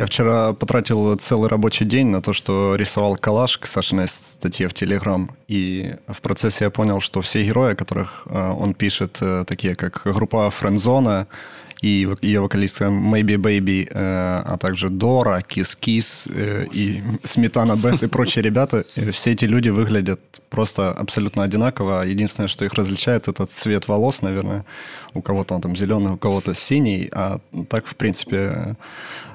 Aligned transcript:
Я 0.00 0.06
вчера 0.06 0.54
потратил 0.54 1.14
целый 1.16 1.50
рабочий 1.50 1.84
день 1.84 2.06
на 2.06 2.22
то, 2.22 2.32
что 2.32 2.74
рисовал 2.74 3.16
коллаж 3.16 3.58
к 3.58 3.66
Сашиной 3.66 4.08
статье 4.08 4.66
в 4.66 4.72
Телеграм. 4.72 5.30
И 5.46 5.94
в 6.08 6.22
процессе 6.22 6.64
я 6.64 6.70
понял, 6.70 7.00
что 7.00 7.20
все 7.20 7.44
герои, 7.44 7.74
которых 7.74 8.22
э, 8.24 8.54
он 8.58 8.72
пишет, 8.72 9.18
э, 9.20 9.44
такие 9.46 9.74
как 9.74 10.00
группа 10.04 10.48
Френдзона, 10.48 11.26
и 11.80 12.06
ее 12.22 12.40
вокалистка 12.40 12.84
Maybe 12.86 13.36
Baby, 13.36 13.88
э, 13.90 14.42
а 14.44 14.56
также 14.58 14.90
Дора, 14.90 15.42
Kiss 15.48 15.78
Kiss 15.80 16.30
э, 16.34 16.66
и 16.72 17.02
Сметана 17.24 17.76
Бет 17.76 18.02
и 18.02 18.06
прочие 18.06 18.42
ребята, 18.42 18.84
э, 18.96 19.10
все 19.10 19.30
эти 19.30 19.46
люди 19.46 19.70
выглядят 19.70 20.20
просто 20.50 20.92
абсолютно 20.92 21.42
одинаково. 21.42 22.02
Единственное, 22.02 22.48
что 22.48 22.64
их 22.64 22.74
различает, 22.74 23.28
это 23.28 23.46
цвет 23.46 23.88
волос, 23.88 24.22
наверное. 24.22 24.64
У 25.14 25.22
кого-то 25.22 25.54
он 25.54 25.60
там 25.60 25.76
зеленый, 25.76 26.12
у 26.12 26.16
кого-то 26.16 26.54
синий, 26.54 27.08
а 27.12 27.40
так, 27.68 27.86
в 27.86 27.94
принципе, 27.94 28.76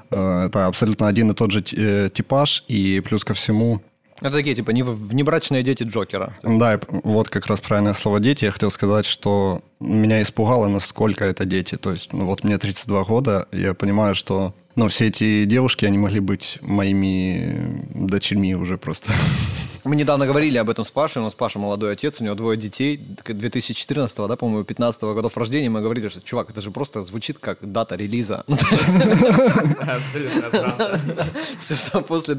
это 0.10 0.68
абсолютно 0.68 1.08
один 1.08 1.32
и 1.32 1.34
тот 1.34 1.52
же 1.52 1.62
типаж, 1.62 2.64
и 2.68 3.02
плюс 3.02 3.24
ко 3.24 3.34
всему 3.34 3.82
это 4.22 4.32
такие, 4.32 4.56
типа, 4.56 4.72
внебрачные 4.72 5.62
дети 5.62 5.84
Джокера. 5.84 6.38
Да, 6.42 6.80
вот 7.04 7.30
как 7.30 7.48
раз 7.48 7.60
правильное 7.60 7.94
слово 7.94 8.20
«дети». 8.20 8.46
Я 8.46 8.52
хотел 8.52 8.72
сказать, 8.72 9.06
что 9.06 9.62
меня 9.80 10.22
испугало, 10.22 10.68
насколько 10.68 11.26
это 11.26 11.44
дети. 11.46 11.76
То 11.76 11.92
есть, 11.92 12.14
ну, 12.14 12.26
вот 12.26 12.44
мне 12.44 12.58
32 12.58 13.04
года, 13.04 13.48
я 13.52 13.74
понимаю, 13.74 14.16
что 14.16 14.54
ну, 14.76 14.88
все 14.90 15.08
эти 15.08 15.46
девушки, 15.46 15.86
они 15.86 15.98
могли 15.98 16.20
быть 16.20 16.58
моими 16.62 17.86
дочерьми 17.94 18.56
уже 18.56 18.78
просто. 18.78 19.14
Мы 19.86 19.96
недавно 19.96 20.26
говорили 20.26 20.58
об 20.58 20.72
этом 20.72 20.84
с 20.84 20.90
Пашей. 20.90 21.22
У 21.22 21.26
нас 21.26 21.36
Паша 21.36 21.60
молодой 21.60 21.94
отец, 21.94 22.20
у 22.20 22.24
него 22.24 22.34
двое 22.34 22.58
детей. 22.58 22.98
2014, 22.98 24.18
да, 24.28 24.36
по-моему, 24.36 24.64
15 24.64 25.02
годов 25.04 25.38
рождения. 25.38 25.70
Мы 25.70 25.82
говорили, 25.82 26.08
что, 26.08 26.22
чувак, 26.22 26.50
это 26.50 26.60
же 26.60 26.72
просто 26.72 27.04
звучит 27.04 27.38
как 27.38 27.60
дата 27.62 27.96
релиза. 27.96 28.44
Ну, 28.48 28.56
Абсолютно 28.56 30.50
правда. 30.50 31.00
Все, 31.60 31.76
что 31.76 32.02
после, 32.02 32.36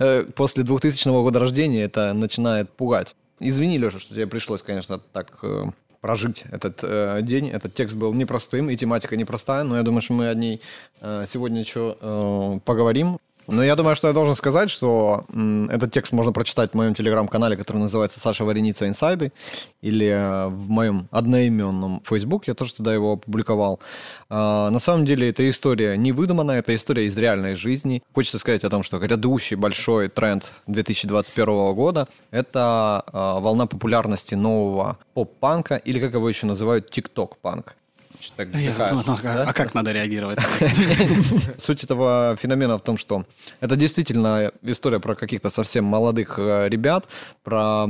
э, 0.00 0.24
после 0.34 0.64
2000 0.64 1.08
года 1.22 1.38
рождения, 1.38 1.82
это 1.82 2.12
начинает 2.14 2.70
пугать. 2.70 3.14
Извини, 3.38 3.78
Леша, 3.78 4.00
что 4.00 4.14
тебе 4.14 4.26
пришлось, 4.26 4.62
конечно, 4.62 4.98
так 4.98 5.38
э, 5.42 5.66
прожить 6.00 6.44
этот 6.50 6.80
э, 6.82 7.20
день. 7.22 7.48
Этот 7.48 7.74
текст 7.74 7.94
был 7.94 8.12
непростым, 8.12 8.70
и 8.70 8.76
тематика 8.76 9.16
непростая, 9.16 9.62
но 9.62 9.76
я 9.76 9.82
думаю, 9.84 10.02
что 10.02 10.14
мы 10.14 10.28
о 10.28 10.34
ней 10.34 10.60
э, 11.00 11.26
сегодня 11.28 11.60
еще 11.60 11.96
э, 12.00 12.58
поговорим. 12.64 13.18
Но 13.48 13.64
я 13.64 13.76
думаю, 13.76 13.96
что 13.96 14.08
я 14.08 14.14
должен 14.14 14.34
сказать, 14.34 14.68
что 14.68 15.24
этот 15.70 15.90
текст 15.90 16.12
можно 16.12 16.32
прочитать 16.32 16.72
в 16.72 16.74
моем 16.74 16.94
телеграм-канале, 16.94 17.56
который 17.56 17.78
называется 17.78 18.20
«Саша 18.20 18.44
Вареница 18.44 18.86
Инсайды», 18.86 19.32
или 19.80 20.06
э, 20.06 20.48
в 20.48 20.68
моем 20.68 21.08
одноименном 21.10 22.02
Facebook, 22.04 22.46
я 22.46 22.52
тоже 22.52 22.74
туда 22.74 22.92
его 22.92 23.12
опубликовал. 23.12 23.80
А, 24.28 24.68
на 24.68 24.78
самом 24.78 25.06
деле, 25.06 25.30
эта 25.30 25.48
история 25.48 25.96
не 25.96 26.12
выдуманная, 26.12 26.58
это 26.58 26.74
история 26.74 27.06
из 27.06 27.16
реальной 27.16 27.54
жизни. 27.54 28.02
Хочется 28.14 28.38
сказать 28.38 28.64
о 28.64 28.70
том, 28.70 28.82
что 28.82 28.98
грядущий 28.98 29.56
большой 29.56 30.08
тренд 30.08 30.52
2021 30.66 31.74
года— 31.74 32.06
это 32.30 33.02
а, 33.06 33.40
волна 33.40 33.66
популярности 33.66 34.34
нового 34.34 34.98
поп-панка, 35.14 35.76
или 35.76 35.98
как 36.00 36.12
его 36.12 36.28
еще 36.28 36.46
называют, 36.46 36.90
тикток-панк 36.90 37.76
так 38.36 38.48
Я, 38.54 38.92
ну, 38.92 39.02
ну, 39.06 39.18
да? 39.22 39.44
А 39.48 39.52
как 39.52 39.74
надо 39.74 39.92
реагировать? 39.92 40.38
Суть 41.56 41.84
этого 41.84 42.36
феномена 42.40 42.78
в 42.78 42.82
том, 42.82 42.98
что 42.98 43.24
это 43.60 43.76
действительно 43.76 44.52
история 44.62 45.00
про 45.00 45.14
каких-то 45.14 45.50
совсем 45.50 45.84
молодых 45.84 46.38
э, 46.38 46.68
ребят, 46.68 47.08
про 47.44 47.86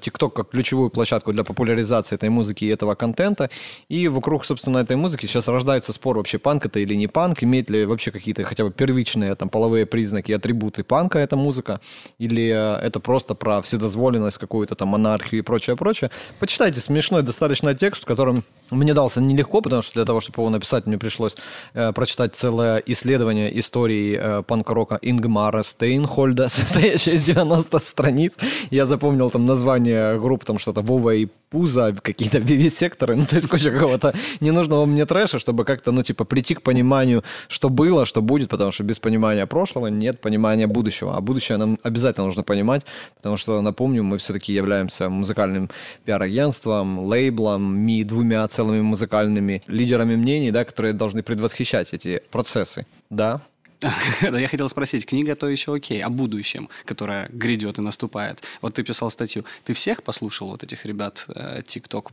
ТикТок 0.00 0.34
как 0.34 0.50
ключевую 0.50 0.90
площадку 0.90 1.32
для 1.32 1.44
популяризации 1.44 2.14
этой 2.14 2.28
музыки 2.28 2.64
и 2.64 2.68
этого 2.68 2.94
контента. 2.94 3.50
И 3.88 4.08
вокруг, 4.08 4.44
собственно, 4.44 4.78
этой 4.78 4.96
музыки 4.96 5.26
сейчас 5.26 5.48
рождается 5.48 5.92
спор 5.92 6.16
вообще 6.16 6.38
панк 6.38 6.66
это 6.66 6.78
или 6.78 6.94
не 6.94 7.06
панк, 7.06 7.42
имеет 7.42 7.70
ли 7.70 7.84
вообще 7.84 8.10
какие-то 8.10 8.44
хотя 8.44 8.64
бы 8.64 8.70
первичные 8.70 9.34
там 9.34 9.48
половые 9.48 9.86
признаки, 9.86 10.32
атрибуты 10.32 10.84
панка 10.84 11.18
эта 11.18 11.36
музыка, 11.36 11.80
или 12.18 12.48
э, 12.48 12.86
это 12.86 13.00
просто 13.00 13.34
про 13.34 13.60
вседозволенность, 13.62 14.38
какую-то 14.38 14.74
там 14.74 14.88
монархию 14.88 15.40
и 15.40 15.42
прочее, 15.42 15.76
прочее. 15.76 16.10
Почитайте 16.38 16.80
смешной 16.80 17.22
достаточно 17.22 17.74
текст, 17.74 18.02
в 18.02 18.06
котором 18.06 18.44
мне 18.70 18.94
дался 18.94 19.20
нелегко, 19.32 19.60
потому 19.60 19.82
что 19.82 19.94
для 19.94 20.04
того, 20.04 20.20
чтобы 20.20 20.42
его 20.42 20.50
написать, 20.50 20.86
мне 20.86 20.98
пришлось 20.98 21.36
э, 21.74 21.92
прочитать 21.92 22.34
целое 22.34 22.82
исследование 22.86 23.58
истории 23.58 24.18
э, 24.20 24.42
панк-рока 24.42 24.98
Ингмара 25.02 25.62
Стейнхольда, 25.62 26.48
состоящее 26.50 27.16
из 27.16 27.24
90 27.24 27.78
страниц. 27.78 28.38
Я 28.70 28.84
запомнил 28.84 29.30
там 29.30 29.44
название 29.44 30.18
групп, 30.18 30.44
там 30.44 30.58
что-то 30.58 30.82
Вова 30.82 31.10
и 31.10 31.28
Пуза, 31.52 31.94
какие-то 32.02 32.38
вивисекторы, 32.38 33.14
ну, 33.16 33.26
то 33.26 33.36
есть 33.36 33.46
куча 33.46 33.70
какого-то 33.70 34.14
ненужного 34.40 34.86
мне 34.86 35.04
трэша, 35.04 35.38
чтобы 35.38 35.64
как-то, 35.64 35.92
ну, 35.92 36.02
типа, 36.02 36.24
прийти 36.24 36.54
к 36.54 36.62
пониманию, 36.62 37.22
что 37.46 37.68
было, 37.68 38.06
что 38.06 38.22
будет, 38.22 38.48
потому 38.48 38.72
что 38.72 38.84
без 38.84 38.98
понимания 38.98 39.46
прошлого 39.46 39.88
нет 39.88 40.20
понимания 40.20 40.66
будущего. 40.66 41.14
А 41.14 41.20
будущее 41.20 41.58
нам 41.58 41.78
обязательно 41.82 42.24
нужно 42.24 42.42
понимать, 42.42 42.82
потому 43.16 43.36
что, 43.36 43.60
напомню, 43.60 44.02
мы 44.02 44.16
все-таки 44.16 44.54
являемся 44.54 45.10
музыкальным 45.10 45.68
пиар-агентством, 46.06 47.00
лейблом, 47.06 47.78
ми 47.78 48.02
двумя 48.02 48.48
целыми 48.48 48.80
музыкальными 48.80 49.62
лидерами 49.66 50.16
мнений, 50.16 50.50
да, 50.50 50.64
которые 50.64 50.94
должны 50.94 51.22
предвосхищать 51.22 51.92
эти 51.92 52.22
процессы. 52.30 52.86
Да, 53.10 53.42
Да, 54.22 54.38
я 54.38 54.48
хотел 54.48 54.68
спросить, 54.68 55.06
книга 55.06 55.34
то 55.34 55.48
еще 55.48 55.74
окей, 55.74 56.02
о 56.02 56.08
будущем, 56.08 56.68
которое 56.84 57.28
грядет 57.32 57.78
и 57.78 57.82
наступает. 57.82 58.42
Вот 58.60 58.74
ты 58.74 58.82
писал 58.82 59.10
статью. 59.10 59.44
Ты 59.64 59.74
всех 59.74 60.02
послушал 60.02 60.48
вот 60.48 60.62
этих 60.62 60.86
ребят 60.86 61.26
тикток, 61.66 62.12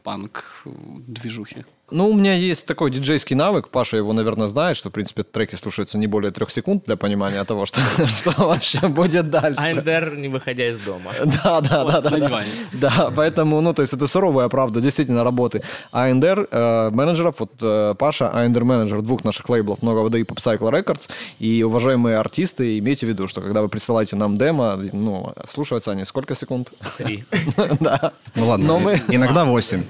э, 0.65 0.69
движухи? 1.07 1.65
Ну, 1.91 2.09
у 2.09 2.13
меня 2.13 2.35
есть 2.35 2.65
такой 2.65 2.91
диджейский 2.91 3.35
навык, 3.35 3.69
Паша 3.69 3.97
его, 3.97 4.13
наверное, 4.13 4.47
знает, 4.47 4.77
что, 4.77 4.89
в 4.89 4.91
принципе, 4.91 5.23
треки 5.23 5.55
слушаются 5.55 5.97
не 5.97 6.07
более 6.07 6.31
трех 6.31 6.51
секунд 6.51 6.83
для 6.85 6.97
понимания 6.97 7.43
того, 7.43 7.65
что, 7.65 7.81
что 8.07 8.31
вообще 8.37 8.87
будет 8.87 9.29
дальше. 9.29 9.59
АНДР, 9.59 10.15
не 10.17 10.27
выходя 10.27 10.69
из 10.69 10.79
дома. 10.79 11.11
Да, 11.43 11.61
да, 11.61 11.85
да. 11.85 12.01
да, 12.01 12.19
да. 12.19 12.43
Да, 12.73 13.13
поэтому, 13.15 13.61
ну, 13.61 13.73
то 13.73 13.81
есть 13.81 13.93
это 13.93 14.07
суровая 14.07 14.49
правда, 14.49 14.81
действительно, 14.81 15.23
работы. 15.23 15.63
АНДР 15.91 16.47
э, 16.51 16.89
менеджеров, 16.91 17.35
вот 17.39 17.51
э, 17.61 17.95
Паша, 17.97 18.31
АНДР 18.33 18.63
менеджер 18.63 19.01
двух 19.01 19.23
наших 19.23 19.47
лейблов, 19.49 19.81
много 19.81 19.99
воды 19.99 20.19
и 20.19 20.23
Popcycle 20.23 20.69
Records, 20.71 21.09
и 21.39 21.63
уважаемые 21.63 22.17
артисты, 22.17 22.77
имейте 22.79 23.05
в 23.05 23.09
виду, 23.09 23.27
что 23.27 23.41
когда 23.41 23.61
вы 23.61 23.69
присылаете 23.69 24.15
нам 24.15 24.37
демо, 24.37 24.77
ну, 24.91 25.33
слушаются 25.49 25.91
они 25.91 26.05
сколько 26.05 26.35
секунд? 26.35 26.69
Три. 26.97 27.25
Да. 27.79 28.13
Ну 28.35 28.47
ладно, 28.47 28.79
иногда 29.07 29.45
восемь. 29.45 29.83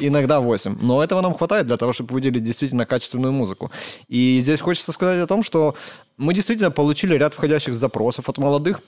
Иногда 0.00 0.40
восемь 0.40 0.76
но 0.92 1.02
этого 1.02 1.22
нам 1.22 1.32
хватает 1.32 1.66
для 1.66 1.78
того, 1.78 1.94
чтобы 1.94 2.12
выделить 2.12 2.42
действительно 2.42 2.84
качественную 2.84 3.32
музыку. 3.32 3.70
И 4.08 4.40
здесь 4.40 4.60
хочется 4.60 4.92
сказать 4.92 5.22
о 5.22 5.26
том, 5.26 5.42
что 5.42 5.74
мы 6.18 6.34
действительно 6.34 6.70
получили 6.70 7.16
ряд 7.16 7.32
входящих 7.32 7.74
запросов 7.74 8.28
от 8.28 8.36
молодых 8.36 8.82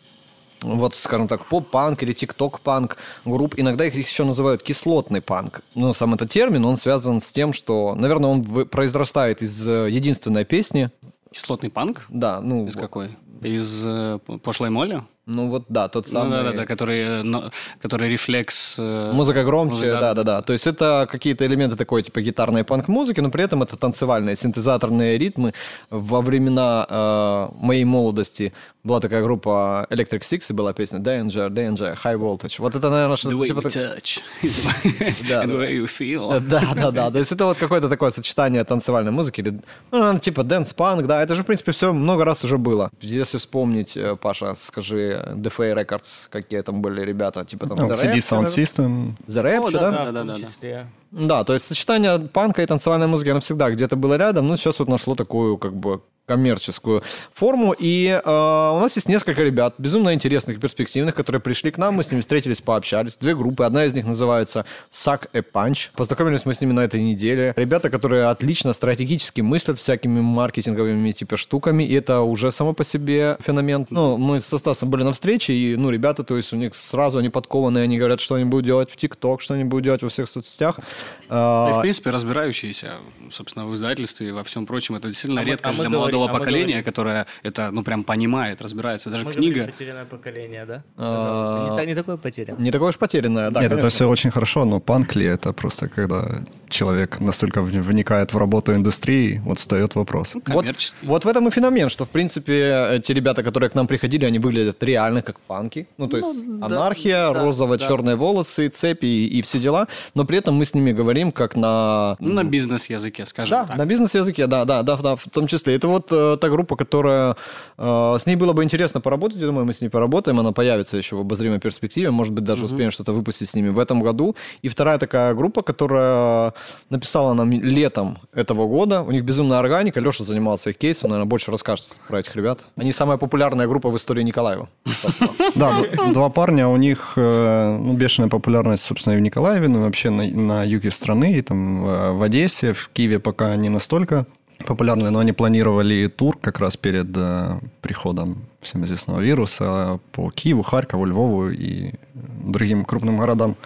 вот, 0.60 0.94
скажем 0.94 1.28
так, 1.28 1.46
поп-панк 1.46 2.02
или 2.02 2.12
тикток-панк 2.12 2.96
групп. 3.24 3.54
Иногда 3.56 3.86
их 3.86 3.94
еще 3.94 4.24
называют 4.24 4.62
кислотный 4.62 5.20
панк. 5.20 5.62
Но 5.74 5.94
сам 5.94 6.14
этот 6.14 6.30
термин, 6.30 6.64
он 6.64 6.76
связан 6.76 7.20
с 7.20 7.32
тем, 7.32 7.52
что, 7.52 7.94
наверное, 7.94 8.30
он 8.30 8.66
произрастает 8.68 9.42
из 9.42 9.66
э, 9.68 9.90
единственной 9.90 10.44
песни. 10.44 10.90
Кислотный 11.30 11.70
панк? 11.70 12.06
Да. 12.08 12.40
Ну, 12.40 12.66
из 12.66 12.74
какой? 12.74 13.10
Из 13.42 13.82
э, 13.84 14.18
пошлой 14.42 14.70
моли? 14.70 15.02
Ну 15.26 15.48
вот 15.48 15.64
да, 15.68 15.88
тот 15.88 16.06
самый. 16.06 16.24
Ну, 16.24 16.30
да, 16.30 16.42
да, 16.50 16.52
да, 16.52 16.66
который, 16.66 17.00
э, 17.00 17.22
но, 17.22 17.50
который 17.80 18.10
рефлекс. 18.10 18.76
Э... 18.78 19.10
Музыка 19.12 19.42
громче, 19.42 19.74
музыка, 19.74 19.92
да, 19.92 20.00
да, 20.00 20.14
да, 20.14 20.22
да. 20.22 20.42
То 20.42 20.52
есть 20.52 20.66
это 20.66 21.08
какие-то 21.10 21.46
элементы 21.46 21.76
такой 21.76 22.02
типа 22.02 22.20
гитарной 22.20 22.62
панк-музыки, 22.62 23.20
но 23.20 23.30
при 23.30 23.44
этом 23.44 23.62
это 23.62 23.78
танцевальные, 23.78 24.36
синтезаторные 24.36 25.16
ритмы. 25.16 25.54
Во 25.88 26.20
времена 26.20 26.86
э, 26.88 27.48
моей 27.54 27.84
молодости 27.84 28.52
была 28.84 29.00
такая 29.00 29.22
группа 29.22 29.86
Electric 29.90 30.20
Six, 30.20 30.46
и 30.50 30.52
была 30.52 30.72
песня 30.74 31.00
Danger, 31.00 31.48
Danger, 31.48 31.96
High 32.04 32.18
Voltage. 32.18 32.56
Вот 32.58 32.74
это, 32.74 32.90
наверное, 32.90 33.16
что-то... 33.16 33.34
The 33.34 33.40
way 33.40 33.46
типа 33.46 33.60
you 33.60 33.96
touch, 33.96 34.22
the 34.42 35.46
way 35.46 35.72
you 35.72 35.86
feel. 35.86 36.40
Да, 36.40 36.74
да, 36.74 36.90
да. 36.90 37.10
То 37.10 37.18
есть 37.18 37.32
это 37.32 37.46
вот 37.46 37.56
какое-то 37.56 37.88
такое 37.88 38.10
сочетание 38.10 38.62
танцевальной 38.64 39.10
музыки, 39.10 39.40
или, 39.40 39.60
ну, 39.90 40.18
типа 40.18 40.42
dance-punk, 40.42 41.06
да, 41.06 41.22
это 41.22 41.34
же, 41.34 41.42
в 41.42 41.46
принципе, 41.46 41.72
все 41.72 41.92
много 41.92 42.24
раз 42.24 42.44
уже 42.44 42.58
было. 42.58 42.90
Если 43.00 43.38
вспомнить, 43.38 43.96
э, 43.96 44.16
Паша, 44.16 44.54
скажи, 44.54 45.34
DFA 45.36 45.74
Records, 45.74 46.26
какие 46.30 46.60
там 46.60 46.82
были 46.82 47.00
ребята, 47.00 47.44
типа 47.44 47.66
там... 47.66 47.78
LCD 47.78 48.18
Soundsystem. 48.18 49.12
The 49.26 49.42
Rapture, 49.42 49.72
да? 49.72 49.90
Да, 49.90 50.24
да, 50.24 50.24
да. 50.24 50.86
Да. 51.14 51.44
То 51.44 51.52
есть 51.52 51.66
сочетание 51.66 52.18
панка 52.18 52.62
и 52.62 52.66
танцевальной 52.66 53.06
музыки, 53.06 53.28
оно 53.28 53.40
всегда 53.40 53.70
где-то 53.70 53.94
было 53.94 54.14
рядом, 54.14 54.48
но 54.48 54.56
сейчас 54.56 54.80
вот 54.80 54.88
нашло 54.88 55.14
такую 55.14 55.58
как 55.58 55.74
бы 55.74 56.00
коммерческую 56.26 57.02
форму. 57.32 57.74
И 57.78 58.06
э, 58.08 58.28
у 58.28 58.80
нас 58.80 58.96
есть 58.96 59.08
несколько 59.08 59.42
ребят, 59.42 59.74
безумно 59.78 60.14
интересных 60.14 60.60
перспективных, 60.60 61.14
которые 61.14 61.40
пришли 61.40 61.70
к 61.70 61.78
нам, 61.78 61.94
мы 61.94 62.02
с 62.02 62.10
ними 62.10 62.20
встретились, 62.20 62.60
пообщались. 62.60 63.16
Две 63.16 63.34
группы, 63.34 63.64
одна 63.64 63.84
из 63.84 63.94
них 63.94 64.06
называется 64.06 64.64
Sucker 64.90 65.40
Punch. 65.40 65.90
Познакомились 65.94 66.44
мы 66.44 66.54
с 66.54 66.60
ними 66.60 66.72
на 66.72 66.84
этой 66.84 67.02
неделе. 67.02 67.52
Ребята, 67.56 67.90
которые 67.90 68.26
отлично 68.26 68.72
стратегически 68.72 69.42
мыслят 69.42 69.78
всякими 69.78 70.20
маркетинговыми 70.20 71.12
типа 71.12 71.36
штуками, 71.36 71.84
и 71.84 71.94
это 71.94 72.20
уже 72.20 72.50
само 72.50 72.72
по 72.72 72.84
себе 72.84 73.36
феномен. 73.44 73.86
Ну, 73.90 74.16
мы 74.16 74.40
со 74.40 74.58
Стасом 74.58 74.90
были 74.90 75.02
на 75.02 75.12
встрече, 75.12 75.52
и, 75.52 75.76
ну, 75.76 75.90
ребята, 75.90 76.24
то 76.24 76.36
есть 76.36 76.52
у 76.52 76.56
них 76.56 76.74
сразу 76.74 77.18
они 77.18 77.28
подкованные, 77.28 77.84
они 77.84 77.98
говорят, 77.98 78.20
что 78.20 78.36
они 78.36 78.44
будут 78.44 78.64
делать 78.64 78.90
в 78.90 78.96
ТикТок, 78.96 79.42
что 79.42 79.54
они 79.54 79.64
будут 79.64 79.84
делать 79.84 80.02
во 80.02 80.08
всех 80.08 80.28
соцсетях. 80.28 80.80
Да 81.28 81.66
и, 81.70 81.72
в 81.72 81.78
А, 81.78 81.80
принципе, 81.80 82.10
разбирающиеся, 82.10 82.92
собственно, 83.30 83.66
в 83.66 83.74
издательстве 83.74 84.28
и 84.28 84.30
во 84.30 84.42
всем 84.44 84.66
прочем. 84.66 84.94
Это 84.96 85.08
действительно 85.08 85.40
А 85.40 85.44
мы- 85.44 85.50
редкость 85.50 85.78
а 85.78 85.82
для 85.82 85.90
молодого 85.90 86.26
говорим- 86.26 86.30
а 86.30 86.32
мы 86.32 86.38
поколения, 86.38 86.82
которое 86.82 87.26
это, 87.42 87.70
ну, 87.72 87.82
прям 87.82 88.04
понимает, 88.04 88.60
разбирается. 88.62 89.10
Даже 89.10 89.24
Мы 89.24 89.32
книга... 89.32 89.54
говорим 89.54 89.72
«Потерянное 89.72 90.04
поколение», 90.04 90.64
да? 90.66 90.82
А. 90.96 91.76
Не, 91.80 91.86
не 91.86 91.94
такое 91.94 92.16
потерянное. 92.16 92.60
Не 92.62 92.70
такое 92.70 92.88
уж 92.90 92.96
потерянное, 92.98 93.50
да, 93.50 93.60
Нет, 93.60 93.66
это 93.72 93.80
конечно. 93.80 93.90
все 93.90 94.08
очень 94.08 94.30
хорошо, 94.30 94.64
но 94.64 94.80
панк 94.80 95.14
ли 95.16 95.26
это 95.26 95.52
просто 95.52 95.88
когда 95.88 96.40
человек 96.68 97.20
настолько 97.20 97.62
вникает 97.62 98.32
в 98.34 98.38
работу 98.38 98.72
индустрии, 98.74 99.40
вот 99.44 99.58
встает 99.58 99.94
вопрос. 99.94 100.34
Вот, 100.34 100.44
коммерческий. 100.44 101.06
вот 101.06 101.24
в 101.24 101.28
этом 101.28 101.48
и 101.48 101.50
феномен, 101.50 101.88
что, 101.88 102.04
в 102.04 102.08
принципе, 102.08 103.00
те 103.04 103.14
ребята, 103.14 103.42
которые 103.42 103.70
к 103.70 103.74
нам 103.74 103.86
приходили, 103.86 104.24
они 104.24 104.38
выглядят 104.38 104.82
реально 104.82 105.22
как 105.22 105.38
панки. 105.40 105.86
Ну, 105.98 106.08
то 106.08 106.16
есть 106.18 106.42
анархия, 106.62 107.32
да, 107.32 107.44
розово-черные 107.44 108.16
волосы, 108.16 108.68
цепи 108.68 109.06
и, 109.06 109.38
и 109.38 109.42
все 109.42 109.58
дела. 109.60 109.86
Но 110.14 110.24
при 110.24 110.38
этом 110.38 110.54
мы 110.54 110.64
с 110.64 110.74
ними 110.74 110.92
говорим 110.94 111.32
как 111.32 111.56
на... 111.56 112.16
Ну, 112.18 112.32
на 112.32 112.44
бизнес-языке, 112.44 113.26
скажем 113.26 113.58
Да, 113.58 113.66
так. 113.66 113.76
на 113.76 113.86
бизнес-языке, 113.86 114.46
да, 114.46 114.64
да, 114.64 114.82
да, 114.82 114.96
да, 114.96 115.16
в 115.16 115.24
том 115.30 115.46
числе. 115.46 115.74
Это 115.76 115.88
вот 115.88 116.08
э, 116.12 116.36
та 116.40 116.48
группа, 116.48 116.76
которая... 116.76 117.36
э, 117.78 118.16
с 118.18 118.26
ней 118.26 118.36
было 118.36 118.52
бы 118.52 118.64
интересно 118.64 119.00
поработать, 119.00 119.38
я 119.38 119.46
думаю, 119.46 119.66
мы 119.66 119.74
с 119.74 119.80
ней 119.80 119.88
поработаем, 119.88 120.40
она 120.40 120.52
появится 120.52 120.96
еще 120.96 121.16
в 121.16 121.20
обозримой 121.20 121.60
перспективе, 121.60 122.10
может 122.10 122.32
быть, 122.32 122.44
даже 122.44 122.64
успеем 122.64 122.90
что-то 122.90 123.12
выпустить 123.12 123.48
с 123.48 123.54
ними 123.54 123.68
в 123.68 123.78
этом 123.78 124.00
году. 124.00 124.36
И 124.62 124.68
вторая 124.68 124.98
такая 124.98 125.34
группа, 125.34 125.62
которая 125.62 126.52
написала 126.90 127.34
нам 127.34 127.50
летом 127.50 128.18
этого 128.32 128.66
года, 128.66 129.02
у 129.02 129.10
них 129.10 129.24
безумная 129.24 129.58
органика, 129.58 130.00
Леша 130.00 130.24
занимался 130.24 130.70
их 130.70 130.78
кейсом, 130.78 131.10
наверное, 131.10 131.28
больше 131.28 131.50
расскажет 131.50 131.96
про 132.08 132.20
этих 132.20 132.36
ребят. 132.36 132.66
Они 132.76 132.92
самая 132.92 133.18
популярная 133.18 133.66
группа 133.66 133.90
в 133.90 133.96
истории 133.96 134.22
Николаева. 134.22 134.68
Да, 135.54 135.72
два 136.12 136.30
парня, 136.30 136.68
у 136.68 136.76
них 136.76 137.12
э, 137.16 137.78
ну, 137.78 137.92
бешеная 137.92 138.28
популярность, 138.28 138.82
собственно, 138.82 139.14
и 139.14 139.16
в 139.16 139.20
Николаеве, 139.20 139.68
ну, 139.68 139.80
и 139.80 139.82
вообще 139.82 140.10
на, 140.10 140.24
на 140.26 140.64
юге 140.74 140.90
страны, 140.90 141.32
и 141.32 141.42
там 141.42 141.84
э, 141.84 142.12
в 142.12 142.22
Одессе, 142.22 142.72
в 142.72 142.88
Киеве 142.92 143.18
пока 143.18 143.56
не 143.56 143.68
настолько 143.68 144.26
популярны, 144.66 145.10
но 145.10 145.18
они 145.18 145.32
планировали 145.32 146.08
тур 146.08 146.38
как 146.40 146.60
раз 146.60 146.76
перед 146.76 147.16
э, 147.16 147.58
приходом 147.80 148.36
всем 148.60 148.84
известного 148.84 149.20
вируса 149.20 149.98
по 150.12 150.30
Киеву, 150.30 150.62
Харькову, 150.62 151.06
Львову 151.06 151.50
и 151.50 151.94
другим 152.14 152.84
крупным 152.84 153.18
городам 153.18 153.56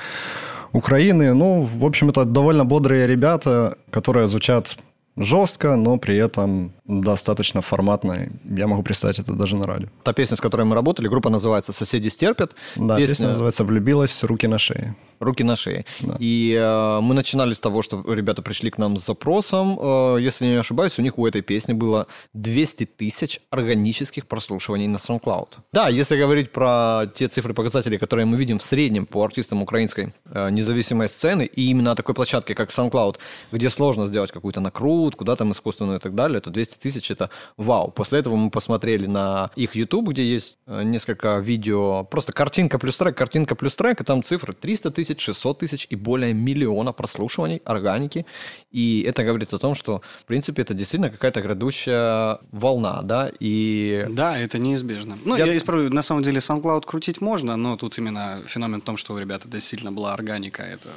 Украины. 0.73 1.35
Ну, 1.35 1.61
в 1.61 1.85
общем, 1.85 2.09
это 2.11 2.25
довольно 2.25 2.65
бодрые 2.65 3.07
ребята, 3.07 3.77
которые 3.91 4.29
звучат 4.29 4.77
жестко, 5.19 5.77
но 5.77 5.99
при 5.99 6.17
этом 6.17 6.73
достаточно 6.87 7.61
форматно. 7.61 8.29
Я 8.45 8.67
могу 8.67 8.83
представить 8.83 9.19
это 9.19 9.33
даже 9.35 9.57
на 9.57 9.67
радио. 9.67 9.89
Та 10.03 10.13
песня, 10.13 10.37
с 10.37 10.41
которой 10.41 10.65
мы 10.65 10.75
работали, 10.75 11.09
группа 11.09 11.31
называется 11.31 11.73
«Соседи 11.73 12.09
стерпят». 12.09 12.55
Да, 12.77 12.97
песня, 12.97 13.29
называется 13.29 13.65
«Влюбилась. 13.65 14.25
Руки 14.25 14.47
на 14.47 14.59
шее». 14.59 14.97
Руки 15.21 15.43
на 15.43 15.57
шее. 15.57 15.85
Да. 16.01 16.17
И 16.21 16.55
э, 16.55 17.01
мы 17.01 17.15
начинали 17.15 17.53
с 17.53 17.61
того, 17.61 17.83
что 17.83 18.05
ребята 18.07 18.41
пришли 18.41 18.71
к 18.71 18.79
нам 18.79 18.97
с 18.97 19.05
запросом. 19.05 19.79
Э, 19.81 20.17
если 20.21 20.47
не 20.47 20.55
ошибаюсь, 20.55 20.99
у 20.99 21.03
них 21.03 21.19
у 21.19 21.27
этой 21.27 21.43
песни 21.43 21.73
было 21.73 22.07
200 22.35 22.87
тысяч 22.87 23.41
органических 23.51 24.27
прослушиваний 24.27 24.87
на 24.87 24.97
SoundCloud. 24.97 25.49
Да, 25.73 25.89
если 25.89 26.17
говорить 26.17 26.53
про 26.53 27.07
те 27.15 27.27
цифры 27.27 27.53
показатели, 27.53 27.97
которые 27.97 28.27
мы 28.27 28.37
видим 28.37 28.59
в 28.59 28.63
среднем 28.63 29.07
по 29.07 29.25
артистам 29.25 29.61
украинской 29.61 30.15
э, 30.27 30.51
независимой 30.51 31.09
сцены, 31.09 31.43
и 31.43 31.71
именно 31.71 31.97
такой 31.97 32.15
площадке, 32.15 32.55
как 32.55 32.71
SoundCloud, 32.71 33.17
где 33.51 33.71
сложно 33.71 34.07
сделать 34.07 34.31
какую-то 34.31 34.61
накрутку, 34.61 35.08
да, 35.25 35.37
там 35.37 35.53
искусственную 35.53 35.99
и 35.99 36.01
так 36.01 36.15
далее, 36.15 36.41
то 36.41 36.51
200 36.51 36.79
тысяч 36.79 37.11
это 37.11 37.31
вау. 37.57 37.91
После 37.91 38.21
этого 38.21 38.37
мы 38.37 38.51
посмотрели 38.51 39.07
на 39.07 39.51
их 39.57 39.75
YouTube, 39.77 40.09
где 40.09 40.25
есть 40.25 40.59
э, 40.67 40.83
несколько 40.83 41.39
видео, 41.39 42.05
просто 42.05 42.33
картинка 42.33 42.79
плюс 42.79 42.97
трек, 42.99 43.17
картинка 43.17 43.55
плюс 43.55 43.77
трек, 43.77 44.01
и 44.01 44.05
там 44.05 44.23
цифры 44.23 44.53
300 44.53 44.91
тысяч, 44.91 45.21
600 45.21 45.59
тысяч 45.59 45.87
и 45.91 45.97
более 45.97 46.33
миллиона 46.35 46.93
прослушиваний 46.93 47.63
органики. 47.65 48.27
И 48.71 49.03
это 49.07 49.25
говорит 49.25 49.53
о 49.55 49.59
том, 49.59 49.75
что, 49.75 50.03
в 50.23 50.25
принципе, 50.25 50.63
это 50.63 50.75
действительно 50.75 51.11
какая-то 51.11 51.41
грядущая 51.41 52.39
волна, 52.53 53.03
да, 53.03 53.31
и... 53.41 54.07
Да, 54.11 54.39
это 54.39 54.59
неизбежно. 54.59 55.17
Ну, 55.25 55.37
Я- 55.37 55.47
я, 55.47 55.57
исправлю, 55.57 55.91
на 55.93 56.03
самом 56.03 56.23
деле 56.23 56.39
SoundCloud 56.39 56.85
крутить 56.87 57.21
можно, 57.21 57.57
но 57.57 57.77
тут 57.77 57.99
именно 57.99 58.43
феномен 58.47 58.81
в 58.81 58.85
том, 58.85 58.97
что 58.97 59.15
у 59.15 59.19
ребят 59.19 59.43
действительно 59.47 59.93
была 59.93 60.15
органика, 60.15 60.63
это, 60.63 60.89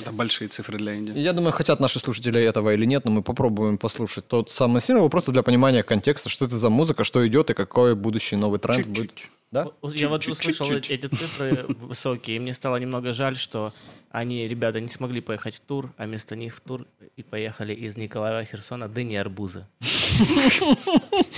это 0.00 0.12
большие 0.12 0.48
цифры 0.48 0.78
для 0.78 0.96
инди. 0.96 1.12
Я 1.18 1.32
думаю, 1.32 1.52
хотят 1.52 1.80
наши 1.80 2.00
слушатели 2.00 2.42
этого 2.42 2.74
или 2.74 2.84
нет, 2.84 3.04
но 3.04 3.10
мы 3.10 3.22
попробуем 3.22 3.78
послушать 3.78 4.26
тот 4.26 4.50
самый 4.50 4.82
сингл, 4.82 5.08
просто 5.08 5.32
для 5.32 5.42
понимания 5.42 5.82
контекста, 5.82 6.28
что 6.28 6.44
это 6.44 6.56
за 6.56 6.70
музыка, 6.70 7.04
что 7.04 7.26
идет 7.26 7.50
и 7.50 7.54
какой 7.54 7.94
будущий 7.94 8.36
новый 8.36 8.58
тренд 8.60 8.86
будет. 8.86 9.14
Чуть-чуть. 9.14 9.30
Да? 9.50 9.68
Вот 9.80 9.94
Я 9.94 10.08
вот 10.08 10.26
услышал 10.26 10.66
чуть-чуть. 10.66 10.90
эти 10.90 11.06
цифры 11.06 11.64
высокие, 11.68 12.36
и 12.36 12.38
мне 12.38 12.54
стало 12.54 12.76
немного 12.76 13.12
жаль, 13.12 13.36
что 13.36 13.72
они, 14.10 14.46
ребята, 14.46 14.80
не 14.80 14.88
смогли 14.88 15.20
поехать 15.20 15.56
в 15.56 15.60
тур, 15.60 15.92
а 15.96 16.06
вместо 16.06 16.36
них 16.36 16.54
в 16.54 16.60
тур 16.60 16.86
и 17.16 17.22
поехали 17.22 17.72
из 17.74 17.96
Николаева 17.96 18.44
Херсона 18.44 18.86
арбузы. 19.20 19.66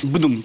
Бдум. 0.02 0.44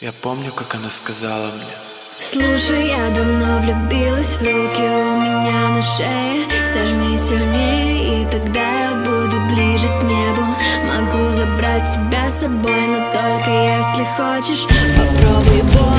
Я 0.00 0.12
помню, 0.22 0.52
как 0.52 0.74
она 0.74 0.90
сказала 0.90 1.46
мне 1.48 2.07
Слушай, 2.20 2.88
я 2.88 3.10
давно 3.10 3.60
влюбилась 3.60 4.36
в 4.36 4.42
руки 4.42 4.82
у 4.82 5.20
меня 5.20 5.68
на 5.68 5.80
шее. 5.80 6.46
Сожми 6.64 7.16
сильнее, 7.16 8.22
и 8.22 8.26
тогда 8.26 8.60
я 8.60 8.94
буду 9.04 9.40
ближе 9.46 9.86
к 9.86 10.02
небу. 10.02 10.42
Могу 10.84 11.30
забрать 11.30 11.88
тебя 11.94 12.28
с 12.28 12.40
собой, 12.40 12.88
но 12.88 13.12
только 13.12 13.50
если 13.50 14.04
хочешь. 14.16 14.66
Попробуй, 14.96 15.62
бой. 15.62 15.94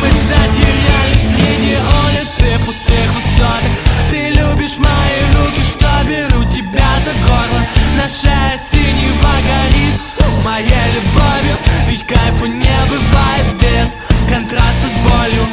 Мы 0.00 0.08
затерялись 0.30 1.28
среди 1.28 1.76
улицы 1.76 2.64
пустых 2.64 3.12
высоток. 3.14 3.72
Ты 4.10 4.30
любишь 4.30 4.78
мои 4.78 5.20
руки, 5.36 5.60
что 5.60 5.90
берут 6.04 6.54
тебя 6.54 7.00
за 7.04 7.12
горло. 7.28 7.66
На 7.96 8.08
шее 8.08 8.58
синего 8.70 9.32
горит 9.42 10.08
моей 10.44 10.92
любовью 10.94 11.56
Ведь 11.88 12.06
кайфа 12.06 12.46
не 12.46 12.78
бывает 12.88 13.46
без 13.60 14.07
контраста 14.28 14.86
с 14.88 14.96
болью. 15.08 15.46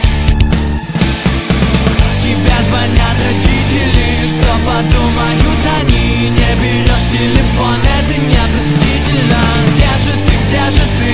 Тебе 2.21 2.57
звонят 2.67 3.15
родители, 3.23 4.05
что 4.27 4.51
подумают 4.65 5.63
они? 5.81 6.29
Не 6.29 6.51
берешь 6.61 7.07
телефон, 7.11 7.77
это 7.97 8.13
непростительно 8.19 9.41
Где 9.69 9.91
же 10.03 10.13
ты, 10.25 10.33
где 10.47 10.65
же 10.71 10.85
ты? 10.97 11.13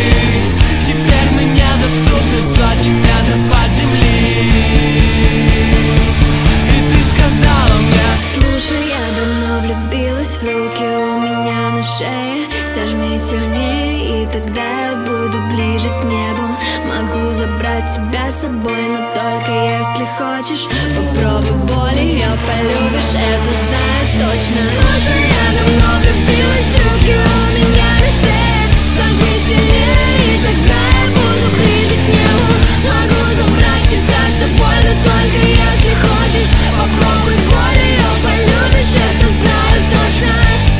Теперь 0.85 1.29
мы 1.33 1.43
недоступны 1.43 2.41
сотни 2.55 2.89
метров 2.89 3.43
от 3.61 3.69
земли. 3.77 4.11
И 6.69 6.89
ты 6.89 6.99
сказала 7.11 7.77
мне 7.81 8.11
Слушай, 8.33 8.83
я 8.89 9.03
давно 9.17 9.59
влюбилась 9.59 10.37
в 10.37 10.43
руки 10.43 10.83
у 10.83 11.19
меня 11.19 11.71
на 11.71 11.83
шее. 11.83 12.47
Сожми 12.65 13.19
сильнее, 13.19 14.23
и 14.23 14.25
тогда 14.27 14.61
я 14.61 14.95
буду 15.05 15.37
ближе 15.53 15.89
к 15.89 16.03
небу 16.05 16.40
тебя 17.91 18.31
с 18.31 18.41
собой, 18.41 18.83
но 18.87 18.99
только 19.11 19.51
если 19.51 20.07
хочешь. 20.15 20.65
Попробуй 20.95 21.51
боль, 21.67 21.99
ее 21.99 22.31
полюбишь, 22.47 23.15
это 23.15 23.51
знаю 23.61 24.03
точно. 24.15 24.61
Слушай, 24.63 25.21
я 25.27 25.45
давно 25.59 25.89
влюбилась 25.99 26.71
руки 26.79 27.15
у 27.19 27.43
меня 27.51 27.91
шее. 28.15 28.63
Сожми 28.95 29.35
сильнее, 29.45 30.15
и 30.23 30.39
тогда 30.39 30.81
я 30.99 31.05
буду 31.11 31.47
ближе 31.57 31.95
к 31.95 32.07
небу. 32.07 32.55
Могу 32.87 33.21
забрать 33.35 33.87
тебя 33.91 34.23
с 34.23 34.39
собой, 34.39 34.77
но 34.87 34.93
только 35.03 35.39
если 35.47 35.91
хочешь. 35.99 36.53
Попробуй 36.79 37.37
боль, 37.51 37.81
ее 37.83 38.11
полюбишь, 38.23 38.95
это 38.95 39.27
знаю 39.27 39.79
точно 39.91 40.70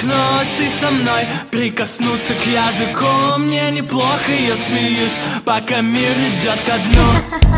Задохнулась 0.00 0.48
ты 0.56 0.68
со 0.68 0.90
мной 0.90 1.26
Прикоснуться 1.50 2.34
к 2.34 2.46
языку. 2.46 3.38
Мне 3.38 3.70
неплохо, 3.70 4.32
я 4.32 4.56
смеюсь 4.56 5.16
Пока 5.44 5.80
мир 5.80 6.12
идет 6.12 6.60
ко 6.62 6.78
дну. 6.78 7.40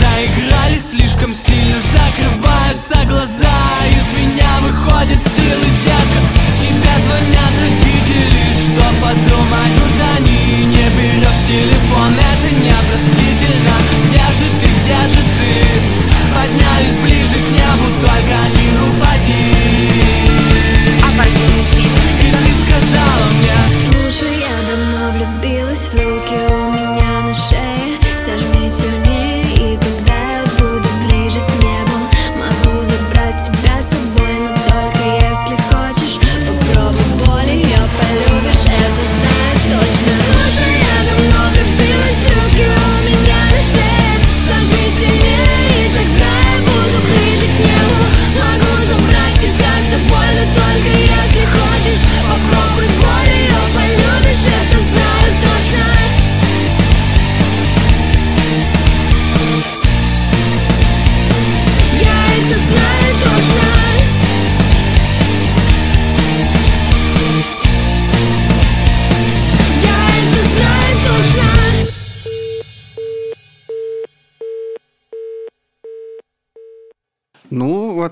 Заиграли 0.00 0.78
слишком 0.78 1.32
сильно 1.32 1.80
Закрываются 1.80 3.04
глаза. 3.06 3.58
Из 3.88 4.18
меня 4.18 4.58
выходят 4.60 5.18
силы, 5.18 5.68
детка 5.84 6.20
Тебе 6.60 6.94
звонят 7.04 7.52
родители 7.60 8.42
Что 8.54 8.84
подумают 9.00 10.00
они? 10.16 10.64
Не 10.66 10.88
берешь 10.96 11.46
телефон, 11.46 12.12
это 12.12 12.54
непростительно. 12.54 13.76
Где 14.06 14.18
же 14.18 14.46
ты, 14.60 14.68
где 14.82 15.06
же 15.06 15.22
ты 15.38 15.71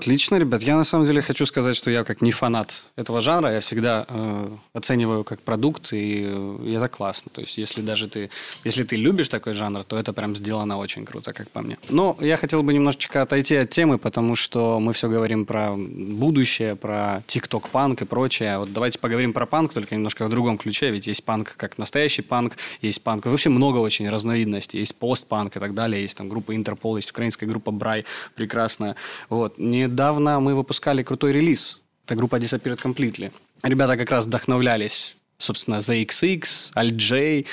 отлично, 0.01 0.39
ребят. 0.39 0.63
Я 0.63 0.77
на 0.77 0.83
самом 0.83 1.05
деле 1.05 1.21
хочу 1.21 1.45
сказать, 1.45 1.75
что 1.75 1.91
я 1.91 2.03
как 2.03 2.21
не 2.21 2.31
фанат 2.31 2.85
этого 2.95 3.21
жанра, 3.21 3.51
я 3.51 3.59
всегда 3.59 4.05
э, 4.09 4.47
оцениваю 4.73 5.23
как 5.23 5.39
продукт, 5.41 5.93
и 5.93 6.23
э, 6.25 6.75
это 6.75 6.87
классно. 6.89 7.31
То 7.31 7.41
есть, 7.41 7.59
если 7.59 7.81
даже 7.81 8.07
ты, 8.07 8.29
если 8.65 8.83
ты 8.83 8.95
любишь 8.95 9.29
такой 9.29 9.53
жанр, 9.53 9.83
то 9.83 9.97
это 9.97 10.11
прям 10.13 10.35
сделано 10.35 10.77
очень 10.77 11.05
круто, 11.05 11.33
как 11.33 11.49
по 11.51 11.61
мне. 11.61 11.77
Но 11.89 12.17
я 12.19 12.37
хотел 12.37 12.63
бы 12.63 12.73
немножечко 12.73 13.21
отойти 13.21 13.55
от 13.55 13.69
темы, 13.69 13.99
потому 13.99 14.35
что 14.35 14.79
мы 14.79 14.93
все 14.93 15.07
говорим 15.07 15.45
про 15.45 15.75
будущее, 15.77 16.75
про 16.75 17.21
тикток-панк 17.27 18.01
и 18.01 18.05
прочее. 18.05 18.57
Вот 18.57 18.73
давайте 18.73 18.97
поговорим 18.97 19.33
про 19.33 19.45
панк, 19.45 19.73
только 19.73 19.95
немножко 19.95 20.25
в 20.25 20.29
другом 20.29 20.57
ключе, 20.57 20.89
ведь 20.89 21.05
есть 21.07 21.23
панк 21.23 21.53
как 21.57 21.77
настоящий 21.77 22.23
панк, 22.23 22.57
есть 22.81 23.03
панк, 23.03 23.27
вообще 23.27 23.49
много 23.49 23.77
очень 23.77 24.09
разновидностей, 24.09 24.79
есть 24.79 24.95
постпанк 24.95 25.57
и 25.57 25.59
так 25.59 25.75
далее, 25.75 26.01
есть 26.01 26.17
там 26.17 26.27
группа 26.27 26.55
Интерпол, 26.55 26.97
есть 26.97 27.11
украинская 27.11 27.47
группа 27.47 27.71
Брай, 27.71 28.05
прекрасная. 28.35 28.95
Вот. 29.29 29.59
Недавно 30.01 30.39
мы 30.39 30.55
выпускали 30.55 31.03
крутой 31.03 31.31
релиз. 31.31 31.79
Это 32.05 32.15
группа 32.15 32.39
Disappeared 32.39 32.81
Completely. 32.81 33.31
Ребята 33.61 33.97
как 33.97 34.09
раз 34.09 34.25
вдохновлялись 34.25 35.15
собственно, 35.37 35.75
ZXX, 35.75 36.71
Alt-J, 36.75 37.45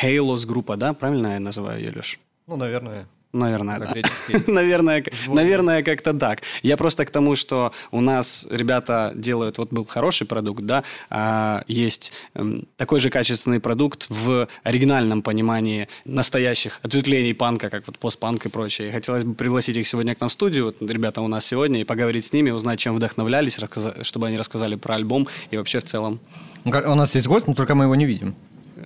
Halos 0.00 0.46
группа, 0.46 0.76
да? 0.76 0.92
Правильно 0.92 1.34
я 1.34 1.40
называю 1.40 1.80
ее, 1.80 1.92
Леш? 1.96 2.20
Ну, 2.46 2.56
наверное. 2.56 3.08
Наверное, 3.32 3.78
да. 3.78 3.94
Наверное, 4.46 5.04
наверное, 5.26 5.82
как-то 5.82 6.14
так. 6.14 6.40
Я 6.62 6.78
просто 6.78 7.04
к 7.04 7.10
тому, 7.10 7.36
что 7.36 7.72
у 7.90 8.00
нас 8.00 8.46
ребята 8.50 9.12
делают, 9.14 9.58
вот 9.58 9.70
был 9.70 9.84
хороший 9.84 10.26
продукт, 10.26 10.62
да, 10.62 10.82
а 11.10 11.62
есть 11.68 12.12
эм, 12.34 12.66
такой 12.76 13.00
же 13.00 13.10
качественный 13.10 13.60
продукт 13.60 14.06
в 14.08 14.48
оригинальном 14.62 15.20
понимании 15.20 15.88
настоящих 16.06 16.80
ответвлений 16.82 17.34
панка, 17.34 17.68
как 17.68 17.86
вот 17.86 17.98
постпанк 17.98 18.46
и 18.46 18.48
прочее. 18.48 18.88
И 18.88 18.92
хотелось 18.92 19.24
бы 19.24 19.34
пригласить 19.34 19.76
их 19.76 19.86
сегодня 19.86 20.14
к 20.14 20.20
нам 20.20 20.30
в 20.30 20.32
студию, 20.32 20.64
вот 20.64 20.76
ребята 20.80 21.20
у 21.20 21.28
нас 21.28 21.44
сегодня, 21.44 21.82
и 21.82 21.84
поговорить 21.84 22.24
с 22.24 22.32
ними, 22.32 22.50
узнать, 22.50 22.78
чем 22.78 22.96
вдохновлялись, 22.96 23.58
рассказа- 23.58 24.04
чтобы 24.04 24.28
они 24.28 24.38
рассказали 24.38 24.76
про 24.76 24.94
альбом 24.94 25.28
и 25.50 25.58
вообще 25.58 25.80
в 25.80 25.84
целом. 25.84 26.20
Ну, 26.64 26.70
У 26.70 26.94
нас 26.94 27.14
есть 27.14 27.26
гость, 27.26 27.46
но 27.46 27.54
только 27.54 27.74
мы 27.74 27.84
его 27.84 27.94
не 27.94 28.06
видим. 28.06 28.34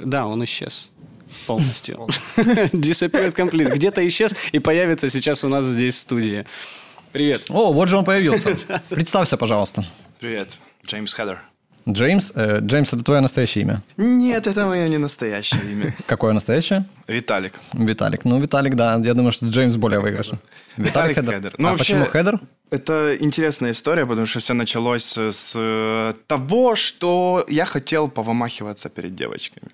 Да, 0.04 0.26
он 0.26 0.42
исчез 0.42 0.90
полностью. 1.46 2.08
Disappeared 2.36 3.34
Complete. 3.34 3.74
Где-то 3.74 4.06
исчез 4.08 4.34
и 4.52 4.58
появится 4.58 5.10
сейчас 5.10 5.44
у 5.44 5.48
нас 5.48 5.66
здесь 5.66 5.94
в 5.96 5.98
студии. 5.98 6.46
Привет. 7.12 7.44
О, 7.48 7.72
вот 7.72 7.88
же 7.88 7.98
он 7.98 8.04
появился. 8.04 8.56
Представься, 8.88 9.36
пожалуйста. 9.36 9.84
Привет, 10.18 10.58
Джеймс 10.86 11.12
Хедер. 11.12 11.42
Джеймс. 11.88 12.32
Э, 12.34 12.60
Джеймс, 12.60 12.92
это 12.92 13.02
твое 13.02 13.20
настоящее 13.20 13.62
имя. 13.62 13.82
Нет, 13.96 14.46
это 14.46 14.66
мое 14.66 14.88
не 14.88 14.98
настоящее 14.98 15.60
имя. 15.72 15.94
Какое 16.06 16.32
настоящее? 16.32 16.84
Виталик. 17.08 17.54
Виталик. 17.72 18.24
Ну, 18.24 18.40
Виталик, 18.40 18.74
да. 18.74 19.00
Я 19.04 19.14
думаю, 19.14 19.32
что 19.32 19.46
Джеймс 19.46 19.76
более 19.76 20.00
выигрышен. 20.00 20.38
Виталик 20.76 21.16
Хедер. 21.16 21.54
Ну, 21.58 21.68
а 21.68 21.70
вообще- 21.72 21.94
почему 21.94 22.04
Хедер? 22.06 22.40
Это 22.70 23.14
интересная 23.20 23.72
история, 23.72 24.06
потому 24.06 24.26
что 24.26 24.38
все 24.38 24.54
началось 24.54 25.18
с 25.18 25.52
э, 25.54 26.14
того, 26.26 26.74
что 26.74 27.44
я 27.48 27.66
хотел 27.66 28.08
повымахиваться 28.08 28.88
перед 28.88 29.14
девочками. 29.14 29.68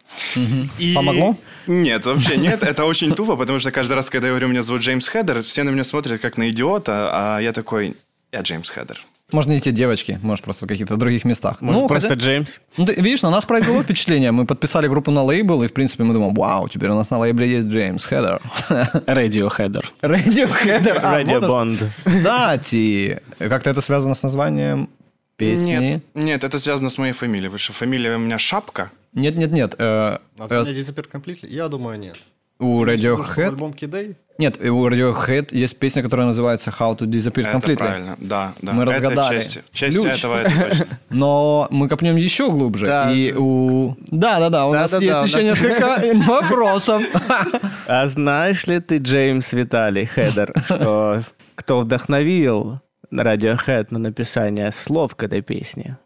И- 0.78 0.94
Помогло? 0.94 1.36
Нет, 1.66 2.06
вообще 2.06 2.36
нет. 2.38 2.62
Это 2.62 2.84
очень 2.84 3.14
тупо, 3.14 3.36
потому 3.36 3.58
что 3.60 3.70
каждый 3.70 3.92
раз, 3.94 4.10
когда 4.10 4.26
я 4.28 4.32
говорю, 4.32 4.48
меня 4.48 4.62
зовут 4.62 4.82
Джеймс 4.82 5.06
Хедер, 5.08 5.42
все 5.44 5.62
на 5.62 5.70
меня 5.70 5.84
смотрят 5.84 6.20
как 6.20 6.36
на 6.38 6.48
идиота, 6.50 7.10
а 7.12 7.38
я 7.40 7.52
такой, 7.52 7.94
я 8.32 8.40
Джеймс 8.40 8.68
Хедер. 8.70 9.00
Можно 9.30 9.60
те 9.60 9.72
девочки, 9.72 10.18
может, 10.22 10.42
просто 10.44 10.64
в 10.64 10.68
каких-то 10.68 10.96
других 10.96 11.24
местах. 11.26 11.60
Может, 11.60 11.82
ну, 11.82 11.86
просто 11.88 12.08
хотя- 12.08 12.20
Джеймс. 12.22 12.60
Ну, 12.78 12.86
ты 12.86 12.94
видишь, 12.94 13.22
на 13.22 13.30
нас 13.30 13.44
произвело 13.44 13.82
впечатление. 13.82 14.32
Мы 14.32 14.46
подписали 14.46 14.88
группу 14.88 15.10
на 15.10 15.22
лейбл, 15.22 15.62
и, 15.62 15.68
в 15.68 15.72
принципе, 15.74 16.04
мы 16.04 16.14
думаем, 16.14 16.32
вау, 16.34 16.66
теперь 16.68 16.88
у 16.88 16.94
нас 16.94 17.10
на 17.10 17.18
лейбле 17.18 17.46
есть 17.46 17.68
Джеймс 17.68 18.06
Хедер. 18.06 18.40
Radioheader. 18.70 19.84
Радио 20.00 20.46
Хедер. 20.46 20.98
А, 21.02 21.12
Радио. 21.16 21.40
Бонд. 21.40 21.80
Кстати, 22.04 23.20
как-то 23.38 23.70
это 23.70 23.80
связано 23.82 24.14
с 24.14 24.22
названием 24.22 24.88
песни? 25.36 25.72
Нет, 25.72 26.02
нет, 26.14 26.44
это 26.44 26.58
связано 26.58 26.88
с 26.88 26.96
моей 26.98 27.12
фамилией, 27.12 27.48
потому 27.48 27.58
что 27.58 27.72
фамилия 27.74 28.16
у 28.16 28.18
меня 28.18 28.38
Шапка. 28.38 28.90
Нет, 29.12 29.36
нет, 29.36 29.52
нет. 29.52 29.74
э, 29.78 30.18
Название 30.38 30.74
э, 30.74 30.78
Disappeared 30.78 31.10
Completely? 31.10 31.46
Я 31.48 31.68
думаю, 31.68 31.98
нет. 31.98 32.16
У 32.60 32.84
Radiohead... 32.84 33.48
Альбом 33.48 33.70
Kidday? 33.72 34.16
Нет, 34.38 34.56
у 34.60 34.88
Radiohead 34.88 35.48
есть 35.52 35.78
песня, 35.78 36.02
которая 36.02 36.26
называется 36.26 36.70
How 36.76 36.96
to 36.96 37.06
Disappear 37.06 37.42
Это 37.48 37.58
Completely. 37.58 37.76
правильно, 37.76 38.16
да, 38.20 38.52
да. 38.62 38.72
Мы 38.72 38.82
Это 38.84 38.92
разгадали. 38.92 39.36
часть, 39.36 39.58
часть 39.72 40.00
Ключ. 40.00 40.18
этого, 40.18 40.36
это 40.42 40.68
точно. 40.68 40.86
Но 41.10 41.66
мы 41.70 41.88
копнем 41.88 42.16
еще 42.16 42.48
глубже. 42.50 42.86
Да. 42.86 43.10
И 43.12 43.32
у... 43.32 43.96
Да, 44.10 44.38
да, 44.38 44.48
да, 44.50 44.66
у 44.66 44.72
нас 44.74 44.90
Да-да-да, 44.92 45.20
есть 45.22 45.34
у 45.34 45.38
еще 45.38 45.48
нас- 45.50 45.60
несколько 45.60 46.26
вопросов. 46.30 47.02
А 47.86 48.06
знаешь 48.06 48.66
ли 48.66 48.80
ты, 48.80 48.98
Джеймс 48.98 49.52
Виталий 49.52 50.04
Хедер, 50.06 50.52
что 50.66 51.22
кто 51.54 51.80
вдохновил 51.80 52.80
Radiohead 53.12 53.86
на 53.90 53.98
написание 53.98 54.70
слов 54.72 55.16
к 55.16 55.22
этой 55.22 55.40
песне? 55.42 55.98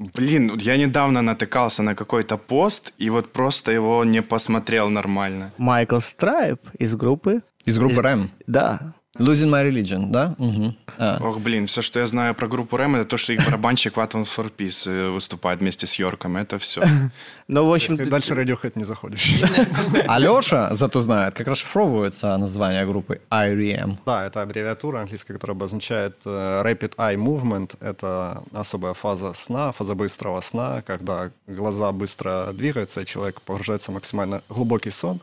Блин, 0.00 0.48
вот 0.52 0.62
я 0.62 0.78
недавно 0.78 1.20
натыкался 1.20 1.82
на 1.82 1.94
какой-то 1.94 2.38
пост, 2.38 2.94
и 2.96 3.10
вот 3.10 3.32
просто 3.32 3.70
его 3.70 4.02
не 4.02 4.22
посмотрел 4.22 4.88
нормально. 4.88 5.52
Майкл 5.58 5.98
Страйп 5.98 6.58
из 6.78 6.94
группы. 6.94 7.42
Из 7.66 7.78
группы 7.78 8.00
Рэм. 8.00 8.30
Да. 8.46 8.94
Losing 9.20 9.50
My 9.50 9.62
Religion, 9.68 10.10
да? 10.10 10.34
Мгм. 10.38 10.74
А. 10.98 11.18
Ох, 11.20 11.38
блин, 11.40 11.66
все, 11.66 11.82
что 11.82 12.00
я 12.00 12.06
знаю 12.06 12.34
про 12.34 12.48
группу 12.48 12.76
Рэм, 12.76 12.96
это 12.96 13.04
то, 13.04 13.16
что 13.18 13.34
их 13.34 13.44
барабанщик 13.44 13.96
Ватан 13.96 14.22
for 14.22 14.50
Peace 14.56 14.90
э, 14.90 15.10
выступает 15.10 15.60
вместе 15.60 15.86
с 15.86 15.98
Йорком. 15.98 16.36
Это 16.36 16.58
все. 16.58 16.80
Ну, 17.52 17.66
в 17.66 17.74
общем, 17.74 17.94
Если 17.94 18.04
дальше 18.04 18.34
Radiohead 18.34 18.72
не 18.76 18.84
заходишь. 18.84 19.34
А 20.06 20.20
Леша 20.20 20.72
зато 20.74 21.02
знает, 21.02 21.34
как 21.34 21.48
расшифровывается 21.48 22.36
название 22.36 22.86
группы 22.86 23.20
IREM. 23.28 23.96
Да, 24.06 24.24
это 24.24 24.42
аббревиатура 24.42 25.00
английская, 25.00 25.34
которая 25.34 25.56
обозначает 25.56 26.14
э, 26.24 26.62
Rapid 26.64 26.94
Eye 26.96 27.16
Movement. 27.16 27.76
Это 27.80 28.44
особая 28.52 28.94
фаза 28.94 29.32
сна, 29.32 29.72
фаза 29.72 29.94
быстрого 29.96 30.40
сна, 30.40 30.82
когда 30.86 31.30
глаза 31.48 31.90
быстро 31.90 32.52
двигаются, 32.52 33.00
и 33.00 33.04
человек 33.04 33.40
погружается 33.40 33.90
в 33.90 33.94
максимально 33.94 34.42
глубокий 34.48 34.92
сон, 34.92 35.20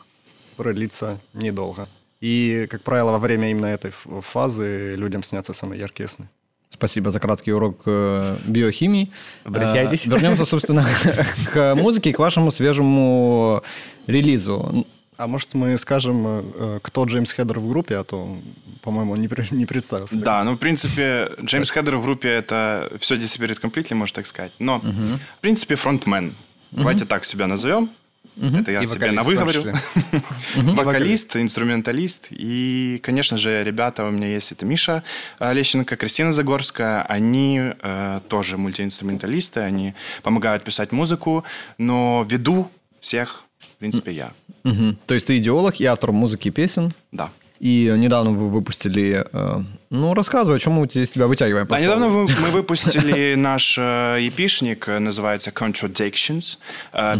который 0.51 0.73
длится 0.73 1.19
недолго. 1.33 1.87
И, 2.21 2.67
как 2.69 2.81
правило, 2.81 3.11
во 3.11 3.19
время 3.19 3.51
именно 3.51 3.67
этой 3.67 3.91
фазы 3.91 4.95
людям 4.95 5.23
снятся 5.23 5.53
самые 5.53 5.79
яркие 5.79 6.09
сны. 6.09 6.27
Спасибо 6.69 7.11
за 7.11 7.19
краткий 7.19 7.53
урок 7.53 7.81
э, 7.85 8.37
биохимии. 8.45 9.09
Обращайтесь. 9.45 10.05
Э, 10.05 10.09
Вернемся, 10.09 10.45
собственно, 10.45 10.85
к 11.53 11.75
музыке 11.75 12.09
и 12.09 12.13
к 12.13 12.19
вашему 12.19 12.51
свежему 12.51 13.63
релизу. 14.05 14.85
А 15.15 15.27
может, 15.27 15.53
мы 15.53 15.77
скажем, 15.77 16.25
э, 16.27 16.79
кто 16.83 17.05
Джеймс 17.05 17.31
Хедер 17.31 17.59
в 17.59 17.67
группе, 17.69 17.97
а 17.97 18.03
то, 18.03 18.37
по-моему, 18.83 19.13
он 19.13 19.21
не, 19.21 19.65
представился. 19.65 20.17
Да, 20.17 20.43
ну, 20.43 20.53
в 20.53 20.57
принципе, 20.57 21.31
Джеймс 21.41 21.71
Хедер 21.71 21.95
в 21.97 22.03
группе 22.03 22.29
это 22.29 22.91
все 22.99 23.15
Disappeared 23.15 23.59
Completely, 23.61 23.95
можно 23.95 24.15
так 24.15 24.27
сказать. 24.27 24.51
Но, 24.59 24.79
в 24.79 25.41
принципе, 25.41 25.75
фронтмен. 25.75 26.35
Давайте 26.71 27.05
так 27.05 27.25
себя 27.25 27.47
назовем. 27.47 27.89
Это 28.35 28.71
я 28.71 28.81
И 28.83 28.87
себе 28.87 29.11
вокалист 29.11 29.15
на 29.15 29.23
в 29.23 29.25
том 29.25 29.33
выговорю. 29.33 29.59
числе. 29.61 30.23
Вокалист, 30.73 31.35
инструменталист. 31.37 32.27
И, 32.31 32.99
конечно 33.03 33.37
же, 33.37 33.63
ребята 33.63 34.05
у 34.05 34.11
меня 34.11 34.27
есть. 34.27 34.51
Это 34.51 34.65
Миша 34.65 35.03
Лещенко, 35.39 35.95
Кристина 35.95 36.31
Загорская. 36.31 37.01
Они 37.03 37.59
э, 37.81 38.21
тоже 38.27 38.57
мультиинструменталисты. 38.57 39.61
Они 39.61 39.93
помогают 40.23 40.63
писать 40.63 40.91
музыку. 40.91 41.43
Но 41.77 42.25
веду 42.29 42.69
всех, 42.99 43.43
в 43.59 43.75
принципе, 43.79 44.11
я. 44.11 44.31
Мгм. 44.63 44.97
То 45.05 45.13
есть 45.13 45.27
ты 45.27 45.37
идеолог 45.37 45.79
и 45.79 45.85
автор 45.85 46.11
музыки 46.11 46.49
и 46.49 46.51
песен. 46.51 46.93
Да. 47.11 47.29
И 47.59 47.93
недавно 47.97 48.31
вы 48.31 48.49
выпустили... 48.49 49.25
э, 49.31 49.63
ну, 49.89 50.13
рассказывай, 50.13 50.57
о 50.57 50.59
чем 50.59 50.73
мы 50.73 50.85
из 50.85 51.11
тебя 51.11 51.27
вытягиваем. 51.27 51.67
А 51.69 51.79
недавно 51.79 52.07
мы 52.07 52.25
выпустили 52.51 53.35
наш 53.35 53.77
э, 53.77 54.17
епишник, 54.21 54.87
э, 54.87 54.99
называется 54.99 55.51
Contradictions. 55.51 56.57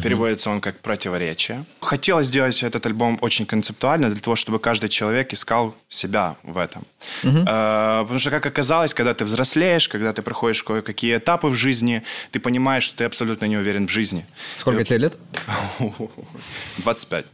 Переводится 0.04 0.50
он 0.50 0.62
как 0.62 0.80
противоречие. 0.80 1.66
Хотелось 1.82 2.28
сделать 2.28 2.64
этот 2.64 2.86
альбом 2.86 3.18
очень 3.22 3.46
концептуально, 3.46 4.10
для 4.10 4.20
того, 4.20 4.36
чтобы 4.36 4.60
каждый 4.60 4.90
человек 4.90 5.34
искал 5.34 5.76
себя 5.90 6.36
в 6.44 6.58
этом. 6.58 6.84
Потому 7.22 8.20
что, 8.20 8.30
как 8.30 8.46
оказалось, 8.46 8.94
когда 8.94 9.14
ты 9.14 9.26
взрослеешь, 9.26 9.88
когда 9.88 10.14
ты 10.14 10.22
проходишь 10.22 10.64
кое-какие 10.64 11.18
этапы 11.18 11.48
в 11.48 11.56
жизни, 11.56 12.04
ты 12.32 12.40
понимаешь, 12.40 12.84
что 12.84 12.98
ты 12.98 13.04
абсолютно 13.06 13.46
не 13.46 13.58
уверен 13.58 13.88
в 13.88 13.92
жизни. 13.92 14.26
Сколько 14.56 14.84
тебе 14.84 14.98
лет? 15.00 15.18
25. 16.78 17.26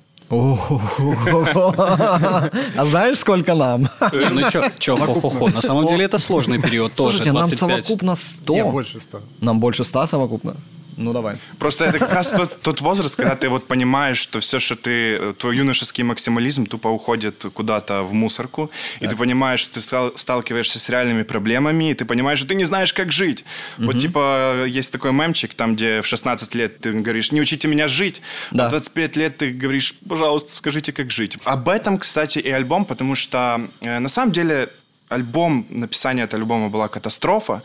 А 2.76 2.86
знаешь, 2.86 3.20
сколько 3.20 3.56
нам? 3.56 3.90
Ну 4.12 4.50
что, 4.50 4.72
чё, 4.80 4.98
хо-хо-хо. 4.98 5.50
На 5.50 5.62
самом 5.62 5.88
деле 5.88 6.06
это 6.06 6.18
сложный 6.18 6.60
период 6.60 6.94
тоже, 6.94 7.18
Слушайте, 7.18 7.32
нам 7.32 7.48
25. 7.48 7.86
совокупно 7.86 8.16
100. 8.16 8.54
Не, 8.54 8.64
больше 8.64 9.00
ста. 9.02 9.20
Нам 9.42 9.60
больше 9.60 9.84
100 9.84 10.08
совокупно? 10.08 10.56
Ну, 10.98 11.14
давай. 11.14 11.38
Просто 11.60 11.86
это 11.86 12.00
как 12.00 12.12
раз 12.14 12.30
тот, 12.30 12.62
тот 12.62 12.82
возраст, 12.82 13.16
когда 13.16 13.36
ты 13.36 13.50
вот 13.50 13.68
понимаешь, 13.68 14.18
что 14.18 14.40
все, 14.40 14.60
что 14.60 14.76
ты, 14.76 15.34
твой 15.34 15.58
юношеский 15.58 16.04
максимализм 16.04 16.66
тупо 16.66 16.88
уходит 16.90 17.46
куда-то 17.54 18.04
в 18.04 18.14
мусорку, 18.14 18.70
и 19.00 19.08
ты 19.08 19.16
понимаешь, 19.16 19.60
что 19.62 19.76
ты 19.76 19.82
стал- 19.82 20.18
сталкиваешься 20.18 20.80
с 20.80 20.90
реальными 20.90 21.24
проблемами, 21.24 21.92
и 21.92 21.94
ты 21.94 22.06
понимаешь, 22.06 22.40
что 22.40 22.48
ты 22.50 22.56
не 22.56 22.66
знаешь, 22.66 22.94
как 22.94 23.12
жить. 23.12 23.44
Вот 23.78 24.00
типа 24.00 24.66
есть 24.68 24.92
такой 24.92 25.12
мемчик, 25.14 25.54
там, 25.54 25.76
где 25.76 26.02
в 26.02 26.06
16 26.08 26.56
лет 26.56 26.80
ты 26.80 26.92
говоришь, 26.94 27.32
не 27.32 27.42
учите 27.42 27.68
меня 27.68 27.88
жить, 27.88 28.22
Да. 28.52 28.66
а 28.66 28.68
в 28.68 28.72
25 28.72 29.16
лет 29.18 29.38
ты 29.38 29.52
говоришь, 29.52 29.96
пожалуйста, 30.08 30.56
скажите, 30.56 30.92
как 30.92 31.12
жить. 31.12 31.38
Об 31.44 31.70
этом, 31.70 31.98
кстати, 31.98 32.40
и 32.40 32.50
альбом, 32.50 32.86
потому 32.86 33.16
что 33.16 33.68
э, 33.82 34.00
на 34.00 34.10
самом 34.10 34.32
деле 34.32 34.70
альбом, 35.10 35.66
написание 35.70 36.26
этого 36.26 36.42
альбома 36.42 36.70
была 36.70 36.88
катастрофа, 36.88 37.62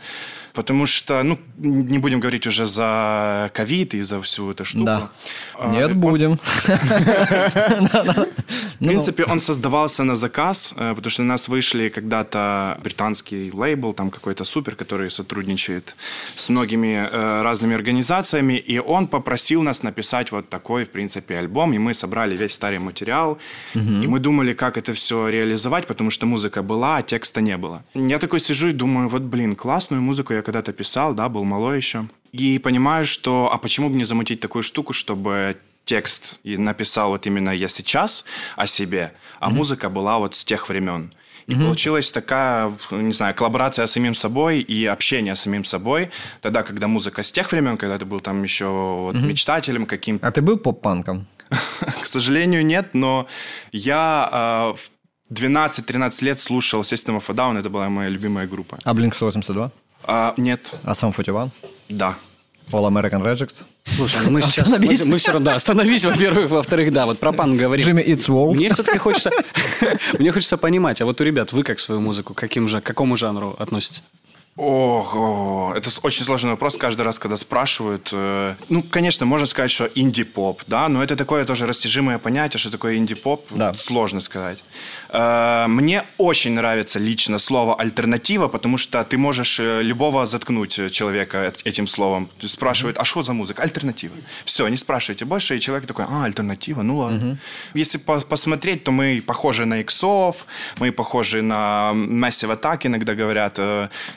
потому 0.53 0.85
что, 0.87 1.23
ну, 1.23 1.37
не 1.57 1.99
будем 1.99 2.19
говорить 2.19 2.47
уже 2.47 2.65
за 2.65 3.49
ковид 3.53 3.93
и 3.93 4.01
за 4.01 4.19
всю 4.21 4.51
эту 4.51 4.65
штуку. 4.65 4.85
Да. 4.85 5.09
А, 5.59 5.71
Нет, 5.71 5.91
он- 5.91 5.99
будем. 5.99 6.39
В 8.79 8.85
принципе, 8.85 9.25
он 9.25 9.39
создавался 9.39 10.03
на 10.03 10.15
заказ, 10.15 10.73
э, 10.77 10.93
потому 10.95 11.09
что 11.11 11.21
у 11.23 11.25
нас 11.25 11.47
вышли 11.49 11.89
когда-то 11.89 12.77
британский 12.83 13.51
лейбл, 13.53 13.93
там 13.93 14.09
какой-то 14.09 14.43
супер, 14.43 14.75
который 14.75 15.11
сотрудничает 15.11 15.95
с 16.35 16.49
многими 16.49 17.07
э, 17.11 17.41
разными 17.41 17.75
организациями, 17.75 18.53
и 18.53 18.79
он 18.79 19.07
попросил 19.07 19.61
нас 19.63 19.83
написать 19.83 20.31
вот 20.31 20.49
такой, 20.49 20.83
в 20.85 20.89
принципе, 20.89 21.37
альбом, 21.37 21.73
и 21.73 21.77
мы 21.77 21.93
собрали 21.93 22.37
весь 22.37 22.53
старый 22.53 22.79
материал, 22.79 23.37
и 23.75 24.07
мы 24.07 24.19
думали, 24.19 24.53
как 24.53 24.77
это 24.77 24.93
все 24.93 25.27
реализовать, 25.29 25.85
потому 25.87 26.11
что 26.11 26.25
музыка 26.25 26.63
была, 26.63 26.97
а 26.97 27.01
текста 27.01 27.41
не 27.41 27.57
было. 27.57 27.83
Я 27.93 28.17
такой 28.17 28.39
сижу 28.39 28.67
и 28.69 28.73
думаю, 28.73 29.09
вот, 29.09 29.21
блин, 29.21 29.55
классную 29.55 30.01
музыку 30.01 30.33
я 30.33 30.38
когда-то 30.41 30.73
писал, 30.73 31.13
да, 31.13 31.29
был 31.29 31.43
малой 31.43 31.77
еще, 31.77 32.05
и 32.31 32.59
понимаю, 32.59 33.05
что, 33.05 33.49
а 33.51 33.57
почему 33.57 33.89
бы 33.89 33.95
не 33.95 34.05
замутить 34.05 34.39
такую 34.39 34.63
штуку, 34.63 34.93
чтобы 34.93 35.57
текст 35.85 36.39
и 36.43 36.57
написал 36.57 37.09
вот 37.09 37.25
именно 37.25 37.49
я 37.49 37.67
сейчас 37.67 38.25
о 38.55 38.67
себе, 38.67 39.13
а 39.39 39.49
музыка 39.49 39.89
была 39.89 40.19
вот 40.19 40.35
с 40.35 40.45
тех 40.45 40.69
времен. 40.69 41.13
И 41.47 41.55
получилась 41.55 42.11
такая, 42.11 42.71
не 42.91 43.11
знаю, 43.11 43.33
коллаборация 43.33 43.87
с 43.87 43.91
самим 43.91 44.13
собой 44.13 44.59
и 44.59 44.85
общение 44.85 45.35
с 45.35 45.41
самим 45.41 45.65
собой. 45.65 46.11
Тогда, 46.41 46.61
когда 46.61 46.87
музыка 46.87 47.23
с 47.23 47.31
тех 47.31 47.51
времен, 47.51 47.75
когда 47.75 47.97
ты 47.97 48.05
был 48.05 48.19
там 48.19 48.43
еще 48.43 48.67
вот 48.67 49.15
мечтателем 49.15 49.87
каким-то. 49.87 50.27
А 50.27 50.31
ты 50.31 50.43
был 50.43 50.57
поп-панком? 50.57 51.25
К 52.03 52.05
сожалению, 52.05 52.63
нет, 52.63 52.89
но 52.93 53.25
я 53.71 54.75
э, 54.75 54.77
в 54.77 55.33
12-13 55.33 56.25
лет 56.25 56.39
слушал 56.39 56.81
System 56.81 57.17
of 57.17 57.23
a 57.27 57.33
Down, 57.33 57.57
это 57.57 57.69
была 57.69 57.89
моя 57.89 58.09
любимая 58.09 58.45
группа. 58.45 58.77
А 58.83 58.93
Blink-182? 58.93 59.71
А, 60.05 60.33
нет, 60.37 60.73
А 60.83 60.91
Sum 60.93 61.13
41? 61.13 61.51
да. 61.89 62.15
All 62.71 62.87
American 62.87 63.23
Rejects? 63.23 63.63
Слушай, 63.83 64.19
ну 64.25 64.29
мы 64.29 64.43
сейчас... 64.43 64.65
Остановись. 64.65 64.99
Мы, 64.99 65.05
мы 65.07 65.17
все 65.17 65.31
равно, 65.31 65.45
да, 65.45 65.55
остановись, 65.55 66.05
во-первых. 66.05 66.51
Во-вторых, 66.51 66.93
да, 66.93 67.07
вот 67.07 67.17
про 67.19 67.31
пан 67.31 67.57
говорим. 67.57 67.87
Jimmy 67.87 68.05
Eats 68.05 68.27
World? 68.29 68.53
Мне 68.53 68.71
все-таки 68.71 68.99
хочется... 68.99 69.31
Мне 70.19 70.31
хочется 70.31 70.55
понимать, 70.57 71.01
а 71.01 71.05
вот 71.05 71.19
у 71.19 71.23
ребят, 71.23 71.51
вы 71.51 71.63
как 71.63 71.79
свою 71.79 71.99
музыку, 71.99 72.35
к 72.35 72.37
каким 72.37 72.67
же, 72.67 72.79
к 72.79 72.83
какому 72.83 73.17
жанру 73.17 73.55
относитесь? 73.57 74.03
Ого, 74.55 75.73
это 75.75 75.89
очень 76.03 76.25
сложный 76.25 76.51
вопрос 76.51 76.77
каждый 76.77 77.01
раз, 77.03 77.17
когда 77.17 77.37
спрашивают. 77.37 78.09
Э, 78.11 78.55
Ну, 78.67 78.83
конечно, 78.83 79.25
можно 79.25 79.47
сказать, 79.47 79.71
что 79.71 79.85
инди-поп, 79.95 80.61
да, 80.67 80.89
но 80.89 81.01
это 81.01 81.15
такое 81.15 81.45
тоже 81.45 81.65
растяжимое 81.65 82.19
понятие, 82.19 82.59
что 82.59 82.69
такое 82.69 82.97
инди-поп, 82.97 83.47
Да. 83.51 83.73
сложно 83.73 84.19
сказать. 84.21 84.61
Э, 85.11 85.65
Мне 85.67 86.03
очень 86.17 86.53
нравится 86.53 86.99
лично 86.99 87.39
слово 87.39 87.75
«альтернатива», 87.75 88.47
потому 88.47 88.77
что 88.77 89.03
ты 89.03 89.17
можешь 89.17 89.59
э, 89.59 89.81
любого 89.81 90.25
заткнуть 90.25 90.79
э, 90.79 90.89
человека 90.89 91.37
эт- 91.37 91.61
этим 91.65 91.87
словом. 91.87 92.29
Спрашивают, 92.45 92.97
а 92.99 93.05
что 93.05 93.23
за 93.23 93.33
музыка? 93.33 93.63
Альтернатива. 93.63 94.15
Все, 94.45 94.67
не 94.67 94.77
спрашивайте 94.77 95.25
больше, 95.25 95.55
и 95.55 95.59
человек 95.59 95.87
такой, 95.87 96.05
а, 96.09 96.25
альтернатива, 96.25 96.83
ну 96.83 96.97
ладно. 96.97 97.37
Если 97.73 97.97
по- 97.99 98.21
посмотреть, 98.21 98.83
то 98.83 98.91
мы 98.91 99.21
похожи 99.25 99.65
на 99.65 99.79
иксов, 99.81 100.45
мы 100.79 100.91
похожи 100.91 101.41
на 101.41 101.91
Massive 101.95 102.59
Attack, 102.59 102.87
иногда 102.87 103.15
говорят. 103.15 103.59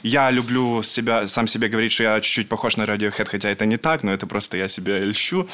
Я 0.03 0.31
люблю 0.31 0.83
себя, 0.83 1.29
сам 1.29 1.47
себе 1.49 1.69
говорить, 1.69 1.93
что 1.93 2.03
я 2.05 2.21
чуть-чуть 2.21 2.49
похож 2.49 2.77
на 2.77 2.83
Radiohead, 2.85 3.27
хотя 3.31 3.49
это 3.49 3.67
не 3.67 3.77
так, 3.79 4.03
но 4.03 4.13
это 4.13 4.27
просто 4.27 4.57
я 4.57 4.69
себе 4.69 4.99
льщу. 5.05 5.49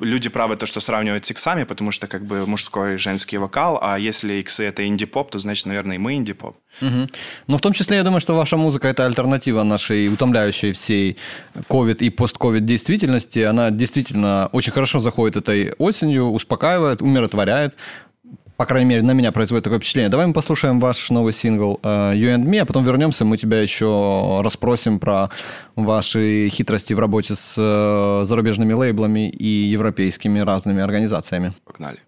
Люди 0.00 0.28
правы 0.28 0.56
то, 0.56 0.66
что 0.66 0.80
сравнивают 0.80 1.24
с 1.26 1.30
иксами, 1.30 1.64
потому 1.64 1.92
что 1.92 2.06
как 2.06 2.24
бы 2.24 2.46
мужской 2.46 2.94
и 2.94 2.98
женский 2.98 3.38
вокал, 3.38 3.78
а 3.82 3.98
если 3.98 4.34
иксы 4.34 4.64
это 4.64 4.83
инди-поп, 4.86 5.30
то 5.30 5.38
значит, 5.38 5.66
наверное, 5.66 5.96
и 5.96 5.98
мы 5.98 6.14
инди-поп. 6.14 6.56
Мгм. 6.80 7.08
Ну, 7.46 7.56
в 7.56 7.60
том 7.60 7.72
числе, 7.72 7.96
я 7.96 8.02
думаю, 8.02 8.20
что 8.20 8.34
ваша 8.36 8.56
музыка– 8.56 8.88
это 8.88 9.06
альтернатива 9.06 9.62
нашей 9.62 10.08
утомляющей 10.08 10.72
всей 10.72 11.16
ковид 11.68 12.02
и 12.02 12.10
пост-ковид 12.10 12.64
действительности. 12.64 13.40
Она 13.40 13.70
действительно 13.70 14.48
очень 14.52 14.72
хорошо 14.72 15.00
заходит 15.00 15.36
этой 15.36 15.72
осенью, 15.78 16.30
успокаивает, 16.30 17.02
умиротворяет. 17.02 17.74
По 18.56 18.66
крайней 18.66 18.88
мере, 18.88 19.02
на 19.02 19.10
меня 19.10 19.32
производит 19.32 19.64
такое 19.64 19.80
впечатление. 19.80 20.10
Давай 20.10 20.26
мы 20.26 20.32
послушаем 20.32 20.78
ваш 20.78 21.10
новый 21.10 21.32
сингл 21.32 21.80
э, 21.82 21.88
«You 22.14 22.36
and 22.36 22.44
Me», 22.44 22.60
а 22.60 22.64
потом 22.64 22.84
вернемся, 22.84 23.24
мы 23.24 23.36
тебя 23.36 23.60
еще 23.60 24.40
расспросим 24.44 25.00
про 25.00 25.30
ваши 25.74 26.48
хитрости 26.50 26.94
в 26.94 27.00
работе 27.00 27.34
с 27.34 27.56
э, 27.58 28.24
зарубежными 28.24 28.72
лейблами 28.72 29.28
и 29.28 29.46
европейскими 29.46 30.38
разными 30.38 30.82
организациями. 30.82 31.52
Погнали. 31.64 31.98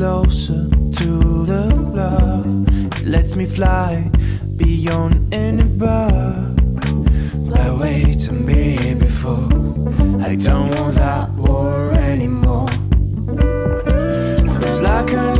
Closer 0.00 0.66
to 0.96 1.44
the 1.44 1.66
love. 2.00 2.46
It 3.00 3.06
lets 3.06 3.36
me 3.36 3.44
fly 3.44 4.10
beyond 4.56 5.34
any 5.34 5.64
bar. 5.64 6.54
I 7.54 7.66
wait 7.78 8.26
and 8.28 8.46
be 8.46 8.94
before. 8.94 9.50
I 10.28 10.36
don't 10.36 10.74
want 10.76 10.94
that 10.94 11.28
war 11.32 11.92
anymore. 11.92 12.70
It's 14.66 14.80
like 14.80 15.12
I 15.12 15.39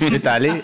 Виталий, 0.00 0.62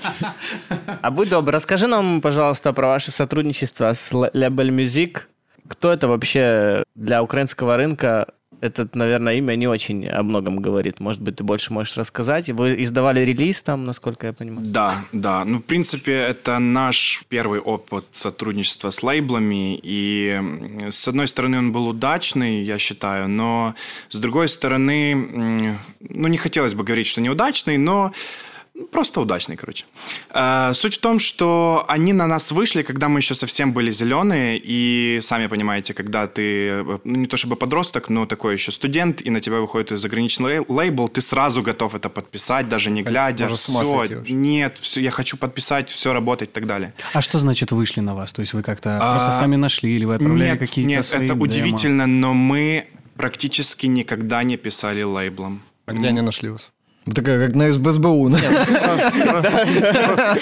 а 1.03 1.11
будь 1.11 1.29
добр, 1.29 1.53
расскажи 1.53 1.87
нам, 1.87 2.21
пожалуйста, 2.21 2.73
про 2.73 2.89
ваше 2.89 3.11
сотрудничество 3.11 3.93
с 3.93 4.13
Label 4.13 4.71
Music. 4.71 5.23
Кто 5.69 5.93
это 5.93 6.09
вообще 6.09 6.85
для 6.95 7.23
украинского 7.23 7.77
рынка? 7.77 8.29
Это, 8.61 8.89
наверное, 8.95 9.35
имя 9.35 9.55
не 9.55 9.69
очень 9.69 10.09
о 10.09 10.23
многом 10.23 10.61
говорит. 10.61 10.99
Может 10.99 11.21
быть, 11.21 11.37
ты 11.37 11.45
больше 11.45 11.75
можешь 11.75 11.97
рассказать? 11.97 12.49
Вы 12.49 12.83
издавали 12.83 13.21
релиз 13.21 13.63
там, 13.63 13.85
насколько 13.85 14.29
я 14.29 14.33
понимаю? 14.33 14.67
Да, 14.67 15.05
да. 15.13 15.45
Ну, 15.45 15.59
в 15.59 15.65
принципе, 15.65 16.13
это 16.13 16.59
наш 16.59 17.25
первый 17.29 17.61
опыт 17.61 18.07
сотрудничества 18.13 18.89
с 18.91 19.03
лейблами. 19.03 19.79
И 19.83 20.41
с 20.89 21.07
одной 21.07 21.29
стороны, 21.29 21.59
он 21.59 21.73
был 21.73 21.89
удачный, 21.89 22.63
я 22.63 22.79
считаю, 22.79 23.29
но 23.29 23.75
с 24.11 24.19
другой 24.19 24.49
стороны, 24.49 25.79
ну, 26.01 26.29
не 26.29 26.39
хотелось 26.39 26.75
бы 26.75 26.83
говорить, 26.83 27.09
что 27.09 27.21
неудачный, 27.21 27.77
но 27.77 28.13
Просто 28.93 29.21
удачный, 29.21 29.57
короче. 29.57 29.85
Э, 30.31 30.73
Суть 30.75 30.95
в 30.97 31.01
том, 31.01 31.19
что 31.19 31.85
они 31.89 32.13
на 32.13 32.27
нас 32.27 32.53
вышли, 32.53 32.83
когда 32.83 33.09
мы 33.09 33.21
еще 33.21 33.35
совсем 33.35 33.73
были 33.73 33.91
зеленые, 33.91 34.61
и 34.63 35.19
сами 35.23 35.47
понимаете, 35.49 35.95
когда 35.95 36.27
ты, 36.27 36.69
э, 36.69 36.99
ну, 37.05 37.17
не 37.17 37.27
то 37.27 37.37
чтобы 37.37 37.57
подросток, 37.57 38.09
но 38.09 38.27
такой 38.27 38.55
еще 38.55 38.73
студент, 38.73 39.23
и 39.23 39.31
на 39.31 39.41
тебя 39.41 39.61
выходит 39.61 39.99
заграничный 40.01 40.59
лей- 40.59 40.65
лейбл, 40.69 41.09
ты 41.09 41.21
сразу 41.21 41.63
готов 41.63 41.95
это 41.95 42.09
подписать, 42.11 42.69
даже 42.69 42.91
не 42.91 43.03
глядя. 43.03 43.47
Ума 43.47 43.55
Все, 43.57 44.07
нет, 44.29 44.79
все, 44.81 45.01
я 45.01 45.11
хочу 45.11 45.37
подписать, 45.37 45.89
все 45.89 46.13
работать 46.13 46.51
и 46.51 46.53
так 46.53 46.67
далее. 46.67 46.93
А 47.13 47.23
что 47.23 47.39
значит 47.39 47.73
вышли 47.73 48.01
на 48.01 48.15
вас? 48.15 48.33
То 48.33 48.41
есть 48.41 48.53
вы 48.55 48.63
как-то 48.63 48.99
А, 49.01 49.17
просто 49.17 49.33
сами 49.33 49.57
нашли 49.57 49.97
или 49.97 50.05
вы 50.05 50.15
отправляли 50.17 50.51
Нет, 50.51 50.59
какие-то 50.59 50.89
нет, 50.89 51.07
свои 51.07 51.25
это 51.25 51.35
демо? 51.35 51.43
удивительно, 51.43 52.07
но 52.07 52.35
мы 52.35 52.87
практически 53.17 53.87
никогда 53.87 54.43
не 54.43 54.57
писали 54.57 55.03
лейблом. 55.03 55.63
А 55.87 55.93
где 55.93 56.09
они 56.09 56.21
нашли 56.21 56.51
вас? 56.51 56.71
Такая, 57.15 57.47
как 57.47 57.55
на 57.55 57.69
в 57.69 57.93
СБУ. 57.93 58.31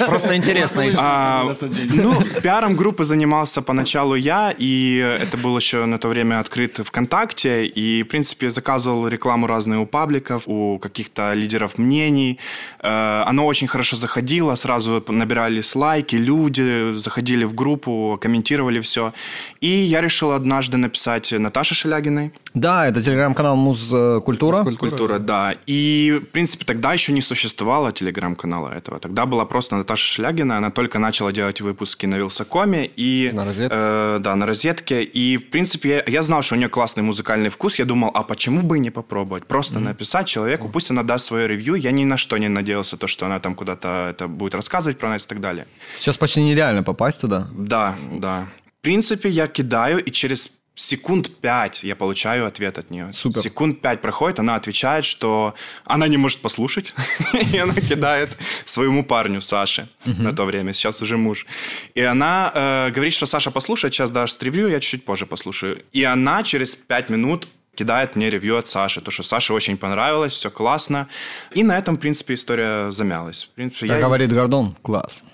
Просто 0.07 0.35
интересно. 0.35 0.83
А, 0.97 1.55
ну, 1.91 2.23
пиаром 2.43 2.75
группы 2.75 3.05
занимался 3.05 3.61
поначалу 3.61 4.15
я, 4.15 4.55
и 4.57 5.19
это 5.21 5.37
был 5.37 5.55
еще 5.59 5.85
на 5.85 5.99
то 5.99 6.09
время 6.09 6.41
открыт 6.41 6.81
ВКонтакте, 6.83 7.67
и, 7.67 8.03
в 8.03 8.07
принципе, 8.07 8.49
заказывал 8.49 9.09
рекламу 9.09 9.47
разную 9.47 9.83
у 9.83 9.87
пабликов, 9.87 10.45
у 10.47 10.79
каких-то 10.79 11.35
лидеров 11.35 11.77
мнений. 11.77 12.39
Э, 12.81 13.25
Оно 13.27 13.45
очень 13.47 13.67
хорошо 13.69 13.97
заходило, 13.97 14.55
сразу 14.55 15.05
набирались 15.09 15.75
лайки, 15.75 16.17
люди 16.17 16.95
заходили 16.95 17.45
в 17.45 17.55
группу, 17.55 18.19
комментировали 18.21 18.81
все. 18.81 19.13
И 19.61 19.69
я 19.69 20.01
решил 20.01 20.33
однажды 20.33 20.79
написать 20.79 21.31
Наташе 21.33 21.75
Шелягиной, 21.75 22.33
Да, 22.55 22.87
это 22.87 23.03
телеграм-канал 23.03 23.57
Муз-культура. 23.57 24.65
Культура, 24.79 25.19
да. 25.19 25.57
И, 25.67 26.21
в 26.23 26.27
принципе, 26.31 26.65
тогда 26.65 26.93
еще 26.93 27.13
не 27.13 27.21
существовало 27.21 27.91
телеграм-канала 27.91 28.69
этого. 28.69 29.01
Тогда 29.01 29.27
была 29.27 29.45
просто 29.45 29.75
Наташа 29.75 30.07
Шлягина. 30.07 30.57
Она 30.59 30.71
только 30.71 31.01
начала 31.01 31.33
делать 31.33 31.61
выпуски 31.61 32.07
на 32.07 32.15
Вилсакоме. 32.15 32.89
И, 32.97 33.31
На 33.33 33.45
розетке? 33.45 33.77
э, 33.77 34.19
да, 34.21 34.37
на 34.37 34.47
розетке. 34.47 35.03
И, 35.03 35.37
в 35.37 35.51
принципе, 35.51 35.89
я, 35.89 36.05
я 36.07 36.23
знал, 36.23 36.43
что 36.43 36.55
у 36.55 36.59
нее 36.59 36.69
классный 36.69 37.03
музыкальный 37.03 37.51
вкус. 37.51 37.79
Я 37.81 37.87
думал, 37.87 38.13
а 38.15 38.23
почему 38.23 38.63
бы 38.63 38.77
и 38.77 38.81
не 38.81 38.91
попробовать? 38.91 39.47
Просто 39.47 39.81
написать 39.81 40.29
человеку, 40.29 40.69
пусть 40.69 40.91
она 40.93 41.03
даст 41.03 41.25
свое 41.25 41.49
ревью. 41.49 41.75
Я 41.75 41.91
ни 41.91 42.05
на 42.05 42.17
что 42.17 42.39
не 42.39 42.49
надеялся, 42.49 42.97
то, 42.97 43.09
что 43.09 43.27
она 43.27 43.41
там 43.41 43.57
куда-то 43.57 44.09
это 44.11 44.29
будет 44.29 44.55
рассказывать 44.55 44.99
про 44.99 45.09
нас 45.09 45.25
и 45.25 45.29
так 45.29 45.41
далее. 45.41 45.67
Сейчас 45.97 46.17
почти 46.17 46.41
нереально 46.41 46.85
попасть 46.85 47.21
туда. 47.21 47.49
Да, 47.53 47.97
да. 48.13 48.47
В 48.79 48.83
принципе, 48.85 49.29
я 49.29 49.49
кидаю, 49.49 50.05
и 50.05 50.13
через 50.13 50.51
секунд 50.75 51.31
пять 51.41 51.85
я 51.85 51.95
получаю 51.97 52.47
ответ 52.47 52.79
от 52.79 52.91
нее. 52.91 53.13
Супер. 53.13 53.41
Секунд 53.43 53.81
пять 53.81 54.01
проходит, 54.01 54.39
она 54.39 54.57
отвечает, 54.57 55.05
что 55.05 55.55
она 55.85 56.09
не 56.09 56.17
может 56.17 56.41
послушать, 56.41 56.95
и 57.53 57.59
она 57.59 57.75
кидает 57.75 58.37
своему 58.65 59.05
парню 59.05 59.41
Саше 59.41 59.89
на 60.05 60.33
то 60.33 60.45
время, 60.45 60.73
сейчас 60.73 61.01
уже 61.03 61.17
муж. 61.17 61.47
И 61.95 62.01
она 62.01 62.51
э, 62.55 62.91
говорит, 62.91 63.15
что 63.15 63.27
Саша 63.27 63.51
послушает, 63.51 63.95
сейчас 63.95 64.11
даст 64.11 64.43
ревью, 64.43 64.69
я 64.69 64.81
чуть-чуть 64.81 65.05
позже 65.05 65.27
послушаю. 65.27 65.83
И 65.93 66.03
она 66.05 66.43
через 66.43 66.75
пять 66.75 67.09
минут 67.09 67.47
кидает 67.75 68.15
мне 68.15 68.31
ревью 68.31 68.57
от 68.57 68.67
Саши, 68.69 69.01
то, 69.01 69.11
что 69.11 69.23
Саше 69.25 69.53
очень 69.53 69.77
понравилось, 69.77 70.33
все 70.33 70.51
классно. 70.51 71.09
И 71.53 71.63
на 71.65 71.77
этом, 71.77 71.97
в 71.97 72.01
принципе, 72.01 72.35
история 72.35 72.91
замялась. 72.93 73.45
В 73.45 73.55
принципе, 73.55 73.89
Как 73.89 73.97
я- 73.97 74.03
говорит 74.03 74.33
Гордон, 74.33 74.77
класс. 74.83 75.25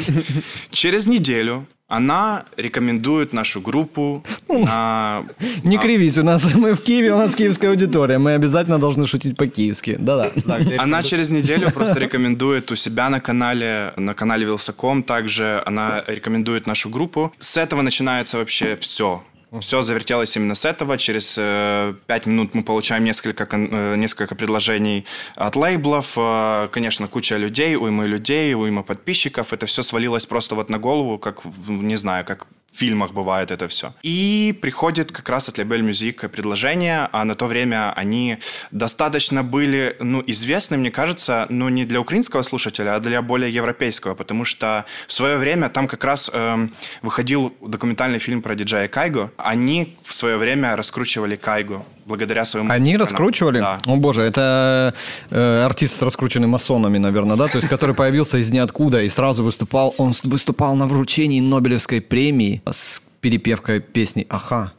Через 0.70 1.06
неделю 1.06 1.66
она 1.96 2.44
рекомендует 2.56 3.32
нашу 3.32 3.60
группу 3.60 4.24
на... 4.48 5.24
Не 5.64 5.78
кривись, 5.78 6.18
у 6.18 6.22
нас 6.22 6.54
мы 6.54 6.74
в 6.74 6.82
Киеве, 6.82 7.12
у 7.12 7.18
нас 7.18 7.34
киевская 7.34 7.70
аудитория, 7.70 8.18
мы 8.18 8.34
обязательно 8.34 8.78
должны 8.78 9.06
шутить 9.06 9.36
по-киевски. 9.36 9.96
Да-да. 9.98 10.30
Она 10.78 11.02
через 11.02 11.30
неделю 11.30 11.70
просто 11.74 12.00
рекомендует 12.00 12.72
у 12.72 12.76
себя 12.76 13.10
на 13.10 13.20
канале, 13.20 13.92
на 13.96 14.14
канале 14.14 14.44
Вилсаком 14.44 15.02
также 15.02 15.62
она 15.66 16.04
рекомендует 16.06 16.66
нашу 16.66 16.90
группу. 16.90 17.32
С 17.38 17.56
этого 17.56 17.82
начинается 17.82 18.38
вообще 18.38 18.76
все. 18.76 19.22
Все 19.60 19.82
завертелось 19.82 20.36
именно 20.36 20.54
с 20.54 20.64
этого. 20.64 20.98
Через 20.98 21.36
э, 21.38 21.94
пять 22.06 22.26
минут 22.26 22.54
мы 22.54 22.64
получаем 22.64 23.04
несколько, 23.04 23.46
э, 23.52 23.96
несколько 23.96 24.34
предложений 24.34 25.06
от 25.36 25.54
лейблов. 25.54 26.14
Э, 26.16 26.68
конечно, 26.72 27.06
куча 27.06 27.36
людей, 27.36 27.76
уйма 27.76 28.04
людей, 28.04 28.54
уйма 28.54 28.82
подписчиков. 28.82 29.52
Это 29.52 29.66
все 29.66 29.82
свалилось 29.82 30.26
просто 30.26 30.54
вот 30.56 30.70
на 30.70 30.78
голову, 30.78 31.18
как, 31.18 31.42
не 31.68 31.96
знаю, 31.96 32.24
как 32.24 32.46
фильмах 32.74 33.12
бывает 33.12 33.50
это 33.50 33.68
все. 33.68 33.94
И 34.02 34.56
приходит 34.60 35.12
как 35.12 35.28
раз 35.28 35.48
от 35.48 35.58
Label 35.58 35.80
Music 35.80 36.28
предложение, 36.28 37.08
а 37.12 37.24
на 37.24 37.34
то 37.34 37.46
время 37.46 37.92
они 37.96 38.38
достаточно 38.70 39.42
были, 39.42 39.96
ну, 40.00 40.22
известны, 40.26 40.76
мне 40.76 40.90
кажется, 40.90 41.46
но 41.48 41.68
не 41.68 41.84
для 41.84 42.00
украинского 42.00 42.42
слушателя, 42.42 42.96
а 42.96 43.00
для 43.00 43.22
более 43.22 43.50
европейского, 43.50 44.14
потому 44.14 44.44
что 44.44 44.84
в 45.06 45.12
свое 45.12 45.36
время 45.36 45.68
там 45.68 45.88
как 45.88 46.04
раз 46.04 46.30
эм, 46.32 46.74
выходил 47.02 47.54
документальный 47.60 48.18
фильм 48.18 48.42
про 48.42 48.54
диджея 48.54 48.88
Кайго. 48.88 49.30
Они 49.36 49.96
в 50.02 50.12
свое 50.12 50.36
время 50.36 50.76
раскручивали 50.76 51.36
Кайго 51.36 51.84
благодаря 52.06 52.44
своему... 52.44 52.70
Они 52.72 52.96
раскручивали? 52.96 53.60
Да. 53.60 53.78
О 53.86 53.96
боже, 53.96 54.22
это 54.22 54.94
э, 55.30 55.62
артист, 55.64 56.02
раскрученный 56.02 56.48
масонами, 56.48 56.98
наверное, 56.98 57.36
да? 57.36 57.48
То 57.48 57.58
есть, 57.58 57.68
который 57.68 57.94
появился 57.94 58.38
из 58.38 58.50
ниоткуда 58.52 59.02
и 59.02 59.08
сразу 59.08 59.44
выступал. 59.44 59.94
Он 59.98 60.12
с- 60.12 60.22
выступал 60.24 60.76
на 60.76 60.86
вручении 60.86 61.40
Нобелевской 61.40 62.00
премии 62.00 62.62
с 62.70 63.02
перепевкой 63.20 63.80
песни 63.80 64.26
«Аха». 64.28 64.72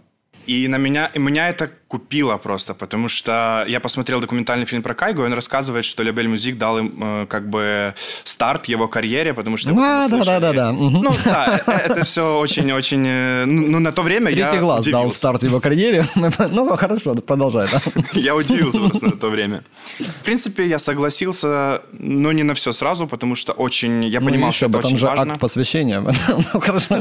И 0.45 0.67
на 0.67 0.77
меня, 0.77 1.09
и 1.15 1.17
меня 1.19 1.49
это 1.49 1.71
купило 1.99 2.36
просто, 2.38 2.73
потому 2.73 3.08
что 3.10 3.63
я 3.69 3.79
посмотрел 3.79 4.19
документальный 4.19 4.65
фильм 4.65 4.84
про 4.84 4.93
Кайго, 4.93 5.23
и 5.23 5.25
он 5.25 5.34
рассказывает, 5.34 5.86
что 5.86 6.03
Лебель 6.03 6.27
Музик 6.27 6.58
дал 6.58 6.77
им 6.79 6.93
э, 7.01 7.25
как 7.29 7.49
бы 7.49 7.93
старт 8.25 8.65
его 8.65 8.89
карьере, 8.89 9.34
потому 9.34 9.55
что... 9.55 9.71
Да, 9.71 10.03
его 10.03 10.17
да, 10.17 10.23
да, 10.25 10.39
да, 10.39 10.53
да. 10.53 10.71
Ну 10.73 11.13
да, 11.23 11.62
э, 11.65 11.71
это 11.71 12.03
все 12.03 12.38
очень-очень... 12.38 13.05
э, 13.08 13.45
Ну, 13.45 13.67
ну, 13.67 13.79
на 13.79 13.91
то 13.93 14.01
время 14.01 14.25
Третий 14.31 14.55
я 14.55 14.60
глаз 14.62 14.86
дал 14.88 15.10
старт 15.12 15.43
его 15.43 15.60
карьере. 15.62 16.05
Ну, 16.51 16.75
хорошо, 16.75 17.15
продолжай, 17.15 17.67
да. 17.71 17.79
Я 18.13 18.36
удивился 18.36 18.79
просто 18.79 19.05
на 19.05 19.12
то 19.12 19.29
время. 19.29 19.63
В 19.99 20.23
принципе, 20.25 20.65
я 20.67 20.79
согласился, 20.79 21.81
но 21.93 22.34
не 22.34 22.43
на 22.43 22.53
все 22.53 22.73
сразу, 22.73 23.08
потому 23.08 23.36
что 23.36 23.53
очень... 23.53 24.03
Я 24.05 24.19
Ну, 24.19 24.27
понимал, 24.27 24.51
что 24.51 24.65
это 24.65 24.73
там 24.79 24.86
очень 24.86 24.97
же 24.97 25.05
важно. 25.08 25.31
акт 25.34 25.41
посвящения. 25.41 26.01
Ну, 26.53 26.60
хорошо. 26.60 26.97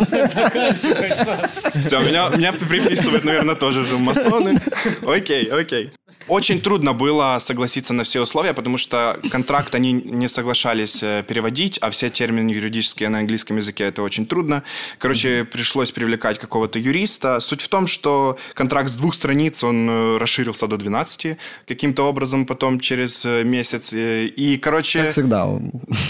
Все, 1.80 2.00
меня, 2.00 2.28
меня 2.28 2.52
приписывают, 2.52 3.24
наверное, 3.24 3.54
тоже 3.56 3.84
же 3.84 3.98
масоны. 3.98 4.60
Окей, 5.06 5.46
окей. 5.46 5.92
Очень 6.26 6.60
трудно 6.60 6.94
было 6.94 7.36
согласиться 7.38 7.92
на 7.92 8.02
все 8.02 8.22
условия, 8.22 8.54
потому 8.54 8.78
что 8.78 9.20
контракт 9.30 9.74
они 9.74 9.92
не 9.92 10.26
соглашались 10.26 11.02
э, 11.02 11.22
переводить, 11.26 11.78
а 11.82 11.90
все 11.90 12.08
термины 12.08 12.50
юридические 12.50 13.10
на 13.10 13.18
английском 13.18 13.58
языке 13.58 13.84
это 13.84 14.00
очень 14.02 14.24
трудно. 14.24 14.62
Короче, 14.98 15.44
пришлось 15.44 15.92
привлекать 15.92 16.38
какого-то 16.38 16.78
юриста. 16.78 17.40
Суть 17.40 17.60
в 17.60 17.68
том, 17.68 17.86
что 17.86 18.38
контракт 18.54 18.88
с 18.88 18.94
двух 18.94 19.14
страниц, 19.14 19.62
он 19.62 19.88
э, 19.90 20.16
расширился 20.16 20.66
до 20.66 20.78
12 20.78 21.36
каким-то 21.68 22.04
образом 22.04 22.46
потом 22.46 22.80
через 22.80 23.26
э, 23.26 23.44
месяц. 23.44 23.92
И, 23.92 24.58
короче... 24.62 25.02
Как 25.02 25.12
всегда. 25.12 25.46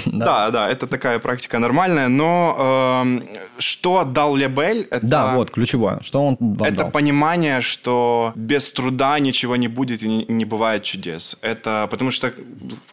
Да, 0.06 0.50
да, 0.50 0.70
это 0.70 0.86
такая 0.86 1.18
практика 1.18 1.58
нормальная, 1.58 2.08
но 2.08 3.02
эм, 3.04 3.24
что 3.58 4.04
дал 4.04 4.36
Лебель, 4.36 4.86
это... 4.90 5.06
Да, 5.06 5.34
вот, 5.34 5.50
ключевое. 5.50 6.00
Что 6.02 6.22
он 6.22 6.36
вам 6.40 6.68
Это 6.68 6.76
дал? 6.76 6.90
понимание, 6.90 7.60
что 7.60 8.32
без 8.34 8.70
труда 8.70 9.18
ничего 9.18 9.56
не 9.56 9.68
будет 9.68 10.02
и 10.02 10.08
не, 10.08 10.24
не 10.26 10.44
бывает 10.44 10.82
чудес. 10.82 11.36
Это 11.40 11.86
потому 11.90 12.10
что 12.10 12.32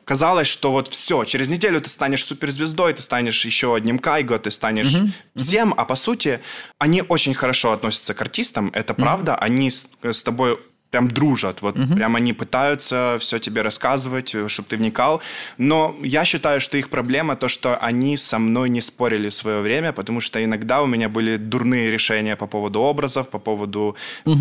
казалось, 0.05 0.47
что 0.47 0.71
вот 0.71 0.87
все, 0.87 1.23
через 1.23 1.49
неделю 1.49 1.81
ты 1.81 1.89
станешь 1.89 2.23
суперзвездой, 2.25 2.93
ты 2.93 3.01
станешь 3.01 3.45
еще 3.45 3.75
одним 3.75 3.99
Кайго, 3.99 4.37
ты 4.39 4.51
станешь 4.51 4.95
всем, 5.35 5.73
а 5.77 5.85
по 5.85 5.95
сути 5.95 6.39
они 6.77 7.03
очень 7.07 7.33
хорошо 7.33 7.71
относятся 7.71 8.13
к 8.13 8.21
артистам, 8.21 8.69
это 8.73 8.93
правда, 8.93 9.35
они 9.35 9.71
с, 9.71 9.87
с 10.03 10.23
тобой 10.23 10.59
прям 10.91 11.07
дружат, 11.07 11.61
вот 11.61 11.75
прям 11.95 12.15
они 12.15 12.33
пытаются 12.33 13.17
все 13.19 13.39
тебе 13.39 13.61
рассказывать, 13.61 14.35
чтобы 14.47 14.67
ты 14.69 14.77
вникал, 14.77 15.21
но 15.57 15.95
я 16.03 16.25
считаю, 16.25 16.59
что 16.59 16.77
их 16.77 16.89
проблема 16.89 17.35
то, 17.35 17.47
что 17.47 17.77
они 17.77 18.17
со 18.17 18.39
мной 18.39 18.69
не 18.69 18.81
спорили 18.81 19.29
в 19.29 19.33
свое 19.33 19.61
время, 19.61 19.93
потому 19.93 20.19
что 20.21 20.43
иногда 20.43 20.81
у 20.81 20.87
меня 20.87 21.07
были 21.07 21.37
дурные 21.37 21.89
решения 21.91 22.35
по 22.35 22.45
поводу 22.45 22.81
образов, 22.81 23.29
по 23.29 23.39
поводу 23.39 23.95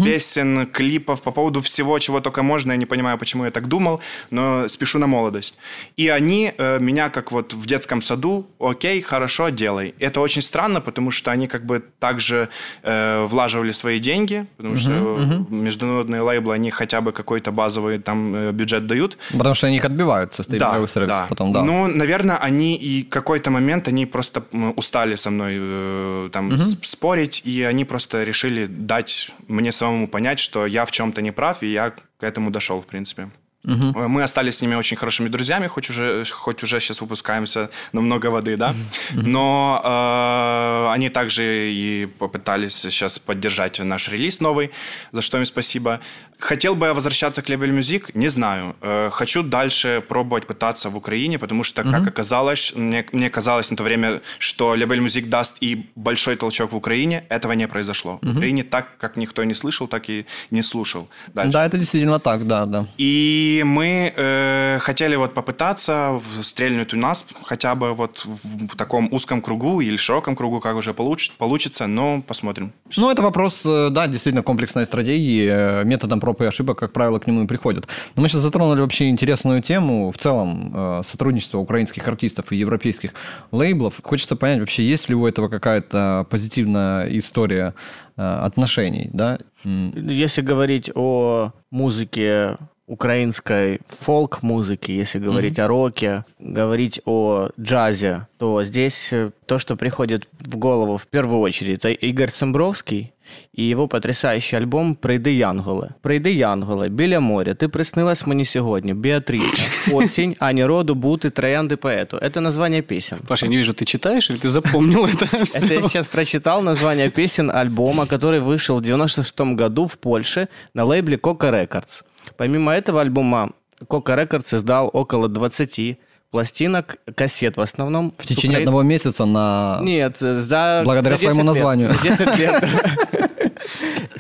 песен, 0.04 0.66
клипов, 0.66 1.22
по 1.22 1.30
поводу 1.30 1.60
всего, 1.60 1.98
чего 1.98 2.20
только 2.20 2.42
можно, 2.42 2.72
я 2.72 2.76
не 2.76 2.86
понимаю, 2.86 3.16
почему 3.16 3.44
я 3.44 3.50
так 3.50 3.68
думал, 3.68 4.00
но 4.30 4.68
спешу 4.68 4.98
на 4.98 5.06
молодость. 5.06 5.56
И 5.96 6.08
они 6.08 6.52
э, 6.58 6.78
меня 6.80 7.10
как 7.10 7.32
вот 7.32 7.52
в 7.52 7.66
детском 7.66 8.02
саду, 8.02 8.46
окей, 8.58 9.00
хорошо, 9.02 9.50
делай. 9.50 9.94
Это 10.00 10.20
очень 10.20 10.42
странно, 10.42 10.80
потому 10.80 11.12
что 11.12 11.30
они 11.30 11.46
как 11.46 11.64
бы 11.64 11.82
также 12.00 12.48
э, 12.82 13.24
влаживали 13.24 13.72
свои 13.72 14.00
деньги, 14.00 14.46
потому 14.56 14.76
что 14.76 14.90
э, 14.90 15.54
международные 15.54 16.22
лейблы, 16.40 16.54
они 16.54 16.70
хотя 16.70 17.00
бы 17.00 17.12
какой-то 17.12 17.52
базовый 17.52 17.98
там 17.98 18.34
э, 18.34 18.52
бюджет 18.52 18.86
дают. 18.86 19.18
Потому 19.32 19.54
что 19.54 19.66
они 19.66 19.76
их 19.76 19.84
отбивают 19.84 20.34
со 20.34 20.42
стриминговых 20.42 20.90
сервисов 20.90 21.28
потом, 21.28 21.52
да. 21.52 21.62
Ну, 21.62 21.86
наверное, 21.86 22.36
они 22.36 22.76
и 22.76 23.02
какой-то 23.02 23.50
момент 23.50 23.88
они 23.88 24.06
просто 24.06 24.42
устали 24.76 25.16
со 25.16 25.30
мной 25.30 25.54
э, 25.58 26.30
там 26.32 26.50
с- 26.64 26.76
спорить, 26.82 27.42
и 27.44 27.62
они 27.62 27.84
просто 27.84 28.24
решили 28.24 28.66
дать 28.66 29.30
мне 29.48 29.72
самому 29.72 30.08
понять, 30.08 30.38
что 30.40 30.66
я 30.66 30.84
в 30.84 30.90
чем-то 30.90 31.22
не 31.22 31.32
прав, 31.32 31.62
и 31.62 31.66
я 31.72 31.90
к 31.90 32.22
этому 32.22 32.50
дошел, 32.50 32.80
в 32.80 32.86
принципе. 32.86 33.22
Э, 33.64 33.68
Мы 34.08 34.22
остались 34.22 34.56
с 34.56 34.62
ними 34.62 34.74
очень 34.76 34.96
хорошими 34.96 35.28
друзьями, 35.28 35.66
хоть 35.66 35.90
уже, 35.90 36.24
хоть 36.30 36.62
уже 36.62 36.80
сейчас 36.80 37.00
выпускаемся 37.02 37.68
на 37.92 38.00
много 38.00 38.26
воды, 38.30 38.56
да. 38.56 38.74
Но 39.12 39.80
э, 39.84 40.92
они 40.94 41.08
также 41.10 41.70
и 41.72 42.06
попытались 42.18 42.74
сейчас 42.76 43.18
поддержать 43.18 43.78
наш 43.80 44.08
релиз 44.08 44.40
новый, 44.40 44.70
за 45.12 45.20
что 45.22 45.38
им 45.38 45.44
спасибо. 45.44 46.00
Хотел 46.40 46.74
бы 46.74 46.86
я 46.86 46.94
возвращаться 46.94 47.42
к 47.42 47.50
Label 47.50 47.78
Music? 47.78 48.10
Не 48.14 48.28
знаю. 48.28 48.74
Э, 48.80 49.10
хочу 49.12 49.42
дальше 49.42 50.02
пробовать 50.08 50.46
пытаться 50.46 50.88
в 50.90 50.96
Украине, 50.96 51.38
потому 51.38 51.64
что, 51.64 51.82
как 51.82 52.06
оказалось, 52.06 52.72
мне, 52.74 53.04
мне 53.12 53.30
казалось 53.30 53.70
на 53.70 53.76
то 53.76 53.82
время, 53.82 54.20
что 54.38 54.74
Label 54.74 55.04
Music 55.04 55.28
даст 55.28 55.56
и 55.60 55.86
большой 55.96 56.36
толчок 56.36 56.72
в 56.72 56.76
Украине. 56.76 57.24
Этого 57.28 57.52
не 57.52 57.68
произошло. 57.68 58.18
В 58.22 58.30
Украине 58.36 58.62
так, 58.62 58.96
как 58.98 59.16
никто 59.16 59.44
не 59.44 59.54
слышал, 59.54 59.86
так 59.88 60.08
и 60.08 60.26
не 60.50 60.62
слушал. 60.62 61.08
Дальше. 61.34 61.52
Да, 61.52 61.66
это 61.66 61.78
действительно 61.78 62.18
так, 62.18 62.46
да, 62.46 62.66
да. 62.66 62.86
И 62.98 63.62
мы 63.66 64.12
э, 64.16 64.78
хотели 64.80 65.16
вот 65.16 65.34
попытаться 65.34 66.20
стрельнуть 66.42 66.94
у 66.94 66.96
нас 66.96 67.26
хотя 67.42 67.74
бы 67.74 67.92
вот 67.92 68.24
в, 68.24 68.76
таком 68.76 69.08
узком 69.12 69.42
кругу 69.42 69.80
или 69.80 69.96
широком 69.96 70.36
кругу, 70.36 70.60
как 70.60 70.76
уже 70.76 70.90
получ- 70.92 71.32
получится, 71.38 71.86
но 71.86 72.22
посмотрим. 72.22 72.72
Ну, 72.96 73.10
это 73.10 73.22
вопрос, 73.22 73.66
э, 73.66 73.88
да, 73.90 74.06
действительно 74.06 74.42
комплексной 74.42 74.86
стратегии, 74.86 75.48
э, 75.50 75.84
методом 75.84 76.20
проб 76.30 76.42
и 76.42 76.44
ошибок, 76.44 76.78
как 76.78 76.92
правило, 76.92 77.18
к 77.18 77.26
нему 77.26 77.44
и 77.44 77.46
приходят. 77.46 77.88
Но 78.16 78.22
мы 78.22 78.28
сейчас 78.28 78.40
затронули 78.42 78.80
вообще 78.80 79.08
интересную 79.08 79.62
тему, 79.62 80.10
в 80.10 80.18
целом, 80.18 80.72
э, 80.74 81.02
сотрудничество 81.04 81.58
украинских 81.58 82.06
артистов 82.08 82.52
и 82.52 82.56
европейских 82.56 83.14
лейблов. 83.52 83.94
Хочется 84.02 84.36
понять, 84.36 84.60
вообще, 84.60 84.84
есть 84.84 85.08
ли 85.08 85.14
у 85.14 85.26
этого 85.26 85.48
какая-то 85.48 86.26
позитивная 86.30 87.06
история 87.18 87.74
э, 88.16 88.22
отношений, 88.22 89.10
да? 89.12 89.38
Если 89.64 90.42
говорить 90.42 90.90
о 90.94 91.52
музыке 91.70 92.56
украинской 92.89 93.79
фолк-музыки, 93.87 94.91
если 94.91 95.19
говорить 95.19 95.59
о 95.59 95.67
роке, 95.67 96.25
говорить 96.39 97.01
о 97.05 97.49
джазе, 97.59 98.27
то 98.37 98.63
здесь 98.63 99.09
э, 99.11 99.31
то, 99.45 99.57
что 99.59 99.75
приходит 99.75 100.27
в 100.39 100.57
голову 100.57 100.97
в 100.97 101.07
первую 101.07 101.39
очередь, 101.39 101.79
это 101.79 101.89
Игорь 101.89 102.31
Цимбровский 102.31 103.11
і 103.53 103.67
його 103.67 103.87
потрясаючий 103.87 104.59
альбом 104.59 104.95
«Прийди, 104.95 105.33
Янголи». 105.33 105.89
«Прийди, 106.01 106.33
Янголи», 106.33 106.89
«Біля 106.89 107.19
моря», 107.19 107.53
«Ти 107.53 107.67
приснилась 107.67 108.27
мені 108.27 108.45
сьогодні», 108.45 108.93
«Біатріса», 108.93 109.95
«Осінь», 109.95 110.35
«Ані 110.39 110.65
роду», 110.65 110.95
«Бути», 110.95 111.29
«Троянди 111.29 111.75
поету». 111.75 112.17
Это 112.17 112.39
название 112.39 112.81
песен. 112.81 113.19
Паша, 113.27 113.45
я 113.45 113.49
не 113.49 113.57
вижу, 113.57 113.73
ты 113.73 113.85
читаешь 113.85 114.29
или 114.29 114.37
ты 114.37 114.47
запомнил 114.47 115.05
это 115.05 115.25
Это 115.25 115.73
я 115.73 115.79
всё? 115.79 115.89
сейчас 115.89 116.07
прочитал 116.07 116.61
название 116.61 117.09
песен 117.09 117.51
альбома, 117.51 118.05
который 118.05 118.39
вышел 118.39 118.77
в 118.77 118.81
96 118.81 119.41
году 119.41 119.85
в 119.85 119.97
Польше 119.97 120.47
на 120.73 120.85
лейбле 120.85 121.17
Coca 121.17 121.51
Records. 121.51 122.03
Помимо 122.36 122.72
этого 122.72 123.00
альбома 123.00 123.52
Coca 123.88 124.16
Records 124.16 124.54
издал 124.56 124.90
около 124.92 125.28
20 125.28 125.98
пластинок, 126.30 126.96
кассет 127.14 127.56
в 127.56 127.60
основном. 127.60 128.10
В 128.16 128.26
течение 128.26 128.58
одного 128.58 128.82
месяца 128.82 129.24
на... 129.24 129.78
Нет, 129.82 130.18
за... 130.18 130.82
Благодаря 130.84 131.16
за 131.16 131.22
10 131.22 131.34
своему 131.34 131.40
лет. 131.40 131.46
названию. 131.46 131.88
За 131.88 132.02
10 132.02 132.38
лет. 132.38 132.64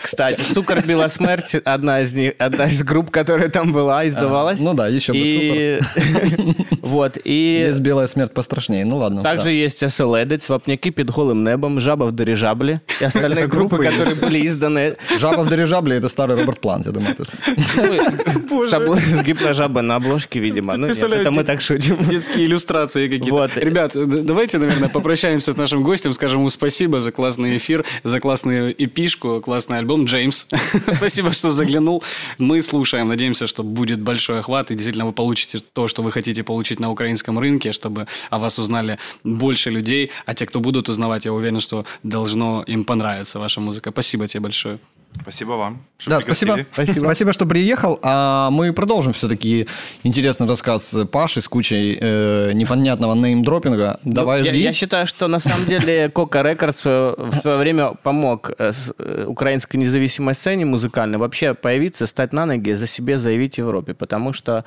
Кстати, 0.02 0.40
«Цукор 0.40 0.84
била 0.86 1.08
смерть» 1.08 1.54
одна 1.64 2.00
из 2.00 2.14
них, 2.14 2.34
одна 2.38 2.66
из 2.66 2.82
групп, 2.82 3.10
которая 3.10 3.48
там 3.48 3.72
была, 3.72 4.06
издавалась. 4.06 4.60
ну 4.60 4.74
да, 4.74 4.88
еще 4.88 5.12
бы 5.12 5.18
И 5.18 5.80
вот, 6.82 7.18
и 7.24 7.64
Есть 7.68 7.80
белая 7.80 8.06
смерть 8.06 8.32
пострашнее. 8.32 8.84
Ну 8.84 8.96
ладно. 8.96 9.22
также 9.22 9.46
да. 9.46 9.50
есть 9.50 9.82
«Оселедець», 9.82 10.48
«Вапняки 10.48 10.90
під 10.90 11.10
голым 11.10 11.44
небом», 11.44 11.80
«Жаба 11.80 12.04
в 12.04 12.12
дирижабле» 12.12 12.80
и 13.00 13.04
остальные 13.04 13.46
группы, 13.54 13.78
которые 13.84 14.16
были 14.16 14.46
изданы 14.46 14.96
Жаба 15.18 15.42
в 15.42 15.48
дирижабле 15.48 15.96
это 15.96 16.08
старый 16.08 16.36
Роберт 16.36 16.60
Плант, 16.60 16.86
я 16.86 16.92
думаю. 16.92 17.14
с- 17.20 17.32
ну, 18.78 18.94
с 18.96 19.22
гипножабой 19.22 19.82
на 19.82 19.96
обложке, 19.96 20.38
видимо. 20.40 20.76
Ну, 20.76 20.86
нет, 20.86 21.02
это 21.02 21.30
мы 21.30 21.44
так 21.44 21.60
шутим. 21.60 21.96
Детские 22.08 22.46
иллюстрации 22.46 23.08
какие-то. 23.08 23.60
Ребят, 23.60 23.92
давайте, 23.94 24.58
наверное, 24.58 24.88
попрощаемся 24.88 25.52
с 25.52 25.56
нашим 25.56 25.82
гостем, 25.82 26.12
скажем 26.12 26.40
ему 26.40 26.50
спасибо 26.50 27.00
за 27.00 27.12
классный 27.12 27.56
эфир, 27.56 27.84
за 28.02 28.20
классную 28.20 28.72
эпишку, 28.72 29.39
классный 29.40 29.78
альбом. 29.78 30.04
Джеймс, 30.04 30.46
спасибо, 30.96 31.32
что 31.32 31.50
заглянул. 31.50 32.02
Мы 32.38 32.62
слушаем, 32.62 33.08
надеемся, 33.08 33.46
что 33.46 33.62
будет 33.62 34.00
большой 34.00 34.40
охват, 34.40 34.70
и 34.70 34.74
действительно 34.74 35.06
вы 35.06 35.12
получите 35.12 35.60
то, 35.72 35.88
что 35.88 36.02
вы 36.02 36.12
хотите 36.12 36.42
получить 36.42 36.80
на 36.80 36.90
украинском 36.90 37.38
рынке, 37.38 37.72
чтобы 37.72 38.06
о 38.30 38.38
вас 38.38 38.58
узнали 38.58 38.98
больше 39.24 39.70
людей, 39.70 40.10
а 40.26 40.34
те, 40.34 40.46
кто 40.46 40.60
будут 40.60 40.88
узнавать, 40.88 41.24
я 41.24 41.32
уверен, 41.32 41.60
что 41.60 41.84
должно 42.02 42.62
им 42.66 42.84
понравиться 42.84 43.38
ваша 43.38 43.60
музыка. 43.60 43.90
Спасибо 43.90 44.28
тебе 44.28 44.40
большое. 44.40 44.78
Спасибо 45.22 45.52
вам. 45.52 45.82
что 45.98 46.10
Да, 46.10 46.20
спасибо. 46.20 46.54
пригласили. 46.54 46.98
спасибо. 46.98 47.32
что 47.32 47.46
приехал. 47.46 47.98
А 48.02 48.50
мы 48.50 48.72
продолжим 48.72 49.12
все-таки 49.12 49.66
интересный 50.02 50.46
рассказ 50.46 50.96
Паши 51.12 51.40
с 51.40 51.48
кучей 51.48 51.98
э, 52.00 52.52
непонятного 52.52 53.14
неймдропинга. 53.14 54.00
Давай 54.04 54.40
Ну, 54.40 54.46
я, 54.46 54.52
жди. 54.52 54.62
я 54.62 54.72
считаю, 54.72 55.06
что 55.06 55.28
на 55.28 55.40
самом 55.40 55.66
деле 55.66 56.06
Records 56.14 56.82
э, 56.84 57.14
в 57.30 57.36
свое 57.36 57.58
время 57.58 57.94
помог 58.02 58.50
э, 58.58 58.72
э, 58.98 59.24
украинской 59.26 59.76
независимой 59.76 60.34
сцене 60.34 60.64
музыкальной 60.64 61.18
вообще 61.18 61.54
появиться, 61.54 62.06
стать 62.06 62.32
на 62.32 62.46
ноги, 62.46 62.72
за 62.72 62.86
себе 62.86 63.18
заявить 63.18 63.56
в 63.56 63.58
Европе. 63.58 63.94
Потому 63.94 64.32
что 64.32 64.64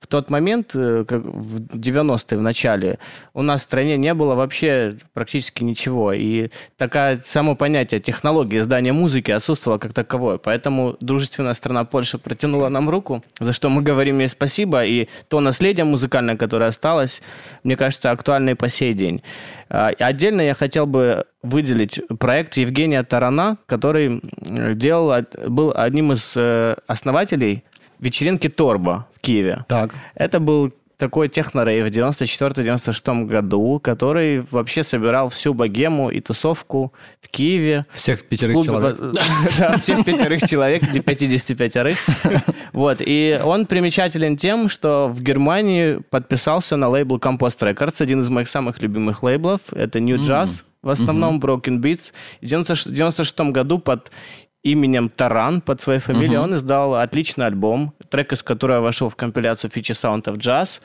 в 0.00 0.06
тот 0.06 0.30
момент, 0.30 0.72
э, 0.74 1.04
как 1.06 1.22
в 1.22 1.76
90-е 1.76 2.38
в 2.38 2.42
начале, 2.42 2.98
у 3.34 3.42
нас 3.42 3.60
в 3.60 3.64
стране 3.64 3.98
не 3.98 4.14
было 4.14 4.34
вообще 4.34 4.96
практически 5.12 5.62
ничего. 5.62 6.12
И 6.12 6.48
такое 6.78 7.20
само 7.22 7.54
понятие 7.54 8.00
технологии 8.00 8.58
издания 8.58 8.92
музыки 8.92 9.30
отсутствовало 9.30 9.78
как 9.78 9.92
таковое. 9.92 10.38
Поэтому 10.38 10.96
дружественная 11.00 11.52
страна 11.52 11.84
Польша 11.84 12.18
протянула 12.18 12.70
нам 12.70 12.88
руку, 12.88 13.22
за 13.38 13.52
что 13.52 13.68
мы 13.68 13.82
говорим 13.82 14.18
ей 14.20 14.28
спасибо. 14.28 14.84
И 14.84 15.08
то 15.28 15.40
наследие 15.40 15.84
музыкальное, 15.84 16.36
которое 16.36 16.66
осталось, 16.66 17.20
мне 17.62 17.76
кажется, 17.76 18.10
актуально 18.10 18.50
и 18.50 18.54
по 18.54 18.68
сей 18.70 18.94
день. 18.94 19.22
А, 19.68 19.88
Отдельно 19.98 20.40
я 20.40 20.54
хотел 20.54 20.86
бы 20.86 21.26
выделить 21.42 22.00
проект 22.18 22.56
Евгения 22.56 23.02
Тарана, 23.02 23.58
который 23.66 24.22
делал, 24.74 25.24
был 25.46 25.72
одним 25.74 26.12
из 26.12 26.34
э, 26.36 26.76
основателей 26.86 27.64
вечеринки 28.00 28.48
Торбо 28.48 29.06
в 29.14 29.20
Киеве. 29.20 29.64
Так. 29.68 29.94
Это 30.14 30.40
был 30.40 30.72
такой 31.00 31.28
техно-рейв 31.28 31.86
в 31.86 31.88
94-96 31.88 33.24
году, 33.24 33.80
который 33.82 34.44
вообще 34.50 34.84
собирал 34.84 35.30
всю 35.30 35.54
богему 35.54 36.10
и 36.10 36.20
тусовку 36.20 36.92
в 37.22 37.28
Киеве. 37.28 37.86
Всех 37.92 38.24
пятерых 38.24 38.56
Клуб- 38.56 38.66
человек. 38.66 38.98
Да, 39.58 39.78
всех 39.78 40.04
пятерых 40.04 40.42
человек, 40.48 40.82
или 40.92 41.00
55 41.00 41.96
Вот, 42.72 42.98
и 43.00 43.40
он 43.42 43.66
примечателен 43.66 44.36
тем, 44.36 44.68
что 44.68 45.08
в 45.08 45.22
Германии 45.22 46.00
подписался 46.10 46.76
на 46.76 46.88
лейбл 46.88 47.16
Compost 47.16 47.60
Records, 47.60 48.02
один 48.02 48.20
из 48.20 48.28
моих 48.28 48.48
самых 48.48 48.82
любимых 48.82 49.22
лейблов. 49.22 49.60
Это 49.72 50.00
New 50.00 50.18
Jazz, 50.18 50.50
в 50.82 50.90
основном 50.90 51.40
Broken 51.40 51.80
Beats. 51.80 52.12
В 52.42 52.44
1996 52.44 53.40
году 53.52 53.78
под 53.78 54.10
именем 54.62 55.08
Таран, 55.08 55.60
под 55.60 55.80
своей 55.80 56.00
фамилией, 56.00 56.38
он 56.38 56.54
издал 56.54 56.94
отличный 56.96 57.46
альбом, 57.46 57.94
трек 58.08 58.32
из 58.32 58.42
которого 58.42 58.80
вошел 58.80 59.08
в 59.08 59.16
компиляцию 59.16 59.70
Future 59.70 59.98
Sound 60.00 60.24
of 60.24 60.36
Jazz, 60.36 60.80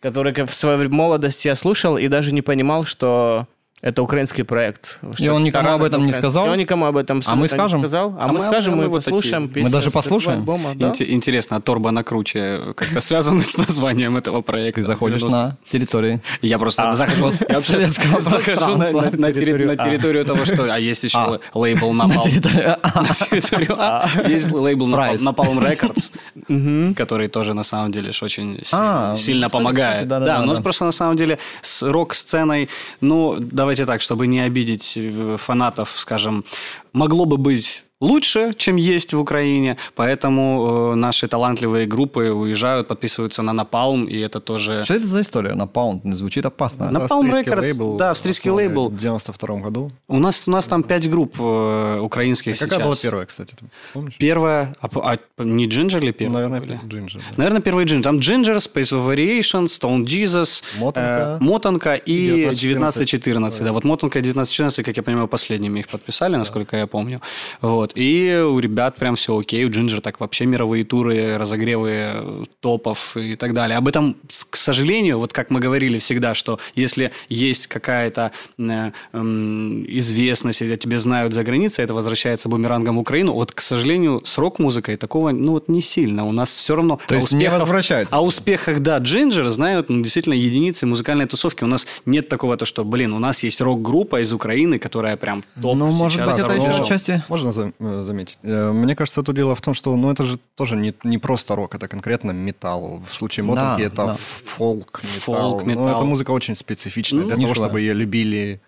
который 0.00 0.32
в 0.46 0.54
своей 0.54 0.88
молодости 0.88 1.48
я 1.48 1.54
слушал 1.54 1.96
и 1.96 2.08
даже 2.08 2.32
не 2.32 2.42
понимал, 2.42 2.84
что 2.84 3.46
Это 3.82 4.00
украинский 4.00 4.44
проект. 4.44 5.00
И 5.18 5.26
он 5.28 5.42
никому 5.42 5.70
об 5.70 5.82
этом 5.82 6.06
не 6.06 6.12
сказал? 6.12 6.46
И 6.46 6.50
он 6.50 6.56
никому 6.58 6.86
об 6.86 6.96
этом 6.96 7.20
А 7.26 7.34
мы 7.34 7.48
скажем? 7.48 7.80
сказал. 7.80 8.14
А, 8.16 8.26
А 8.26 8.28
мы, 8.28 8.34
мы- 8.38 8.46
скажем, 8.46 8.74
а 8.74 8.76
мы, 8.76 8.82
мы 8.84 8.88
вот 8.90 9.04
послушаем. 9.04 9.48
такие. 9.48 9.54
песню 9.54 9.64
Мы 9.64 9.70
даже 9.72 9.90
послушаем? 9.90 10.38
альбома, 10.38 10.70
да? 10.76 10.86
Инте- 10.90 11.10
Интересно, 11.10 11.56
а 11.56 11.60
Торба 11.60 11.90
на 11.90 12.04
круче 12.04 12.74
как-то 12.76 13.00
связано 13.00 13.42
с 13.42 13.56
названием 13.56 14.16
этого 14.16 14.40
проекта? 14.40 14.80
Ты 14.82 14.86
заходишь 14.86 15.22
на 15.22 15.56
территорию. 15.68 16.20
Я 16.42 16.60
просто 16.60 16.92
захожу, 16.94 17.32
я 17.48 17.58
захожу 18.20 18.76
на, 18.76 18.90
на- 18.92 19.10
на 19.10 19.10
на 19.10 19.32
территорию 19.32 20.24
того, 20.24 20.44
что... 20.44 20.72
А 20.72 20.78
есть 20.78 21.02
еще 21.02 21.18
А. 21.18 21.40
лейбл 21.52 21.92
На 21.92 22.08
территорию. 22.08 22.76
А. 22.82 23.02
На 23.02 23.08
территорию 23.14 23.76
А. 23.76 24.08
Есть 24.28 24.52
лейбл 24.52 24.88
Price. 24.94 25.16
Napalm 25.26 25.58
Records, 25.60 26.94
который 26.94 27.26
тоже 27.26 27.52
на 27.54 27.64
самом 27.64 27.90
деле 27.90 28.12
очень 28.22 28.58
си- 28.62 28.76
А, 28.78 29.16
сильно 29.16 29.50
помогает. 29.50 30.06
да, 30.06 30.40
у 30.40 30.46
нас 30.46 30.60
просто 30.60 30.84
на 30.84 30.92
самом 30.92 31.16
деле 31.16 31.38
с 31.62 31.82
рок-сценой, 31.82 32.68
ну, 33.00 33.36
давайте 33.72 33.86
так, 33.86 34.02
чтобы 34.02 34.26
не 34.26 34.40
обидеть 34.40 34.98
фанатов, 35.38 35.96
скажем, 35.98 36.44
могло 36.92 37.24
бы 37.24 37.38
быть 37.38 37.84
лучше, 38.02 38.52
чем 38.56 38.76
есть 38.76 39.14
в 39.14 39.18
Украине, 39.20 39.76
поэтому 39.94 40.92
э, 40.92 40.94
наши 40.96 41.28
талантливые 41.28 41.86
группы 41.86 42.30
уезжают, 42.32 42.88
подписываются 42.88 43.42
на 43.42 43.52
Напалм, 43.52 44.04
и 44.04 44.18
это 44.18 44.40
тоже... 44.40 44.82
Что 44.84 44.94
это 44.94 45.06
за 45.06 45.20
история? 45.20 45.54
На 45.54 45.66
паунд 45.66 46.02
звучит 46.16 46.44
опасно. 46.44 46.90
На- 46.90 46.98
Napalm 46.98 47.28
Австрийский 47.28 47.52
Records, 47.52 47.60
лейбл, 47.62 47.96
да, 47.96 48.10
австрийский 48.10 48.50
лейбл. 48.50 48.88
В 48.88 48.96
92 48.98 49.56
году. 49.60 49.90
У 50.08 50.18
нас, 50.18 50.48
у 50.48 50.50
нас 50.50 50.66
там 50.66 50.82
пять 50.82 51.08
групп 51.08 51.36
э, 51.38 51.98
украинских 52.00 52.52
А 52.52 52.58
какая 52.58 52.78
сейчас. 52.78 52.86
была 52.86 52.96
первая, 53.02 53.26
кстати? 53.26 53.54
помнишь? 53.92 54.16
Первая, 54.18 54.74
а, 54.80 54.88
а 54.94 55.18
не 55.44 55.66
Джинджер 55.66 56.02
ли 56.02 56.12
первая? 56.12 56.48
Наверное, 56.48 56.60
были? 56.60 56.80
Джинджер. 56.86 57.20
да. 57.30 57.34
Наверное, 57.36 57.60
первый 57.62 57.84
Джинджер. 57.84 58.02
Там 58.04 58.18
Джинджер, 58.18 58.56
Space 58.56 58.92
of 58.92 59.06
Variations, 59.06 59.66
Stone 59.66 60.04
Jesus, 60.04 60.62
Мотанка. 60.78 61.38
э, 61.40 61.44
Мотанка 61.44 61.94
и 61.94 62.46
1914. 62.46 62.96
1914. 63.14 63.62
Да, 63.64 63.72
вот 63.72 63.84
Мотанка 63.84 64.18
и 64.18 64.22
1914, 64.22 64.84
как 64.84 64.96
я 64.96 65.02
понимаю, 65.02 65.28
последними 65.28 65.80
их 65.80 65.88
подписали, 65.88 66.36
насколько 66.36 66.76
я 66.76 66.86
помню. 66.86 67.20
Вот. 67.60 67.91
И 67.94 68.42
у 68.46 68.58
ребят 68.58 68.96
прям 68.96 69.16
все 69.16 69.38
окей. 69.38 69.64
У 69.64 69.70
Джинджер 69.70 70.00
так 70.00 70.20
вообще 70.20 70.46
мировые 70.46 70.84
туры, 70.84 71.36
разогревы 71.36 71.90
э, 71.90 72.44
топов 72.60 73.16
и 73.16 73.36
так 73.36 73.54
далее. 73.54 73.78
Об 73.78 73.88
этом, 73.88 74.16
к 74.50 74.56
сожалению, 74.56 75.18
вот 75.18 75.32
как 75.32 75.50
мы 75.50 75.60
говорили 75.60 75.98
всегда, 75.98 76.34
что 76.34 76.58
если 76.74 77.12
есть 77.28 77.66
какая-то 77.66 78.32
э, 78.58 78.92
м, 79.12 79.84
известность, 79.86 80.62
и 80.62 80.76
тебе 80.76 80.98
знают 80.98 81.32
за 81.32 81.44
границей, 81.44 81.84
это 81.84 81.94
возвращается 81.94 82.48
бумерангом 82.48 82.96
в 82.96 83.00
Украину. 83.00 83.32
Вот, 83.32 83.52
к 83.52 83.60
сожалению, 83.60 84.22
с 84.24 84.38
рок-музыкой 84.38 84.96
такого, 84.96 85.30
ну 85.30 85.52
вот 85.52 85.68
не 85.68 85.82
сильно. 85.82 86.26
У 86.26 86.32
нас 86.32 86.50
все 86.50 86.76
равно... 86.76 86.98
То 87.06 87.14
о 87.14 87.18
есть 87.18 87.32
не 87.32 87.48
возвращается? 87.50 88.16
О 88.16 88.20
успехах, 88.20 88.80
да, 88.80 88.98
Джинджер 88.98 89.48
знают 89.48 89.88
ну, 89.88 90.02
действительно 90.02 90.34
единицы 90.34 90.86
музыкальной 90.86 91.26
тусовки. 91.26 91.64
У 91.64 91.66
нас 91.66 91.86
нет 92.06 92.28
такого, 92.28 92.56
то, 92.56 92.64
что, 92.64 92.84
блин, 92.84 93.12
у 93.12 93.18
нас 93.18 93.42
есть 93.42 93.60
рок-группа 93.60 94.20
из 94.22 94.32
Украины, 94.32 94.78
которая 94.78 95.16
прям 95.16 95.42
топ 95.60 95.76
Ну, 95.76 95.86
может 95.92 96.20
сейчас 96.20 96.34
быть, 96.34 96.44
это 96.44 96.54
еще 96.54 96.82
отчасти... 96.82 97.22
Можно 97.28 97.50
э, 97.50 97.72
заметить? 98.04 98.38
Э, 98.42 98.72
Мне 98.72 98.94
кажется, 98.96 99.22
тут 99.22 99.36
дело 99.36 99.54
в 99.54 99.60
том, 99.60 99.74
что 99.74 99.96
ну, 99.96 100.10
это 100.10 100.24
же 100.24 100.38
тоже 100.54 100.76
не, 100.76 100.94
не 101.04 101.18
просто 101.18 101.56
рок, 101.56 101.74
это 101.74 101.88
конкретно 101.88 102.30
металл. 102.32 103.02
В 103.08 103.14
случае 103.14 103.44
Мотанки 103.44 103.80
Да, 103.82 103.86
это 103.86 104.06
да. 104.06 104.16
фолк, 104.16 105.00
металл. 105.02 105.20
Фолк, 105.20 105.62
Ну, 105.62 105.68
металл. 105.68 105.88
эта 105.88 106.04
музыка 106.04 106.30
очень 106.30 106.56
специфичная 106.56 107.22
Ну, 107.22 107.26
для 107.28 107.36
того, 107.36 107.54
чтобы 107.54 107.80
ее 107.80 107.94
любили 107.94 108.60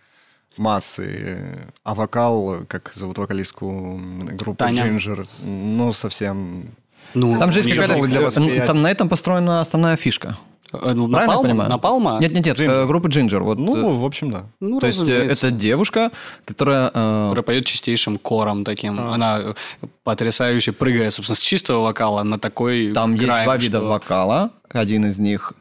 массы. 0.56 1.48
А 1.82 1.94
вокал, 1.94 2.64
как 2.68 2.92
зовут 2.94 3.18
вокалистку 3.18 4.00
группы 4.32 4.58
Таня. 4.58 4.86
Ginger, 4.86 5.26
ну, 5.42 5.92
совсем... 5.92 6.70
Ну, 7.14 7.38
Там 7.38 7.52
же 7.52 7.60
есть 7.60 7.70
какая-то... 7.70 8.06
для 8.06 8.20
восприятия. 8.20 8.66
Там 8.66 8.82
на 8.82 8.90
этом 8.90 9.08
построена 9.08 9.60
основная 9.60 9.96
фишка. 9.96 10.36
Э, 10.76 10.80
Правильно 10.80 11.08
Напалма? 11.08 11.42
понимаю? 11.42 11.70
Напалма? 11.70 12.18
Нет, 12.20 12.32
нет, 12.32 12.44
нет, 12.46 12.58
Ginger. 12.58 12.70
э, 12.82 12.86
группа 12.86 13.06
Ginger. 13.08 13.38
Вот, 13.40 13.58
э, 13.58 13.60
Ну, 13.60 13.96
в 13.98 14.04
общем, 14.04 14.30
да. 14.30 14.44
Ну, 14.60 14.80
то 14.80 14.86
есть 14.86 15.08
э, 15.08 15.12
это 15.30 15.50
девушка, 15.50 16.10
которая... 16.44 16.88
э, 16.88 17.28
которая 17.30 17.42
поет 17.42 17.66
чистейшим 17.66 18.18
кором 18.18 18.64
таким. 18.64 18.98
А. 19.00 19.14
Она 19.14 19.38
э, 19.40 19.54
потрясающе 20.02 20.72
прыгает, 20.72 21.12
собственно, 21.14 21.36
с 21.36 21.40
чистого 21.40 21.82
вокала 21.82 22.22
на 22.22 22.38
такой 22.38 22.92
Там 22.92 23.12
есть 23.14 23.24
грайм, 23.24 23.44
два 23.44 23.56
вида 23.56 23.78
что- 23.78 23.86
вокала. 23.88 24.50
Один 24.70 25.06
из 25.06 25.18
них... 25.18 25.52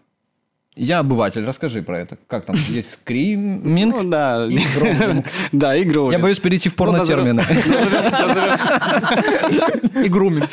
Я 0.76 1.00
обыватель, 1.00 1.46
расскажи 1.46 1.84
про 1.84 2.00
это. 2.00 2.18
Как 2.28 2.46
там? 2.46 2.56
Есть 2.70 2.94
скриминг? 2.94 3.96
Ну, 3.96 4.04
да. 4.10 4.48
и. 4.50 4.60
Да, 5.52 5.76
и 5.76 5.84
гроулинг. 5.84 6.14
Я 6.14 6.20
боюсь 6.20 6.40
перейти 6.40 6.70
в 6.70 6.74
Ну, 6.74 6.78
порно-термины. 6.78 7.44
И 10.04 10.10
груминг. 10.10 10.46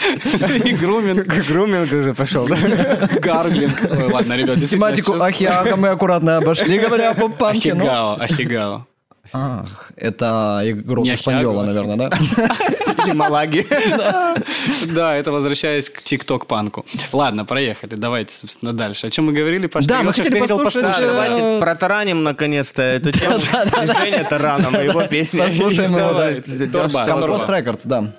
И 0.65 0.73
груминг. 0.73 1.27
Груминг 1.49 1.93
уже 1.93 2.15
пошел, 2.15 2.47
да? 2.47 2.57
Гарглинг. 3.23 3.81
Ладно, 4.13 4.35
ребят, 4.37 4.63
Тематику 4.65 5.21
Ахиага 5.21 5.77
мы 5.77 5.89
аккуратно 5.89 6.37
обошли, 6.37 6.79
говоря 6.79 7.11
о 7.11 7.15
поп-панке. 7.15 7.75
но- 7.75 7.85
Ахигао, 7.85 8.17
Ахигао. 8.21 8.87
Ах, 9.33 9.93
это 9.97 10.61
игрок 10.65 11.05
Не 11.05 11.15
Испаньола, 11.15 11.63
наверное, 11.65 11.97
да? 11.97 12.11
Или 13.05 13.13
Малаги. 13.13 13.67
Да, 14.93 15.17
это 15.17 15.31
возвращаясь 15.31 15.89
к 15.91 16.03
тикток-панку. 16.03 16.85
Ладно, 17.13 17.45
проехали, 17.45 17.95
давайте, 17.95 18.35
собственно, 18.35 18.73
дальше. 18.73 19.07
О 19.07 19.11
чем 19.11 19.27
мы 19.27 19.33
говорили? 19.33 19.67
Паш, 19.67 19.87
Да, 19.87 20.03
мы 20.03 20.13
хотел- 20.13 20.25
хотели 20.25 20.41
послушать, 20.41 20.99
э, 21.01 21.07
давайте 21.07 21.61
протараним 21.61 22.23
наконец-то 22.25 22.83
эту 22.83 23.13
тему. 23.13 23.37
Движение 23.39 24.25
тараном 24.25 24.75
его 24.83 25.03
песни. 25.05 25.39
Послушаем 25.39 25.97
его, 25.97 26.13
да. 26.13 26.33
Идёшь 26.39 26.71
Торба, 26.73 27.07
там 27.07 27.21
Торба. 27.21 27.39
Компост 27.39 27.51
Рекордс, 27.51 27.85
да. 27.85 28.13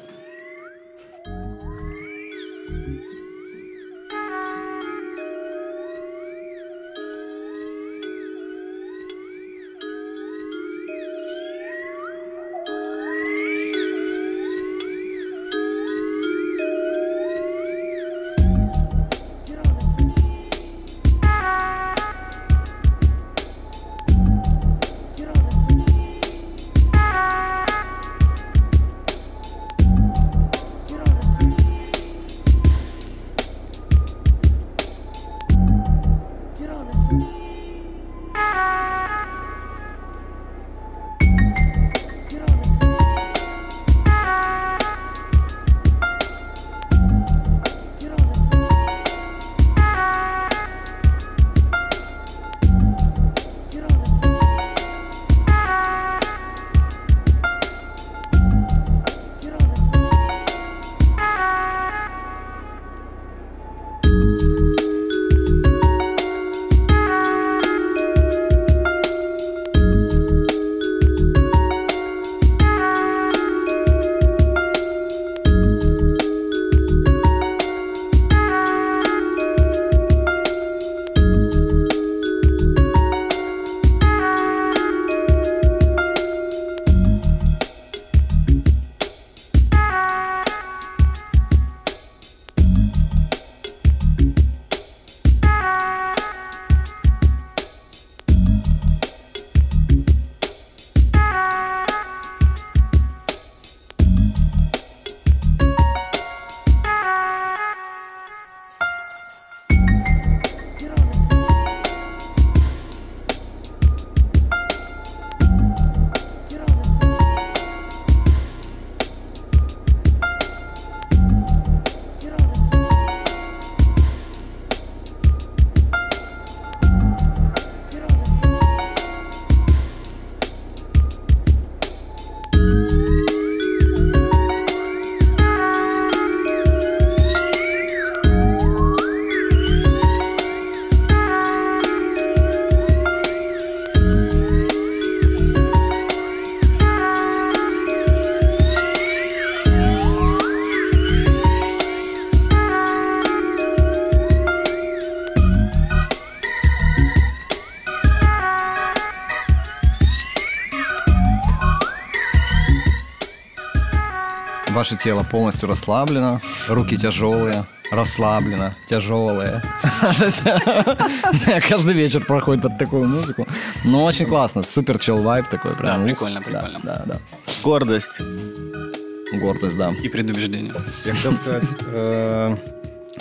Ваше 164.81 164.95
тело 164.95 165.21
полностью 165.21 165.69
расслаблено, 165.69 166.41
руки 166.67 166.97
тяжелые, 166.97 167.65
расслаблено, 167.91 168.73
тяжелые. 168.89 169.61
Каждый 171.69 171.93
вечер 171.93 172.25
проходит 172.25 172.63
под 172.63 172.79
такую 172.79 173.07
музыку. 173.07 173.47
Но 173.83 174.03
очень 174.05 174.25
классно, 174.25 174.63
супер 174.63 174.97
чел 174.97 175.21
вайб 175.21 175.47
такой. 175.49 175.75
прям. 175.75 175.99
Да, 175.99 176.07
прикольно, 176.07 176.41
прикольно. 176.41 176.79
Да, 176.81 177.03
да, 177.05 177.17
Гордость. 177.63 178.17
да. 178.17 179.37
Гордость, 179.37 179.77
да. 179.77 179.91
И 180.01 180.09
предубеждение. 180.09 180.73
Я 181.05 181.13
хотел 181.13 181.35
сказать, 181.35 181.63
э, 181.85 182.55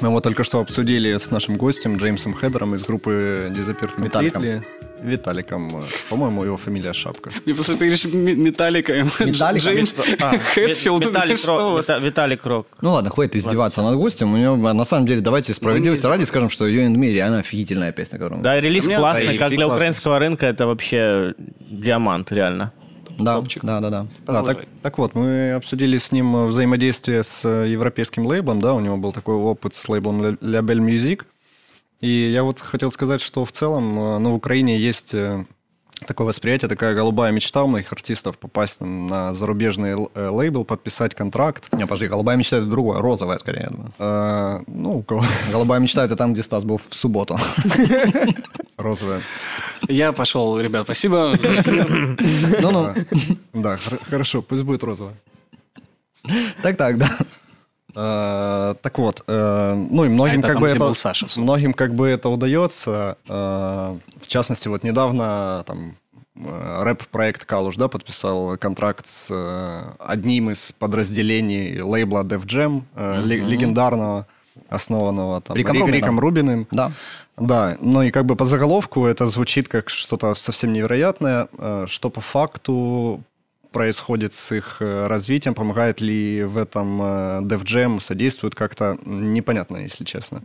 мы 0.01 0.09
его 0.09 0.21
только 0.23 0.45
что 0.45 0.61
обсудили 0.61 1.15
с 1.19 1.31
нашим 1.31 1.59
гостем 1.59 1.99
Джеймсом 1.99 2.33
Хедером 2.33 2.75
из 2.75 2.85
группы 2.85 3.53
Disappeared. 3.55 3.99
Completely. 3.99 4.65
Виталиком. 5.03 5.77
э, 5.79 5.83
По-моему, 6.09 6.45
его 6.45 6.57
фамилия 6.57 6.93
Шапка. 6.93 7.31
Мне 7.45 7.55
просто 7.55 7.73
ты 7.73 7.79
говоришь 7.87 8.05
ме- 8.05 8.35
Металлика, 8.35 8.93
и 8.95 9.03
Металлика? 9.03 9.71
Джеймс 9.71 9.95
А, 10.21 10.39
Хэтфилд. 10.55 11.05
Виталик 12.01 12.47
Рок. 12.47 12.67
Ну 12.81 12.93
ладно, 12.93 13.11
хватит 13.11 13.37
издеваться 13.37 13.83
над 13.83 13.97
гостем. 13.97 14.33
У 14.35 14.37
него, 14.37 14.57
на 14.73 14.85
самом 14.85 15.07
деле, 15.07 15.21
давайте 15.21 15.55
справедливости 15.55 16.07
ради 16.07 16.25
скажем, 16.25 16.51
что 16.51 16.67
You 16.69 16.87
and 16.87 16.97
Me 16.97 17.13
реально 17.13 17.41
офигительная 17.41 17.93
песня, 17.93 18.19
которую... 18.19 18.43
Да, 18.43 18.59
релиз 18.61 18.87
А 18.89 18.97
классный, 18.97 19.39
как 19.39 19.49
для 19.51 19.67
украинского 19.67 20.19
рынка 20.19 20.47
это 20.47 20.67
вообще 20.67 21.35
диамант, 21.71 22.33
реально. 22.33 22.73
да, 23.19 23.37
топчик. 23.37 23.65
да, 23.65 23.81
да, 23.81 23.91
да. 23.91 24.07
Да, 24.27 24.43
так, 24.43 24.65
так 24.83 24.99
вот, 24.99 25.15
мы 25.15 25.53
обсудили 25.53 25.99
с 25.99 26.13
ним 26.13 26.47
взаимодействие 26.47 27.23
с 27.23 27.45
э, 27.45 27.69
европейским 27.69 28.27
лейблом, 28.27 28.61
да, 28.61 28.73
у 28.75 28.81
него 28.81 28.97
был 28.97 29.13
такой 29.13 29.35
опыт 29.35 29.75
с 29.75 29.89
лейблом 29.89 30.23
Label 30.23 30.79
Music. 30.81 31.23
И 32.01 32.09
я 32.31 32.43
вот 32.45 32.61
хотел 32.61 32.91
сказать, 32.91 33.21
что 33.21 33.45
в 33.45 33.53
целом 33.53 33.99
э, 33.99 34.19
на 34.19 34.33
Украине 34.35 34.79
есть 34.79 35.13
э, 35.13 35.45
такое 36.07 36.27
восприятие, 36.27 36.69
такая 36.69 36.95
голубая 36.95 37.31
мечта 37.31 37.63
у 37.63 37.67
многих 37.67 37.93
артистов 37.93 38.39
попасть 38.39 38.79
там, 38.79 39.07
на 39.07 39.35
зарубежный 39.35 39.91
э, 40.15 40.29
лейбл, 40.29 40.65
подписать 40.65 41.15
контракт. 41.15 41.69
Не, 41.73 41.83
подожди, 41.85 42.09
голубая 42.09 42.37
мечта 42.39 42.57
это 42.57 42.67
другое, 42.67 43.01
розовая 43.03 43.39
скорее, 43.39 43.63
я 43.65 43.71
думаю. 43.71 43.93
Э, 43.99 44.61
ну, 44.67 44.99
у 44.99 45.03
кого 45.03 45.25
Голубая 45.53 45.79
мечта 45.81 46.05
это 46.05 46.17
там, 46.17 46.33
где 46.33 46.43
Стас 46.43 46.65
был 46.65 46.79
в 46.79 46.95
субботу. 46.95 47.39
розовая. 48.79 49.21
Я 49.89 50.13
пошел, 50.13 50.59
ребят, 50.59 50.85
спасибо. 50.85 51.37
Ну-ну. 52.61 52.95
Да, 53.53 53.77
хор- 53.77 54.01
хорошо, 54.09 54.41
пусть 54.43 54.63
будет 54.63 54.83
розовая. 54.85 55.15
Так-так, 56.63 56.97
да. 56.99 57.19
Э, 57.95 58.75
Так 58.83 58.99
вот, 58.99 59.23
э, 59.27 59.75
ну 59.91 60.05
и 60.05 60.09
многим 60.09 60.41
А 60.41 60.43
как 60.49 60.61
бы 60.61 60.69
это 60.69 60.93
Саша, 60.95 61.27
многим 61.37 61.73
как 61.75 61.95
бы 61.95 62.09
это 62.09 62.29
удается. 62.29 63.17
Э, 63.29 63.97
В 64.21 64.27
частности, 64.27 64.69
вот 64.69 64.83
недавно 64.85 65.63
там 65.67 65.97
рэп-проект 66.37 67.45
Калуш, 67.45 67.77
да, 67.77 67.89
подписал 67.89 68.57
контракт 68.57 69.07
с 69.07 69.31
одним 69.99 70.51
из 70.51 70.73
подразделений 70.73 71.81
лейбла 71.83 72.23
Def 72.23 72.47
Jam, 72.47 72.83
ле- 73.25 73.41
легендарного, 73.41 74.27
основанного 74.69 75.41
там 75.41 75.57
Риком 75.57 75.77
Рик- 75.77 75.81
Рубином. 75.83 75.97
Риком 76.01 76.21
Рубиным. 76.21 76.67
Да. 76.71 76.93
Да, 77.37 77.77
ну 77.81 78.03
и 78.03 78.11
как 78.11 78.25
бы 78.27 78.37
по 78.37 78.45
заголовку 78.45 79.07
это 79.07 79.27
звучит 79.27 79.69
как 79.69 79.89
что-то 79.91 80.35
совсем 80.35 80.73
невероятное, 80.73 81.49
что 81.87 82.11
по 82.11 82.21
факту 82.21 83.23
происходит 83.73 84.35
с 84.35 84.53
их 84.53 84.77
э, 84.81 85.07
развитием, 85.07 85.55
помогает 85.55 86.01
ли 86.01 86.45
в 86.45 86.57
этом 86.57 87.01
э, 87.03 87.41
Def 87.43 87.65
Jam, 87.65 88.01
содействует 88.01 88.55
как-то, 88.55 88.97
непонятно, 89.05 89.79
если 89.79 90.05
честно. 90.05 90.43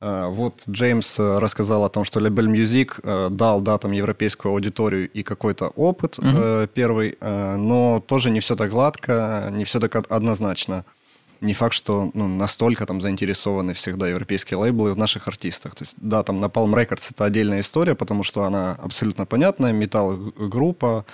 Э, 0.00 0.26
Вот 0.28 0.62
Джеймс 0.68 1.18
э, 1.18 1.38
рассказал 1.38 1.84
о 1.84 1.88
том, 1.88 2.04
что 2.04 2.20
Label 2.20 2.46
Music 2.52 3.30
дал, 3.30 3.60
да, 3.60 3.78
там 3.78 3.92
европейскую 3.92 4.52
аудиторию 4.52 5.08
и 5.08 5.22
какой-то 5.22 5.68
опыт 5.68 6.18
э, 6.18 6.66
первый, 6.74 7.16
но 7.20 8.00
тоже 8.06 8.30
не 8.30 8.40
все 8.40 8.54
так 8.56 8.70
гладко, 8.70 9.48
не 9.52 9.64
все 9.64 9.78
так 9.80 9.94
од- 9.94 10.12
однозначно. 10.12 10.84
Не 11.40 11.54
факт, 11.54 11.72
что 11.72 12.10
ну, 12.14 12.26
настолько 12.26 12.84
там 12.84 13.00
заинтересованы 13.00 13.72
всегда 13.72 14.08
европейские 14.08 14.58
лейблы 14.58 14.92
в 14.92 14.98
наших 14.98 15.28
артистах. 15.28 15.74
То 15.76 15.84
есть, 15.84 15.94
да, 16.00 16.22
там 16.24 16.44
Napalm 16.44 16.74
Records 16.74 17.12
это 17.12 17.24
отдельная 17.24 17.60
история, 17.60 17.94
потому 17.94 18.24
что 18.24 18.42
она 18.42 18.76
абсолютно 18.82 19.24
понятная, 19.24 19.72
металл-группа, 19.72 21.04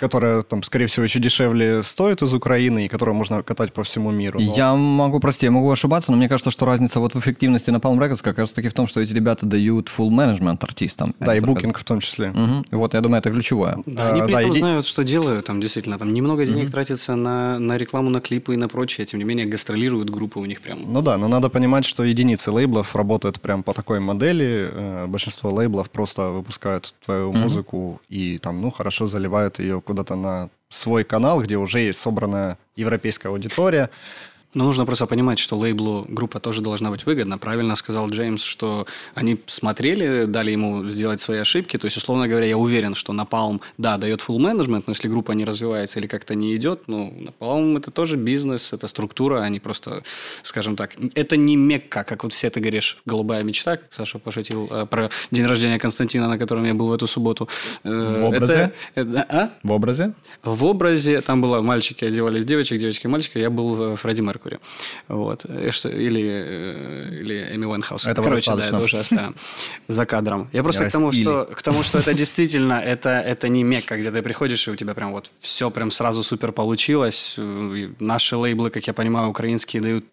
которая 0.00 0.42
там, 0.42 0.62
скорее 0.62 0.86
всего, 0.86 1.04
еще 1.04 1.18
дешевле 1.20 1.82
стоит 1.82 2.22
из 2.22 2.32
Украины 2.34 2.86
и 2.86 2.88
которую 2.88 3.14
можно 3.14 3.42
катать 3.42 3.72
по 3.72 3.82
всему 3.82 4.10
миру. 4.10 4.40
Но- 4.40 4.54
Я 4.54 4.74
могу, 4.74 5.20
прости, 5.20 5.46
я 5.46 5.52
могу 5.52 5.70
ошибаться, 5.70 6.10
но 6.10 6.16
мне 6.18 6.28
кажется, 6.28 6.50
что 6.50 6.64
разница 6.66 7.00
вот 7.00 7.14
в 7.14 7.18
эффективности 7.18 7.70
на 7.70 7.76
Palm 7.78 7.98
Records 7.98 8.22
как 8.22 8.38
раз 8.38 8.52
таки 8.52 8.68
в 8.68 8.72
том, 8.74 8.86
что 8.86 9.00
эти 9.00 9.12
ребята 9.12 9.46
дают 9.46 9.88
full 9.88 10.08
management 10.10 10.58
артистам. 10.62 11.14
Да, 11.20 11.32
а 11.32 11.34
и 11.36 11.40
только- 11.40 11.52
букинг 11.54 11.78
в 11.78 11.84
том 11.84 12.00
числе. 12.00 12.32
И 12.70 12.74
Вот, 12.74 12.94
я 12.94 13.00
думаю, 13.00 13.20
это 13.20 13.30
ключевое. 13.30 13.78
Да, 13.86 14.10
они 14.10 14.20
А, 14.20 14.24
при 14.24 14.32
да, 14.32 14.40
этом 14.40 14.50
иди- 14.52 14.58
знают, 14.60 14.86
что 14.86 15.02
делают. 15.04 15.46
Там 15.46 15.60
действительно 15.60 15.98
там 15.98 16.12
немного 16.12 16.44
денег 16.46 16.70
тратится 16.70 17.14
на, 17.16 17.58
на 17.58 17.76
рекламу, 17.76 18.10
на 18.10 18.20
клипы 18.20 18.54
и 18.54 18.56
на 18.56 18.68
прочее. 18.68 19.06
Тем 19.06 19.18
не 19.20 19.24
менее, 19.24 19.46
гастролируют 19.46 20.10
группы 20.10 20.38
у 20.40 20.44
них 20.44 20.60
прям. 20.60 20.78
Ну 20.86 21.02
да, 21.02 21.16
но 21.18 21.28
надо 21.28 21.48
понимать, 21.48 21.84
что 21.84 22.04
единицы 22.04 22.50
лейблов 22.50 22.94
работают 22.96 23.40
прям 23.40 23.62
по 23.62 23.72
такой 23.72 24.00
модели. 24.00 24.68
Э, 24.72 25.06
Большинство 25.06 25.50
лейблов 25.52 25.88
просто 25.90 26.30
выпускают 26.30 26.94
твою 27.04 27.32
музыку 27.32 28.00
и 28.08 28.38
там, 28.38 28.60
ну, 28.60 28.70
хорошо 28.70 29.06
заливают 29.06 29.58
ее 29.58 29.75
куда-то 29.80 30.14
на 30.14 30.50
свой 30.68 31.04
канал, 31.04 31.42
где 31.42 31.56
уже 31.56 31.80
есть 31.80 32.00
собранная 32.00 32.58
европейская 32.76 33.28
аудитория. 33.28 33.90
Но 34.54 34.64
нужно 34.64 34.86
просто 34.86 35.06
понимать, 35.06 35.38
что 35.38 35.58
лейблу 35.58 36.06
группа 36.08 36.40
тоже 36.40 36.62
должна 36.62 36.90
быть 36.90 37.04
выгодна. 37.04 37.36
Правильно 37.36 37.76
сказал 37.76 38.08
Джеймс, 38.08 38.42
что 38.42 38.86
они 39.14 39.38
смотрели, 39.46 40.24
дали 40.24 40.52
ему 40.52 40.84
сделать 40.88 41.20
свои 41.20 41.38
ошибки. 41.40 41.76
То 41.76 41.86
есть, 41.86 41.98
условно 41.98 42.26
говоря, 42.26 42.46
я 42.46 42.56
уверен, 42.56 42.94
что 42.94 43.12
Napalm, 43.12 43.60
да, 43.76 43.98
дает 43.98 44.20
full 44.20 44.38
management, 44.38 44.84
но 44.86 44.92
если 44.92 45.08
группа 45.08 45.32
не 45.32 45.44
развивается 45.44 45.98
или 45.98 46.06
как-то 46.06 46.34
не 46.34 46.56
идет, 46.56 46.84
ну, 46.86 47.12
Napalm 47.38 47.76
это 47.76 47.90
тоже 47.90 48.16
бизнес, 48.16 48.72
это 48.72 48.86
структура, 48.86 49.40
они 49.40 49.60
просто, 49.60 50.02
скажем 50.42 50.74
так, 50.76 50.92
это 51.14 51.36
не 51.36 51.56
мекка, 51.56 52.02
как 52.04 52.22
вот 52.24 52.32
все 52.32 52.48
ты 52.48 52.60
говоришь, 52.60 52.98
голубая 53.04 53.42
мечта, 53.42 53.76
как 53.76 53.92
Саша 53.92 54.18
пошутил 54.18 54.68
э, 54.70 54.86
про 54.86 55.10
день 55.30 55.44
рождения 55.44 55.78
Константина, 55.78 56.28
на 56.28 56.38
котором 56.38 56.64
я 56.64 56.72
был 56.72 56.86
в 56.88 56.92
эту 56.94 57.06
субботу. 57.06 57.46
Э, 57.84 58.20
В 58.22 58.24
образе? 58.24 58.72
это- 58.94 59.10
это- 59.10 59.26
а? 59.28 59.50
В 59.62 59.72
образе? 59.72 60.14
В 60.42 60.64
образе, 60.64 61.20
там 61.20 61.42
было 61.42 61.60
мальчики 61.60 62.06
одевались 62.06 62.46
девочек, 62.46 62.78
девочки 62.80 63.06
мальчика, 63.06 63.38
я 63.38 63.50
был 63.50 63.92
э, 63.92 63.96
Фредди 63.96 64.22
Меркури. 64.36 64.58
Вот. 65.08 65.44
Или, 65.44 66.22
э, 66.22 67.20
или 67.20 67.54
Эми 67.54 67.66
Уайнхаус. 67.66 68.06
Этого 68.06 68.24
Короче, 68.24 68.54
да, 68.54 68.66
это 68.66 69.00
оставим 69.00 69.34
за 69.88 70.06
кадром. 70.06 70.48
Я 70.52 70.62
просто 70.62 70.84
Я 70.84 70.90
к 70.90 70.92
тому, 70.92 71.12
что, 71.12 71.44
к 71.44 71.62
тому, 71.62 71.82
что 71.82 71.98
это 71.98 72.14
действительно, 72.14 72.74
это, 72.74 73.08
это 73.08 73.48
не 73.48 73.64
мекка, 73.64 73.96
где 73.96 74.10
ты 74.10 74.22
приходишь, 74.22 74.68
и 74.68 74.70
у 74.70 74.76
тебя 74.76 74.94
прям 74.94 75.12
вот 75.12 75.30
все 75.40 75.70
прям 75.70 75.90
сразу 75.90 76.22
супер 76.22 76.52
получилось. 76.52 77.38
Наши 78.00 78.36
лейблы, 78.36 78.70
как 78.70 78.86
я 78.86 78.92
понимаю, 78.92 79.28
украинские 79.28 79.82
дают 79.82 80.04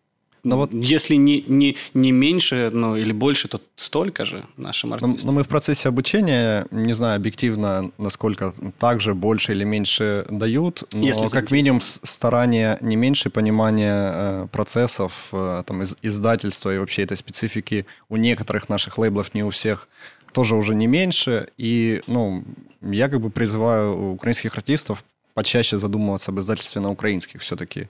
Ну 0.44 0.58
вот- 0.58 0.72
если 0.74 1.16
не, 1.16 1.41
не, 1.48 1.78
не 1.94 2.12
меньше, 2.12 2.70
ну, 2.74 2.98
или 2.98 3.14
больше, 3.14 3.48
то 3.48 3.62
столько 3.76 4.26
же 4.26 4.44
нашим 4.58 4.89
Но, 4.89 4.96
артистам. 4.96 5.28
но 5.28 5.32
мы 5.32 5.44
в 5.44 5.48
процессе 5.48 5.88
обучения, 5.88 6.68
не 6.72 6.94
знаю 6.94 7.16
объективно, 7.16 7.91
насколько 7.98 8.54
так 8.78 9.00
же, 9.00 9.14
больше 9.14 9.54
или 9.54 9.64
меньше 9.64 10.26
дают, 10.30 10.84
но 10.91 11.00
Если 11.02 11.28
как 11.28 11.50
минимум 11.52 11.80
старание 11.82 12.78
не 12.82 12.98
меньше 12.98 13.30
понимания 13.30 14.12
э, 14.14 14.48
процессов, 14.52 15.30
э, 15.32 15.64
там, 15.66 15.82
из- 15.84 15.96
издательства 16.02 16.76
и 16.76 16.78
вообще 16.78 17.04
этой 17.04 17.16
специфики 17.16 17.86
у 18.10 18.18
некоторых 18.18 18.68
наших 18.68 18.98
лейблов, 18.98 19.34
не 19.34 19.44
у 19.44 19.50
всех, 19.50 19.88
тоже 20.34 20.56
уже 20.56 20.76
не 20.76 20.88
меньше. 20.88 21.48
И, 21.58 22.02
ну, 22.08 22.44
я 22.82 23.08
как 23.08 23.22
бы 23.22 23.30
призываю 23.30 24.12
украинских 24.14 24.58
артистов 24.58 25.06
почаще 25.36 25.78
задумываться 25.78 26.32
об 26.32 26.39
издательстве 26.39 26.82
на 26.82 26.91
украинских 26.91 27.41
все-таки 27.41 27.88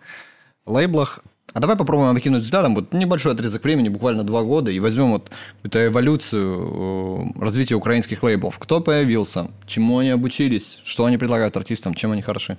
лейблах, 0.66 1.20
А 1.54 1.60
давай 1.60 1.76
попробуем 1.76 2.16
обкинуть 2.16 2.43
взглядом 2.43 2.76
вот 2.76 2.93
небольшой 2.93 3.34
отрезок 3.34 3.64
времени, 3.64 3.89
буквально 3.89 4.24
два 4.24 4.43
года, 4.43 4.72
и 4.72 4.80
возьмем 4.80 5.12
вот 5.12 5.30
эту 5.64 5.86
эволюцию 5.86 7.32
э, 7.38 7.39
развития 7.41 7.76
украинских 7.76 8.24
лейблов. 8.24 8.58
Кто 8.60 8.82
появился, 8.82 9.51
чему 9.68 9.99
они 9.99 10.10
обучились, 10.10 10.80
что 10.84 11.06
они 11.06 11.18
предлагают 11.18 11.56
артистам, 11.56 11.93
чем 11.93 12.12
они 12.12 12.22
хороши. 12.22 12.58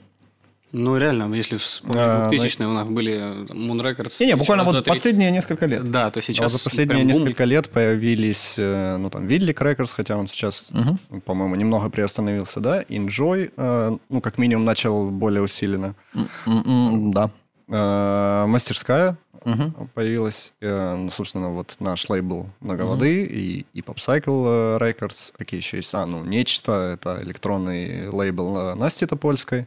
Ну, 0.76 0.96
реально, 0.96 1.32
если 1.32 1.56
вспомнить 1.56 2.00
А, 2.00 2.28
2000-е, 2.32 2.66
у 2.66 2.72
нас 2.72 2.88
были 2.88 3.46
там, 3.46 3.70
Moon 3.70 3.80
Records. 3.80 4.16
Не-не, 4.18 4.34
буквально 4.34 4.62
еще 4.62 4.72
раз, 4.72 4.84
вот 4.86 4.86
последние 4.86 5.30
несколько 5.30 5.66
лет. 5.66 5.88
Да, 5.88 6.10
то 6.10 6.18
А 6.18 6.22
сейчас 6.22 6.52
за 6.52 6.58
последние 6.62 6.98
бум. 6.98 7.06
несколько 7.06 7.44
лет 7.44 7.70
появились, 7.70 8.56
э, 8.58 8.96
ну, 8.96 9.08
там, 9.08 9.26
Видлик 9.28 9.60
Records, 9.62 9.92
хотя 9.94 10.16
он 10.16 10.26
сейчас, 10.26 10.72
по-моему, 11.24 11.54
немного 11.54 11.90
приостановился, 11.90 12.58
да? 12.58 12.82
Enjoy, 12.82 13.52
э, 13.56 13.96
ну, 14.08 14.20
как 14.20 14.36
минимум, 14.36 14.64
начал 14.64 15.10
более 15.10 15.42
усиленно. 15.42 15.94
Да. 16.44 17.30
Э, 17.68 18.44
Мастерская 18.46 19.16
появилась. 19.94 20.54
Э, 20.62 20.94
Ну, 20.96 21.10
собственно, 21.10 21.50
вот 21.50 21.76
наш 21.80 22.08
лейбл 22.08 22.48
«Много 22.60 22.82
воды» 22.82 23.24
и, 23.24 23.66
и 23.74 23.80
Popcycle 23.82 24.78
э, 24.78 24.78
Records. 24.78 25.34
Какие 25.36 25.60
еще 25.60 25.76
есть? 25.78 25.94
А, 25.94 26.06
ну, 26.06 26.24
«Нечто»— 26.24 26.72
это 26.94 27.22
электронный 27.22 28.08
лейбл 28.08 28.56
э, 28.58 28.74
Насти 28.74 29.04
Топольской. 29.06 29.66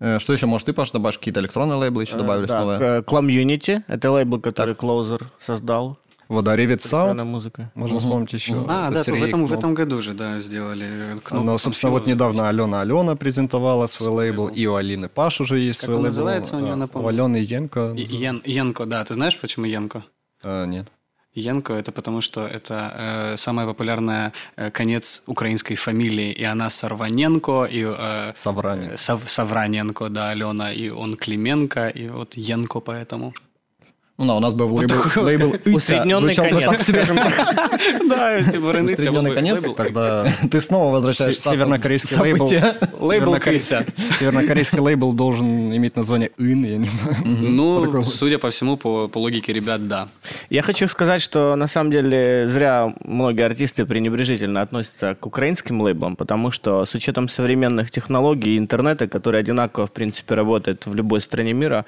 Э, 0.00 0.18
Что 0.18 0.32
еще, 0.32 0.46
может, 0.46 0.66
ты, 0.66 0.72
Паш, 0.72 0.90
добавишь 0.92 1.18
какие-то 1.18 1.40
электронные 1.40 1.76
лейблы 1.76 2.02
еще 2.04 2.16
добавились 2.16 2.48
Да, 2.48 2.60
новые? 2.60 3.02
к- 3.02 3.06
Community. 3.12 3.82
Это 3.86 4.10
лейбл, 4.12 4.40
который 4.40 4.74
Closer 4.74 5.22
создал. 5.44 5.98
«Вода 6.28 6.56
Ревит 6.56 6.80
Электронная 6.82 7.14
Саунд». 7.18 7.30
музыка. 7.30 7.70
Можно 7.74 7.98
вспомнить 8.00 8.32
еще. 8.32 8.54
А, 8.68 8.86
Это 8.88 8.94
да, 8.94 9.04
то 9.04 9.12
в 9.14 9.22
этом, 9.22 9.46
в 9.46 9.52
этом 9.52 9.74
году 9.74 10.02
же, 10.02 10.12
да, 10.14 10.38
сделали. 10.40 10.86
э, 10.88 11.18
Кноп, 11.22 11.44
Но, 11.44 11.58
собственно, 11.58 11.92
вот 11.92 12.06
недавно 12.06 12.40
есть. 12.40 12.48
Алена 12.50 12.80
Алена 12.80 13.14
презентовала 13.16 13.86
свой 13.86 14.08
лейбл, 14.10 14.48
и 14.48 14.66
у 14.66 14.74
Алины 14.74 15.08
Паш 15.08 15.40
уже 15.40 15.58
есть 15.58 15.80
Как 15.80 15.86
свой 15.86 15.96
он 15.96 16.02
лейбл. 16.02 16.06
называется, 16.16 16.56
у 16.56 16.60
неё 16.60 16.72
А, 16.72 16.76
напомню? 16.76 17.06
У 17.06 17.08
Алены 17.08 17.36
Енко. 17.36 17.92
И- 17.96 18.02
Ян- 18.04 18.42
Янко, 18.44 18.86
да, 18.86 19.04
ты 19.04 19.14
знаешь, 19.14 19.38
почему 19.38 19.66
Янко? 19.66 20.04
А, 20.42 20.64
нет. 20.66 20.86
Янко 21.34 21.74
это 21.74 21.92
потому, 21.92 22.22
что 22.22 22.46
это 22.46 22.92
э, 22.96 23.36
самая 23.36 23.66
популярная 23.66 24.32
э, 24.56 24.70
конец 24.70 25.22
украинской 25.26 25.74
фамилии, 25.74 26.32
и 26.32 26.42
она 26.44 26.70
Сарваненко, 26.70 27.68
и 27.70 27.84
э, 27.86 28.32
Саврани. 28.34 28.96
Сав- 28.96 29.28
Савраненко, 29.28 30.08
да, 30.08 30.30
Алена, 30.30 30.72
и 30.72 30.88
он 30.88 31.14
Клименко, 31.16 31.88
и 31.88 32.08
вот 32.08 32.34
Янко 32.36 32.80
поэтому. 32.80 33.34
Ну 34.18 34.26
да, 34.26 34.34
у 34.34 34.40
нас 34.40 34.54
был 34.54 34.74
лейбл, 34.74 34.94
лейбл. 35.16 35.56
Усредненный 35.76 36.34
конец. 36.34 36.70
так 36.70 36.80
себе. 36.80 37.04
Да, 38.08 38.42
типа 38.42 38.72
Ренытя 38.72 38.94
Усредненный 38.94 39.34
конец? 39.34 39.62
лейбл. 39.62 39.74
Тогда 39.74 40.26
Ты 40.50 40.60
снова 40.60 40.90
возвращаешься 40.92 41.42
Се- 41.42 41.50
севернокорейский 41.56 42.16
лейбл. 42.18 42.48
Лейбл. 42.98 43.36
Севернокорейский 44.18 44.78
лейбл 44.78 45.12
должен 45.12 45.70
иметь 45.76 45.96
название 45.96 46.30
ИН, 46.38 46.64
я 46.64 46.76
не 46.78 46.88
знаю. 46.88 47.16
Ну, 47.24 48.02
судя 48.04 48.38
по 48.38 48.48
всему, 48.48 48.78
по, 48.78 49.08
по 49.08 49.18
логике 49.18 49.52
ребят, 49.52 49.86
да. 49.86 50.08
Я 50.48 50.62
хочу 50.62 50.88
сказать, 50.88 51.20
что 51.20 51.54
на 51.54 51.66
самом 51.66 51.90
деле 51.90 52.48
зря 52.48 52.94
многие 53.04 53.44
артисты 53.44 53.84
пренебрежительно 53.84 54.62
относятся 54.62 55.14
к 55.14 55.26
украинским 55.26 55.82
лейблам, 55.82 56.16
потому 56.16 56.52
что 56.52 56.86
с 56.86 56.94
учетом 56.94 57.28
современных 57.28 57.90
технологий 57.90 58.54
и 58.54 58.58
интернета, 58.58 59.08
который 59.08 59.40
одинаково, 59.40 59.86
в 59.86 59.92
принципе, 59.92 60.34
работает 60.34 60.86
в 60.86 60.94
любой 60.94 61.20
стране 61.20 61.52
мира, 61.52 61.84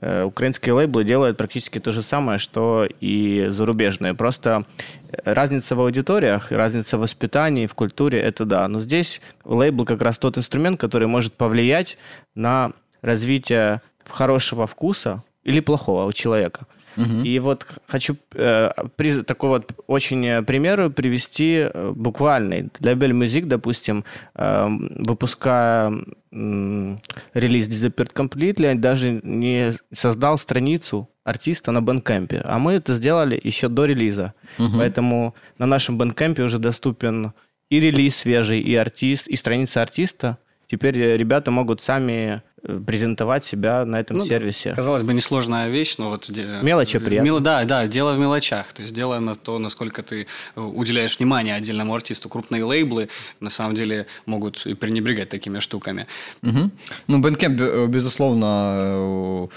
украинские 0.00 0.74
лейблы 0.74 1.04
делают 1.04 1.36
практически 1.36 1.78
то 1.78 1.92
же 1.92 2.02
самое, 2.02 2.38
что 2.38 2.86
и 3.00 3.48
зарубежные. 3.50 4.14
Просто 4.14 4.64
э, 5.10 5.32
разница 5.32 5.76
в 5.76 5.80
аудиториях, 5.80 6.50
разница 6.50 6.96
в 6.96 7.00
воспитании, 7.00 7.66
в 7.66 7.74
культуре, 7.74 8.20
это 8.20 8.44
да. 8.44 8.66
Но 8.68 8.80
здесь 8.80 9.20
лейбл 9.44 9.84
как 9.84 10.00
раз 10.02 10.18
тот 10.18 10.38
инструмент, 10.38 10.80
который 10.80 11.06
может 11.06 11.34
повлиять 11.34 11.98
на 12.34 12.72
развитие 13.02 13.82
хорошего 14.08 14.66
вкуса 14.66 15.22
или 15.44 15.60
плохого 15.60 16.04
у 16.04 16.12
человека. 16.12 16.66
И 17.24 17.38
вот 17.38 17.66
хочу 17.86 18.16
э, 18.34 18.70
при- 18.96 19.22
такой 19.22 19.48
вот 19.50 19.72
очень 19.86 20.26
э, 20.26 20.42
пример 20.42 20.90
привести 20.90 21.68
э, 21.72 21.92
буквальный. 21.94 22.68
Для 22.80 22.92
Bell 22.92 23.12
Music, 23.12 23.46
допустим, 23.46 24.04
э, 24.34 24.66
выпуская 25.06 25.92
м, 26.32 26.98
релиз 27.34 27.68
Disappeared 27.68 28.12
Completely, 28.14 28.74
даже 28.76 29.20
не 29.24 29.72
создал 29.92 30.38
страницу 30.38 31.08
артиста 31.24 31.72
на 31.72 31.78
Bandcamp, 31.78 32.40
а 32.44 32.58
мы 32.58 32.72
это 32.72 32.94
сделали 32.94 33.40
еще 33.42 33.68
до 33.68 33.84
релиза. 33.84 34.32
Поэтому 34.78 35.34
на 35.58 35.66
нашем 35.66 36.00
Bandcamp 36.00 36.40
уже 36.42 36.58
доступен 36.58 37.32
и 37.68 37.80
релиз 37.80 38.16
свежий, 38.16 38.60
и 38.60 38.74
артист, 38.74 39.28
и 39.28 39.36
страница 39.36 39.82
артиста. 39.82 40.38
Теперь 40.66 40.98
э, 41.00 41.16
ребята 41.16 41.50
могут 41.50 41.82
сами 41.82 42.12
э, 42.12 42.40
презентовать 42.62 43.44
себя 43.44 43.84
на 43.84 44.00
этом 44.00 44.18
Ну 44.18 44.26
сервисе. 44.26 44.74
Казалось 44.74 45.02
бы, 45.02 45.14
несложная 45.14 45.68
вещь, 45.68 45.96
но 45.98 46.10
вот... 46.10 46.28
Мелочи 46.28 46.98
приятно. 46.98 47.26
Мел- 47.26 47.40
Да, 47.40 47.64
да, 47.64 47.86
дело 47.86 48.12
в 48.14 48.18
мелочах. 48.18 48.72
То 48.72 48.82
есть 48.82 48.94
дело 48.94 49.18
на 49.18 49.34
то, 49.34 49.58
насколько 49.58 50.02
ты 50.02 50.26
э, 50.56 50.60
уделяешь 50.60 51.18
внимание 51.18 51.54
отдельному 51.54 51.94
артисту. 51.94 52.28
Крупные 52.28 52.62
лейблы, 52.64 53.08
на 53.40 53.50
самом 53.50 53.74
деле, 53.74 54.06
могут 54.26 54.66
и 54.66 54.74
пренебрегать 54.74 55.28
такими 55.28 55.58
штуками. 55.60 56.06
Мгм. 56.42 56.70
Ну, 57.06 57.20
Bandcamp, 57.20 57.60
э, 57.60 57.86
безусловно, 57.86 58.76
э, 58.80 59.48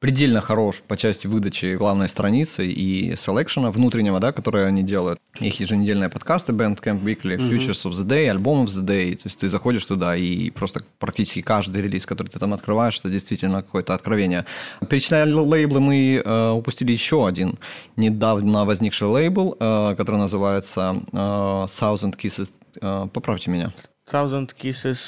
предельно 0.00 0.40
хорош 0.40 0.82
по 0.86 0.96
части 0.96 1.26
выдачи 1.26 1.76
главной 1.76 2.08
страницы 2.08 2.66
и 2.66 3.16
селекшена 3.16 3.70
внутреннего, 3.70 4.20
да, 4.20 4.32
которые 4.32 4.66
они 4.66 4.82
делают. 4.82 5.18
Их 5.40 5.60
еженедельные 5.60 6.08
подкасты 6.08 6.52
Bandcamp 6.52 7.02
Weekly, 7.02 7.38
Futures 7.38 7.84
of 7.84 7.92
the 7.92 8.04
Day, 8.04 8.34
Album 8.34 8.64
of 8.64 8.66
the 8.66 8.84
Day. 8.84 9.14
То 9.14 9.26
есть 9.26 9.38
ты 9.38 9.48
заходишь 9.48 9.84
туда 9.84 10.16
и 10.16 10.50
просто 10.50 10.82
практически 10.98 11.42
каждый 11.42 11.82
релиз, 11.82 12.06
который 12.06 12.28
ты 12.28 12.38
там 12.38 12.52
открываешь, 12.52 12.98
это 12.98 13.10
действительно 13.10 13.62
какое-то 13.62 13.94
откровение. 13.94 14.44
Перечисляя 14.88 15.26
лейблы, 15.26 15.80
мы 15.80 16.22
э, 16.24 16.50
упустили 16.50 16.92
еще 16.92 17.26
один 17.26 17.58
недавно 17.96 18.64
возникший 18.64 19.08
лейбл, 19.08 19.56
э, 19.58 19.94
который 19.96 20.16
называется 20.16 21.02
э, 21.12 21.16
Thousand 21.16 22.16
Kisses. 22.16 22.52
Э, 22.80 23.08
поправьте 23.12 23.50
меня. 23.50 23.72
Thousand 24.12 24.50
Kisses... 24.62 24.98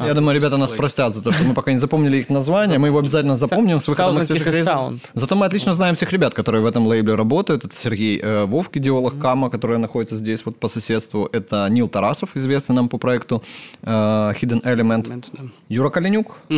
Я 0.00 0.14
думаю, 0.14 0.36
ребята 0.38 0.56
нас 0.56 0.70
простят 0.70 1.12
за 1.14 1.22
то, 1.22 1.32
что 1.32 1.44
мы 1.44 1.54
пока 1.54 1.72
не 1.72 1.76
запомнили 1.78 2.18
их 2.18 2.28
название. 2.30 2.78
Мы 2.78 2.88
его 2.88 3.00
обязательно 3.00 3.34
запомним 3.36 3.80
с 3.80 3.88
выходом 3.88 4.18
Thousand 4.18 4.36
их 4.36 4.42
свежих. 4.42 4.66
Sound. 4.66 5.00
Зато 5.14 5.34
мы 5.34 5.46
отлично 5.46 5.72
знаем 5.72 5.94
всех 5.96 6.12
ребят, 6.12 6.34
которые 6.34 6.62
в 6.62 6.66
этом 6.66 6.86
лейбле 6.86 7.14
работают. 7.16 7.64
Это 7.64 7.74
Сергей 7.74 8.20
э, 8.20 8.44
Вовк, 8.44 8.76
идеолог 8.76 9.18
Кама, 9.18 9.50
который 9.50 9.78
находится 9.78 10.14
здесь 10.16 10.44
вот 10.44 10.60
по 10.60 10.68
соседству. 10.68 11.28
Это 11.32 11.66
Нил 11.68 11.88
Тарасов, 11.88 12.36
известный 12.36 12.76
нам 12.76 12.88
по 12.88 12.98
проекту 12.98 13.42
э, 13.82 13.86
Hidden 13.90 14.62
Element. 14.62 15.02
Момент, 15.08 15.30
да. 15.32 15.44
Юра 15.68 15.90
Калинюк, 15.90 16.38
э, 16.48 16.54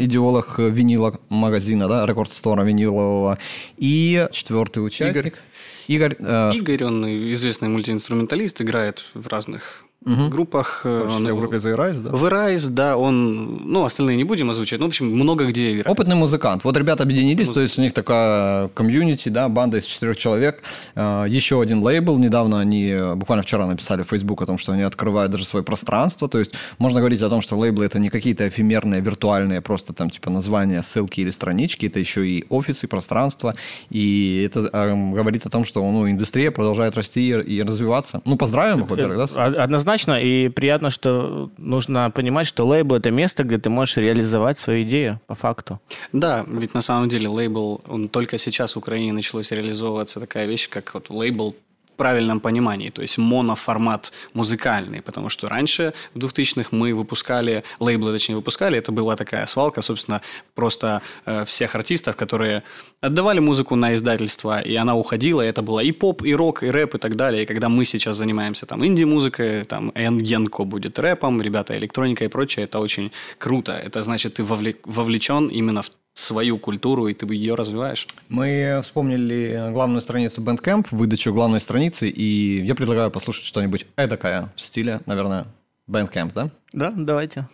идеолог 0.00 0.58
винила 0.58 1.20
магазина, 1.28 1.88
да, 1.88 2.04
рекорд-стора 2.04 2.64
винилового. 2.64 3.38
И 3.76 4.26
четвертый 4.32 4.84
участник. 4.84 5.38
Игорь. 5.86 6.16
э, 6.18 6.50
с- 6.52 6.56
Игорь, 6.56 6.84
он 6.84 7.06
известный 7.32 7.68
мультиинструменталист, 7.68 8.60
играет 8.60 9.04
в 9.14 9.28
разных 9.28 9.84
группах. 10.30 10.82
В 10.84 11.00
том 11.02 11.10
числе 11.18 11.32
в 11.32 11.38
группе 11.38 11.56
The 11.56 11.76
Rise, 11.76 12.02
да? 12.02 12.10
В 12.10 12.24
Rise, 12.26 12.68
да, 12.70 12.96
он... 12.96 13.60
Ну, 13.64 13.84
остальные 13.84 14.16
не 14.16 14.24
будем 14.24 14.50
озвучивать. 14.50 14.80
Ну, 14.80 14.86
в 14.86 14.88
общем, 14.88 15.06
много 15.06 15.44
где 15.46 15.70
играет. 15.72 15.88
Опытный 15.88 16.16
музыкант. 16.16 16.64
Вот 16.64 16.76
ребята 16.76 17.02
объединились, 17.02 17.50
то 17.50 17.60
есть 17.60 17.78
у 17.78 17.82
них 17.82 17.92
такая 17.92 18.68
комьюнити, 18.68 19.28
да, 19.28 19.48
банда 19.48 19.78
из 19.78 19.84
четырех 19.84 20.16
человек. 20.16 20.62
Э, 20.94 21.24
Еще 21.28 21.60
один 21.60 21.82
лейбл. 21.82 22.18
Недавно 22.18 22.60
они, 22.60 22.86
э, 22.88 23.14
буквально 23.14 23.42
вчера 23.42 23.66
написали 23.66 24.02
в 24.02 24.08
Facebook 24.08 24.42
о 24.42 24.46
том, 24.46 24.58
что 24.58 24.72
они 24.72 24.82
открывают 24.82 25.30
даже 25.32 25.44
свое 25.44 25.64
пространство. 25.64 26.28
То 26.28 26.38
есть 26.38 26.52
можно 26.78 27.00
говорить 27.00 27.22
о 27.22 27.28
том, 27.28 27.40
что 27.40 27.56
лейблы 27.58 27.84
это 27.86 27.98
не 27.98 28.08
какие-то 28.08 28.48
эфемерные, 28.48 29.00
виртуальные, 29.00 29.60
просто 29.60 29.92
там 29.92 30.10
типа 30.10 30.30
названия, 30.30 30.82
ссылки 30.82 31.20
или 31.20 31.30
странички. 31.30 31.86
Это 31.86 31.98
еще 32.00 32.26
и 32.28 32.44
офисы, 32.48 32.86
пространство. 32.88 33.54
И 33.90 34.42
это 34.46 34.68
э, 34.72 35.12
говорит 35.14 35.46
о 35.46 35.50
том, 35.50 35.64
что 35.64 35.82
ну, 35.90 36.08
индустрия 36.10 36.50
продолжает 36.50 36.96
расти 36.96 37.28
и 37.28 37.62
развиваться. 37.62 38.20
Ну, 38.24 38.36
поздравим 38.36 38.80
их, 38.84 38.90
во-первых, 38.90 39.18
да? 39.18 39.26
с- 39.26 39.36
Од- 39.36 39.56
Однозначно, 39.98 40.22
и 40.22 40.48
приятно, 40.48 40.90
что 40.90 41.50
нужно 41.58 42.10
понимать, 42.10 42.46
что 42.46 42.66
лейбл– 42.66 42.94
это 42.96 43.10
место, 43.10 43.42
где 43.42 43.58
ты 43.58 43.68
можешь 43.68 43.96
реализовать 43.96 44.58
свою 44.58 44.82
идею, 44.82 45.20
по 45.26 45.34
факту. 45.34 45.80
Да, 46.12 46.44
ведь 46.46 46.74
на 46.74 46.82
самом 46.82 47.08
деле 47.08 47.28
лейбл, 47.28 47.80
он 47.88 48.08
только 48.08 48.38
сейчас 48.38 48.74
в 48.74 48.78
Украине 48.78 49.12
началась 49.12 49.50
реализовываться 49.50 50.20
такая 50.20 50.46
вещь, 50.46 50.68
как 50.68 50.94
вот 50.94 51.10
лейбл 51.10 51.56
правильном 51.98 52.40
понимании, 52.40 52.88
то 52.88 53.02
есть 53.02 53.18
моноформат 53.18 54.12
музыкальный, 54.32 55.02
потому 55.02 55.28
что 55.28 55.48
раньше, 55.48 55.92
в 56.14 56.18
2000-х, 56.18 56.68
мы 56.70 56.94
выпускали, 56.94 57.64
лейблы, 57.80 58.12
точнее, 58.12 58.36
выпускали, 58.36 58.78
это 58.78 58.92
была 58.92 59.16
такая 59.16 59.46
свалка, 59.46 59.82
собственно, 59.82 60.22
просто 60.54 61.02
э, 61.26 61.44
всех 61.44 61.74
артистов, 61.74 62.16
которые 62.16 62.62
отдавали 63.02 63.40
музыку 63.40 63.76
на 63.76 63.94
издательство, 63.94 64.60
и 64.60 64.74
она 64.76 64.94
уходила, 64.96 65.42
и 65.42 65.48
это 65.48 65.60
было 65.60 65.80
и 65.80 65.92
поп, 65.92 66.22
и 66.22 66.34
рок, 66.34 66.62
и 66.62 66.70
рэп, 66.70 66.94
и 66.94 66.98
так 66.98 67.16
далее, 67.16 67.42
и 67.42 67.46
когда 67.46 67.68
мы 67.68 67.84
сейчас 67.84 68.16
занимаемся 68.16 68.64
там 68.66 68.84
инди-музыкой, 68.84 69.64
там 69.64 69.92
Энгенко 69.94 70.64
будет 70.64 70.98
рэпом, 70.98 71.42
ребята 71.42 71.76
электроника 71.76 72.24
и 72.24 72.28
прочее, 72.28 72.64
это 72.64 72.78
очень 72.78 73.10
круто, 73.38 73.72
это 73.72 74.02
значит, 74.02 74.34
ты 74.34 74.42
вовле- 74.42 74.78
вовлечен 74.84 75.48
именно 75.48 75.82
в 75.82 75.90
свою 76.18 76.58
культуру, 76.58 77.06
и 77.06 77.14
ты 77.14 77.32
ее 77.32 77.54
развиваешь. 77.54 78.06
Мы 78.28 78.80
вспомнили 78.82 79.70
главную 79.72 80.00
страницу 80.00 80.42
Bandcamp, 80.42 80.88
выдачу 80.90 81.32
главной 81.32 81.60
страницы, 81.60 82.08
и 82.08 82.62
я 82.64 82.74
предлагаю 82.74 83.10
послушать 83.10 83.44
что-нибудь 83.44 83.86
эдакое 83.96 84.52
в 84.56 84.60
стиле, 84.60 85.00
наверное, 85.06 85.46
Bandcamp, 85.88 86.32
да? 86.34 86.50
Да, 86.72 86.92
давайте. 86.96 87.46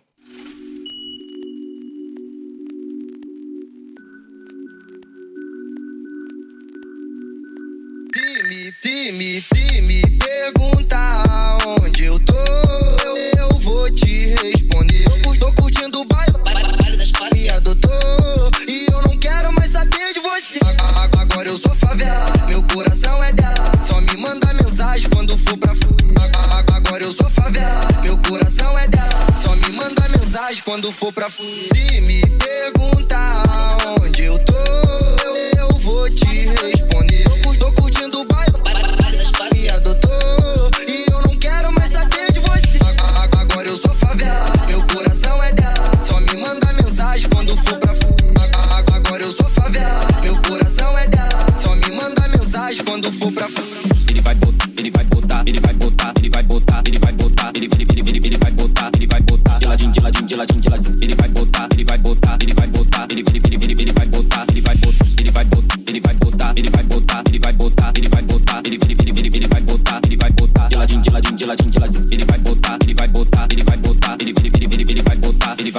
Se 9.05 9.13
me, 9.13 9.41
se 9.41 9.83
me, 9.83 10.01
perguntar 10.19 11.59
onde 11.67 12.05
eu 12.05 12.19
tô, 12.25 12.33
eu, 12.33 13.17
eu 13.39 13.59
vou 13.59 13.91
te 13.91 14.35
responder. 14.37 15.14
eu 21.55 21.59
sou 21.59 21.75
favela. 21.77 22.33
Meu 22.49 22.63
coração 22.65 23.23
é 23.23 23.33
dela. 23.33 23.73
Só 23.87 24.01
me 24.01 24.17
manda 24.17 24.53
mensagem 24.55 25.09
quando 25.09 25.39
for 25.39 25.57
pra 25.57 25.73
fuga. 25.75 26.75
Agora 26.75 27.05
eu 27.05 27.13
sou 27.13 27.31
favela. 27.31 27.87
Meu 28.03 28.19
coração 28.19 28.77
é 28.77 28.89
dela. 28.89 29.27
Só 29.41 29.55
me 29.55 29.69
manda 29.77 30.09
mensagem 30.09 30.63
quando 30.65 30.91
for 30.91 31.13
pra 31.13 31.31
fuga. 31.31 31.49
Se 31.75 32.01
me 32.01 32.23
perguntar 32.23 33.79
onde 34.01 34.25
eu 34.25 34.37
tô, 34.41 34.53
eu 35.57 35.79
vou 35.79 36.11
te 36.11 36.27
responder. 36.27 36.94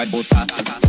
Vai 0.06 0.24
botar. 0.24 0.85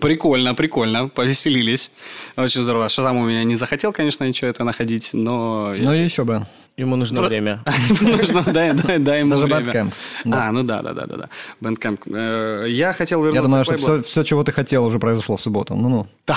Прикольно, 0.00 0.54
прикольно, 0.54 1.08
повеселились. 1.08 1.90
Очень 2.36 2.62
здорово. 2.62 2.88
Шазам 2.88 3.16
у 3.16 3.24
меня 3.24 3.44
не 3.44 3.56
захотел, 3.56 3.92
конечно, 3.92 4.24
ничего 4.24 4.50
это 4.50 4.64
находить, 4.64 5.10
но... 5.12 5.74
Ну 5.78 5.92
еще 5.92 6.24
бы. 6.24 6.46
Ему 6.76 6.96
нужно 6.96 7.22
время. 7.22 7.62
Нужно, 8.00 8.42
дай, 8.42 8.72
дай, 8.72 8.98
дай 8.98 9.20
ему 9.20 9.30
Даже 9.36 9.46
время. 9.46 9.60
Bandcamp. 9.60 9.92
Да. 10.24 10.48
А, 10.48 10.52
ну 10.52 10.64
да, 10.64 10.82
да, 10.82 10.92
да, 10.92 11.06
да, 11.06 11.16
да. 11.16 11.28
Bandcamp. 11.60 12.00
Э, 12.12 12.66
Я 12.68 12.92
хотел 12.92 13.20
вернуться 13.22 13.38
Я 13.38 13.42
думаю, 13.42 13.64
что 13.64 13.76
все, 13.76 14.02
все, 14.02 14.22
чего 14.24 14.42
ты 14.42 14.50
хотел, 14.50 14.84
уже 14.84 14.98
произошло 14.98 15.36
в 15.36 15.40
субботу. 15.40 15.76
Ну-ну. 15.76 16.08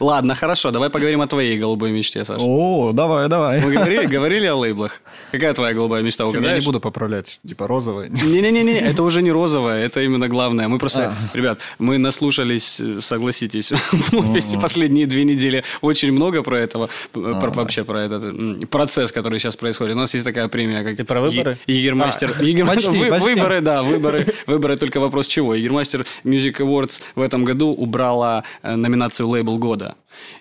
Ладно, 0.00 0.34
хорошо, 0.34 0.70
давай 0.72 0.90
поговорим 0.90 1.20
о 1.22 1.26
твоей 1.26 1.58
голубой 1.58 1.90
мечте, 1.92 2.24
Саша. 2.24 2.42
О, 2.44 2.92
давай, 2.92 3.28
давай. 3.28 3.60
Мы 3.60 3.72
говорили, 3.72 4.06
говорили 4.06 4.46
о 4.46 4.56
лейблах. 4.56 5.00
Какая 5.32 5.54
твоя 5.54 5.72
голубая 5.74 6.02
мечта, 6.02 6.24
Я 6.24 6.30
угадаешь? 6.30 6.60
не 6.62 6.66
буду 6.66 6.80
поправлять, 6.80 7.40
типа 7.46 7.66
розовый. 7.66 8.10
Не-не-не, 8.10 8.78
это 8.78 9.02
уже 9.02 9.22
не 9.22 9.30
розовое, 9.32 9.84
это 9.84 10.00
именно 10.02 10.28
главное. 10.28 10.68
Мы 10.68 10.78
просто, 10.78 11.14
А. 11.32 11.36
ребят, 11.36 11.60
мы 11.78 11.98
наслушались, 11.98 12.80
согласитесь, 13.00 13.70
в 13.92 14.14
офисе 14.16 14.58
последние 14.58 15.06
две 15.06 15.24
недели 15.24 15.64
очень 15.80 16.12
много 16.12 16.42
про 16.42 16.58
этого, 16.58 16.88
А. 17.14 17.40
про- 17.40 17.50
вообще 17.50 17.84
про 17.84 18.00
этот 18.02 18.24
процесс, 18.70 19.12
который 19.12 19.38
сейчас 19.38 19.56
происходит. 19.56 19.96
У 19.96 19.98
нас 19.98 20.14
есть 20.14 20.26
такая 20.26 20.48
премия, 20.48 20.82
как... 20.82 20.96
Ты 20.96 21.04
про 21.04 21.20
выборы? 21.20 21.58
Егермастер. 21.66 22.30
Егермастер- 22.40 22.90
Почти, 22.90 22.98
вы- 23.04 23.08
почти. 23.08 23.34
Выборы, 23.34 23.60
да, 23.60 23.82
выборы. 23.82 24.26
Выборы 24.46 24.76
только 24.76 25.00
вопрос 25.00 25.26
чего. 25.26 25.54
Егермастер 25.54 26.06
Music 26.24 26.56
Awards 26.58 27.02
в 27.14 27.20
этом 27.20 27.44
году 27.44 27.68
убрала 27.68 28.44
э, 28.62 28.76
номинацию 28.76 29.28
«Лейбл 29.28 29.58
года». 29.58 29.94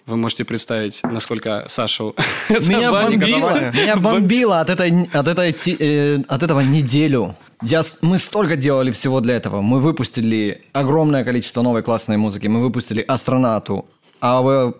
Вы 0.05 0.17
можете 0.17 0.45
представить, 0.45 1.01
насколько 1.03 1.65
Сашу... 1.67 2.15
Меня 2.49 2.91
бомбило, 2.91 3.71
меня 3.73 3.95
бомбило 3.95 4.59
от 4.61 4.69
этой, 4.69 5.09
от 5.13 5.27
этой, 5.27 5.55
э, 5.79 6.19
от 6.27 6.43
этого 6.43 6.61
неделю. 6.61 7.35
Я, 7.61 7.83
мы 8.01 8.17
столько 8.19 8.55
делали 8.55 8.91
всего 8.91 9.19
для 9.19 9.35
этого. 9.35 9.61
Мы 9.61 9.79
выпустили 9.79 10.61
огромное 10.73 11.23
количество 11.23 11.61
новой 11.61 11.83
классной 11.83 12.17
музыки. 12.17 12.47
Мы 12.47 12.61
выпустили 12.61 13.03
Астронату, 13.07 13.85
АВ... 14.21 14.75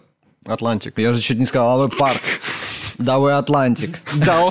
Атлантик. 0.45 0.97
Я 0.97 1.13
же 1.13 1.19
чуть 1.21 1.37
не 1.37 1.45
сказал 1.45 1.81
АВ 1.83 1.97
Парк. 1.97 2.21
Давай 2.99 3.33
Атлантик. 3.33 3.99
Да, 4.25 4.49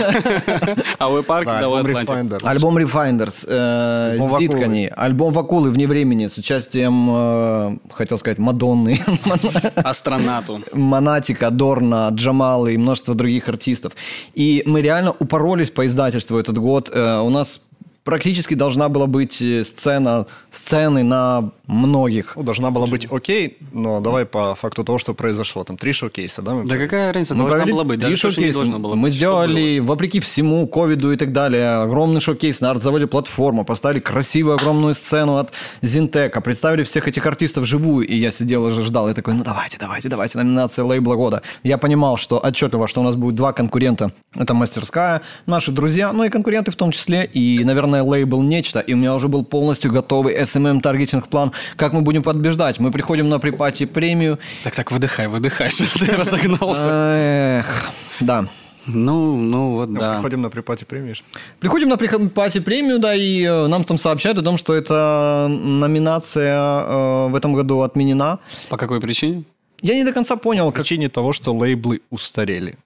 а 0.99 1.09
вы 1.11 1.23
парк, 1.23 1.47
Да, 1.47 1.61
да, 1.61 1.69
вы 1.69 1.79
альбом 1.81 1.97
Атлантик. 1.97 2.33
Refinders. 2.33 2.47
Альбом 2.49 2.79
Refiners, 2.79 3.45
э, 3.47 4.11
Альбом 4.13 4.29
Вакулы. 4.31 4.47
Зиткани, 4.47 4.93
альбом 4.97 5.33
Вакулы 5.33 5.71
вне 5.71 5.87
времени 5.87 6.27
с 6.27 6.39
участием, 6.39 7.09
э, 7.11 7.77
хотел 7.93 8.17
сказать, 8.19 8.39
Мадонны, 8.39 9.01
Астронату. 9.77 10.61
Монатика, 10.73 11.51
Дорна, 11.51 12.09
Джамалы 12.11 12.73
и 12.75 12.79
множество 12.79 13.15
других 13.15 13.49
артистов. 13.49 13.93
И 14.35 14.63
мы 14.65 14.81
реально 14.81 15.15
упоролись 15.19 15.71
по 15.71 15.85
издательству 15.87 16.39
этот 16.39 16.57
год. 16.59 16.91
Э, 16.93 17.21
У 17.21 17.29
нас 17.31 17.61
практически 18.03 18.55
должна 18.55 18.89
была 18.89 19.07
быть 19.07 19.35
сцена, 19.65 20.27
сцены 20.51 21.03
на 21.03 21.51
многих. 21.69 22.33
Ну, 22.35 22.43
должна 22.43 22.71
была 22.71 22.87
быть 22.87 23.07
окей, 23.11 23.59
но 23.73 24.01
давай 24.01 24.25
по 24.25 24.55
факту 24.55 24.85
того, 24.85 24.99
что 24.99 25.15
произошло. 25.15 25.65
Там 25.65 25.77
три 25.77 25.93
шоу-кейса, 25.93 26.43
да? 26.43 26.55
мы 26.55 26.65
Да 26.65 26.79
какая 26.79 27.13
разница, 27.13 27.35
Мы 27.35 27.41
должна 27.41 27.59
провели 27.59 27.73
была 27.73 27.85
быть, 27.85 28.01
три 28.01 28.17
шоу-кейса. 28.17 28.59
должно 28.59 28.79
было 28.79 28.95
Мы 28.95 29.11
сделали, 29.11 29.79
вопреки 29.79 30.19
всему, 30.21 30.67
ковиду 30.67 31.13
и 31.13 31.17
так 31.17 31.33
далее, 31.33 31.83
огромный 31.83 32.21
шоу-кейс 32.21 32.61
на 32.63 32.71
арт-заводе 32.71 33.07
«Платформа», 33.07 33.65
поставили 33.65 34.01
красивую 34.01 34.55
огромную 34.55 34.95
сцену 34.95 35.37
от 35.37 35.53
Зинтека, 35.83 36.41
представили 36.41 36.85
всех 36.85 37.07
этих 37.07 37.27
артистов 37.27 37.67
живую, 37.67 38.07
и 38.07 38.17
я 38.17 38.31
сидел 38.31 38.65
уже 38.65 38.83
ждал, 38.83 39.09
и 39.11 39.15
такой, 39.15 39.35
ну 39.35 39.45
давайте, 39.45 39.77
давайте, 39.79 40.09
давайте, 40.09 40.39
номинация 40.39 40.85
лейбла 40.87 41.17
года. 41.17 41.43
Я 41.63 41.77
понимал, 41.77 42.17
что 42.17 42.41
отчетливо, 42.43 42.89
что 42.89 43.03
у 43.03 43.05
нас 43.05 43.15
будет 43.15 43.35
два 43.35 43.53
конкурента. 43.53 44.13
Это 44.35 44.55
мастерская, 44.55 45.21
наши 45.45 45.71
друзья, 45.71 46.13
ну 46.15 46.25
и 46.25 46.31
конкуренты 46.31 46.71
в 46.71 46.77
том 46.77 46.93
числе, 46.93 47.27
и, 47.27 47.63
наверное, 47.63 48.03
лейбл 48.03 48.41
нечто, 48.41 48.81
и 48.81 48.95
у 48.95 48.97
меня 48.97 49.15
уже 49.15 49.29
был 49.29 49.45
полностью 49.45 49.93
готовый 49.93 50.35
SMM 50.35 50.81
таргетинг 50.81 51.29
план, 51.29 51.53
как 51.77 51.93
мы 51.93 52.03
будем 52.03 52.23
побеждать. 52.23 52.79
Мы 52.79 52.91
приходим 52.91 53.29
на 53.29 53.39
pre-party 53.39 53.87
премию, 53.87 54.39
Так, 54.65 54.75
так, 54.75 54.91
выдыхай, 54.93 55.29
выдыхай, 55.29 55.71
что 55.71 55.85
ты 55.99 56.13
разогнался. 56.13 56.89
Эх, 56.89 57.91
да. 58.21 58.49
Ну, 58.89 59.37
ну 59.37 59.73
вот, 59.73 59.91
Ну, 59.91 60.01
да. 60.01 60.15
Приходим 60.15 60.41
на 60.41 60.51
pre-party 60.51 60.87
ли? 60.91 61.15
Приходим 61.61 61.89
на 61.89 61.97
припати 61.97 62.61
премию, 62.61 62.99
да, 62.99 63.15
и 63.15 63.43
э, 63.43 63.67
нам 63.67 63.85
там 63.85 63.99
сообщают 63.99 64.39
о 64.39 64.43
том, 64.43 64.57
что 64.57 64.75
эта 64.75 65.47
номинация 65.49 66.57
э, 66.57 67.29
в 67.29 67.35
этом 67.35 67.55
году 67.55 67.83
отменена. 67.83 68.39
По 68.71 68.77
какой 68.77 69.01
причине? 69.01 69.45
Я 69.83 69.95
не 69.95 70.05
до 70.05 70.13
конца 70.13 70.37
понял, 70.37 70.67
По 70.67 70.73
как... 70.73 70.85
причине 70.85 71.09
того, 71.09 71.33
что 71.33 71.53
лейблы 71.55 72.01
устарели. 72.11 72.79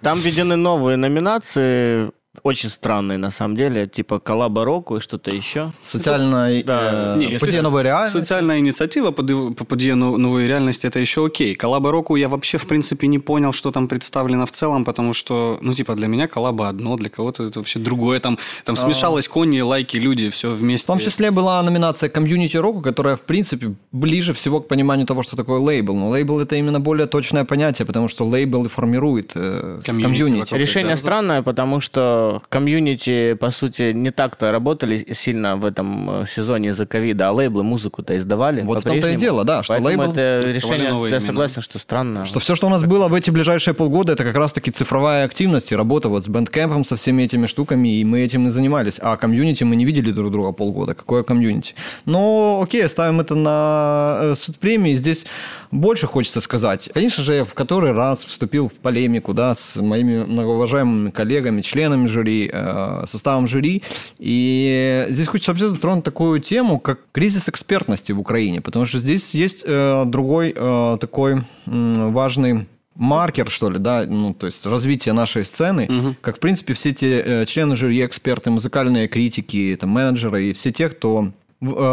Там 0.00 0.18
введены 0.18 0.56
новые 0.56 0.96
номинации. 0.96 2.10
Очень 2.44 2.68
странные 2.68 3.16
на 3.16 3.30
самом 3.30 3.56
деле, 3.56 3.86
типа 3.86 4.20
коллаба 4.20 4.64
року 4.66 4.98
и 4.98 5.00
что-то 5.00 5.30
еще. 5.34 5.70
Социальная 5.82 6.62
Да. 6.62 7.14
э, 7.16 7.18
Не, 7.18 7.60
новой 7.62 7.82
реальности. 7.82 8.18
Социальная 8.18 8.58
инициатива 8.58 9.12
по 9.12 9.22
д- 9.22 9.54
по 9.54 9.64
подъему 9.64 10.04
ну- 10.10 10.18
новой 10.18 10.46
реальности 10.46 10.86
это 10.86 10.98
еще 10.98 11.24
окей. 11.24 11.54
Коллаба 11.54 11.90
року 11.90 12.16
я 12.16 12.28
вообще 12.28 12.58
в 12.58 12.66
принципе 12.66 13.06
не 13.06 13.18
понял, 13.18 13.52
что 13.52 13.70
там 13.70 13.88
представлено 13.88 14.44
в 14.44 14.50
целом, 14.50 14.84
потому 14.84 15.14
что, 15.14 15.58
ну 15.62 15.72
типа 15.72 15.94
для 15.94 16.06
меня 16.06 16.28
коллаба 16.28 16.68
одно, 16.68 16.96
для 16.96 17.08
кого-то 17.08 17.44
это 17.44 17.60
вообще 17.60 17.78
другое. 17.78 18.20
Там, 18.20 18.38
там 18.64 18.76
смешалось 18.76 19.26
кони, 19.26 19.60
лайки, 19.62 19.96
люди, 19.96 20.28
все 20.28 20.50
вместе. 20.50 20.84
В 20.84 20.86
том 20.88 20.98
числе 20.98 21.30
была 21.30 21.62
номинация 21.62 22.10
комьюнити 22.10 22.58
року, 22.58 22.82
которая, 22.82 23.16
в 23.16 23.22
принципе, 23.22 23.74
ближе 23.92 24.32
всего 24.34 24.60
к 24.60 24.68
пониманию 24.68 25.06
того, 25.06 25.22
что 25.22 25.34
такое 25.36 25.60
лейбл. 25.60 25.94
Но 25.96 26.10
лейбл 26.10 26.40
это 26.40 26.56
именно 26.56 26.78
более 26.78 27.06
точное 27.06 27.44
понятие, 27.44 27.86
потому 27.86 28.08
что 28.08 28.26
лейбл 28.26 28.66
и 28.66 28.68
формирует 28.68 29.32
э, 29.34 29.80
Комьюнити 29.82 30.18
комьюнити. 30.20 30.54
Решение 30.54 30.94
да. 30.94 31.00
странное, 31.00 31.40
потому 31.42 31.80
что 31.80 32.33
комьюнити, 32.48 33.34
по 33.34 33.50
сути, 33.50 33.92
не 33.92 34.10
так-то 34.10 34.52
работали 34.52 35.06
сильно 35.12 35.56
в 35.56 35.64
этом 35.64 36.22
э, 36.22 36.26
сезоне 36.26 36.70
из-за 36.70 36.86
ковида, 36.86 37.28
а 37.28 37.32
лейблы 37.32 37.62
музыку-то 37.62 38.16
издавали 38.16 38.62
Вот 38.62 38.80
в 38.80 38.82
том-то 38.82 39.10
и 39.10 39.16
дело, 39.16 39.44
да, 39.44 39.62
что 39.62 39.74
Поэтому 39.74 40.04
лейбл- 40.04 40.12
это 40.12 40.48
решение, 40.48 40.88
я 40.88 40.90
имена. 40.90 41.20
согласен, 41.20 41.62
что 41.62 41.78
странно. 41.78 42.24
Что 42.24 42.40
все, 42.40 42.54
что 42.54 42.66
у 42.66 42.70
нас 42.70 42.84
было 42.84 43.08
в 43.08 43.14
эти 43.14 43.30
ближайшие 43.30 43.74
полгода, 43.74 44.12
это 44.12 44.24
как 44.24 44.36
раз-таки 44.36 44.70
цифровая 44.70 45.24
активность 45.24 45.72
и 45.72 45.76
работа 45.76 46.08
вот 46.08 46.24
с 46.24 46.28
Bandcamp 46.28 46.69
ом, 46.69 46.84
со 46.84 46.96
всеми 46.96 47.22
этими 47.22 47.46
штуками, 47.46 48.00
и 48.00 48.04
мы 48.04 48.20
этим 48.20 48.46
и 48.46 48.50
занимались. 48.50 48.98
А 49.02 49.16
комьюнити 49.16 49.64
мы 49.64 49.76
не 49.76 49.84
видели 49.84 50.10
друг 50.10 50.30
друга 50.30 50.52
полгода. 50.52 50.94
Какое 50.94 51.22
комьюнити? 51.22 51.74
Но 52.04 52.60
окей, 52.62 52.84
оставим 52.84 53.20
это 53.20 53.34
на 53.34 54.18
э, 54.20 54.34
суд 54.36 54.58
премии. 54.58 54.94
Здесь 54.94 55.26
больше 55.70 56.06
хочется 56.06 56.40
сказать. 56.40 56.90
Конечно 56.94 57.24
же, 57.24 57.34
я 57.34 57.44
в 57.44 57.52
который 57.54 57.92
раз 57.92 58.24
вступил 58.24 58.68
в 58.68 58.74
полемику 58.74 59.34
да, 59.34 59.54
с 59.54 59.76
моими 59.76 60.24
многоуважаемыми 60.24 61.10
коллегами, 61.10 61.62
членами 61.62 62.06
жюри, 62.06 62.23
э, 62.32 63.04
составом 63.06 63.46
жюри. 63.46 63.82
И 64.18 65.06
здесь 65.10 65.28
хочется 65.28 65.52
вообще 65.52 65.68
затронуть 65.68 66.04
такую 66.04 66.40
тему, 66.40 66.78
как 66.78 67.00
кризис 67.12 67.48
экспертности 67.48 68.12
в 68.12 68.20
Украине. 68.20 68.60
Потому 68.60 68.84
что 68.84 68.98
здесь 69.00 69.34
есть 69.34 69.64
э, 69.66 70.04
другой 70.06 70.52
э, 70.54 70.98
такой 71.00 71.42
важный 71.66 72.66
маркер, 72.94 73.50
что 73.50 73.70
ли, 73.70 73.78
да, 73.78 74.04
ну, 74.06 74.34
то 74.34 74.46
есть 74.46 74.64
развитие 74.66 75.14
нашей 75.14 75.44
сцены, 75.44 76.16
как, 76.20 76.36
в 76.36 76.40
принципе, 76.40 76.74
все 76.74 76.92
те 76.92 77.20
э, 77.20 77.44
члены 77.44 77.74
жюри, 77.74 78.04
эксперты, 78.06 78.50
музыкальные 78.50 79.08
критики, 79.08 79.76
там, 79.80 79.90
менеджеры 79.90 80.44
и 80.44 80.52
все 80.52 80.70
те, 80.70 80.88
кто 80.88 81.32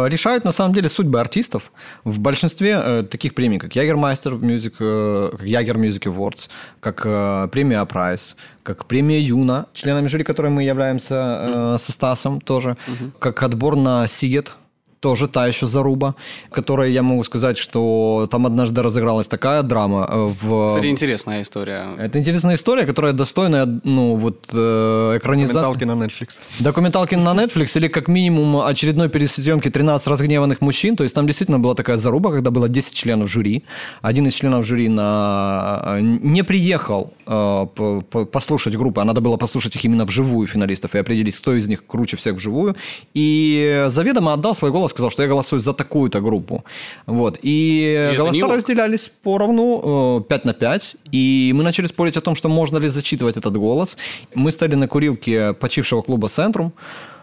решают, 0.08 0.44
на 0.44 0.52
самом 0.52 0.74
деле, 0.74 0.88
судьбы 0.88 1.20
артистов 1.20 1.72
в 2.04 2.20
большинстве 2.20 2.80
э, 2.82 3.02
таких 3.02 3.34
премий, 3.34 3.58
как 3.58 3.74
Ягермастер 3.76 4.34
Music, 4.34 4.74
э, 4.78 5.36
как 5.36 5.46
Ягер 5.46 5.76
Music 5.76 6.02
Awards, 6.04 6.48
как 6.80 7.02
э, 7.04 7.48
премия 7.50 7.84
Прайс, 7.84 8.36
как 8.62 8.86
премия 8.86 9.20
Юна, 9.20 9.66
членами 9.72 10.08
жюри 10.08 10.24
которой 10.24 10.50
мы 10.50 10.62
являемся 10.62 11.14
э, 11.14 11.76
со 11.78 11.92
Стасом 11.92 12.40
тоже, 12.40 12.76
как 13.18 13.42
отбор 13.42 13.76
на 13.76 14.06
Сигет, 14.06 14.56
тоже 15.02 15.26
та 15.26 15.48
еще 15.48 15.66
заруба, 15.66 16.14
которая, 16.50 16.88
я 16.88 17.02
могу 17.02 17.24
сказать, 17.24 17.58
что 17.58 18.28
там 18.30 18.46
однажды 18.46 18.82
разыгралась 18.82 19.26
такая 19.26 19.62
драма 19.62 20.08
э, 20.08 20.28
в... 20.42 20.68
Кстати, 20.68 20.86
интересная 20.86 21.42
история. 21.42 21.88
Это 21.98 22.20
интересная 22.20 22.54
история, 22.54 22.86
которая 22.86 23.12
достойна, 23.12 23.66
ну, 23.82 24.14
вот, 24.14 24.48
э, 24.52 25.18
экранизации. 25.18 25.58
Менталки 25.58 25.84
на 25.84 26.04
Netflix. 26.04 26.28
Документалки 26.60 27.16
на 27.16 27.34
Netflix 27.34 27.72
или 27.74 27.88
как 27.88 28.06
минимум 28.06 28.60
очередной 28.64 29.08
пересъемки 29.08 29.70
13 29.70 30.06
разгневанных 30.06 30.60
мужчин. 30.60 30.96
То 30.96 31.02
есть 31.02 31.16
там 31.16 31.26
действительно 31.26 31.58
была 31.58 31.74
такая 31.74 31.96
заруба, 31.96 32.30
когда 32.30 32.52
было 32.52 32.68
10 32.68 32.94
членов 32.94 33.28
жюри. 33.28 33.64
Один 34.02 34.28
из 34.28 34.34
членов 34.34 34.64
жюри 34.64 34.88
на... 34.88 35.98
не 36.00 36.44
приехал 36.44 37.12
э, 37.26 37.66
по- 37.74 38.02
по- 38.08 38.24
послушать 38.24 38.76
группы, 38.76 39.00
а 39.00 39.04
надо 39.04 39.20
было 39.20 39.36
послушать 39.36 39.74
их 39.74 39.84
именно 39.84 40.04
вживую 40.04 40.46
финалистов 40.46 40.94
и 40.94 40.98
определить, 40.98 41.34
кто 41.36 41.54
из 41.54 41.66
них 41.66 41.84
круче 41.86 42.16
всех 42.16 42.36
вживую. 42.36 42.76
И 43.14 43.86
заведомо 43.88 44.34
отдал 44.34 44.54
свой 44.54 44.70
голос, 44.70 44.91
сказал, 44.92 45.10
что 45.10 45.22
я 45.22 45.28
голосую 45.28 45.60
за 45.60 45.72
такую-то 45.72 46.20
группу. 46.20 46.64
Вот. 47.06 47.38
И, 47.42 48.10
это 48.12 48.22
голоса 48.22 48.46
разделялись 48.46 49.10
поровну, 49.22 50.20
э, 50.20 50.28
5 50.28 50.44
на 50.44 50.54
5. 50.54 50.96
И 51.12 51.52
мы 51.54 51.64
начали 51.64 51.86
спорить 51.86 52.16
о 52.16 52.20
том, 52.20 52.34
что 52.34 52.48
можно 52.48 52.78
ли 52.78 52.88
зачитывать 52.88 53.36
этот 53.36 53.56
голос. 53.56 53.98
Мы 54.34 54.52
стали 54.52 54.76
на 54.76 54.88
курилке 54.88 55.52
почившего 55.52 56.02
клуба 56.02 56.28
«Центрум» 56.28 56.72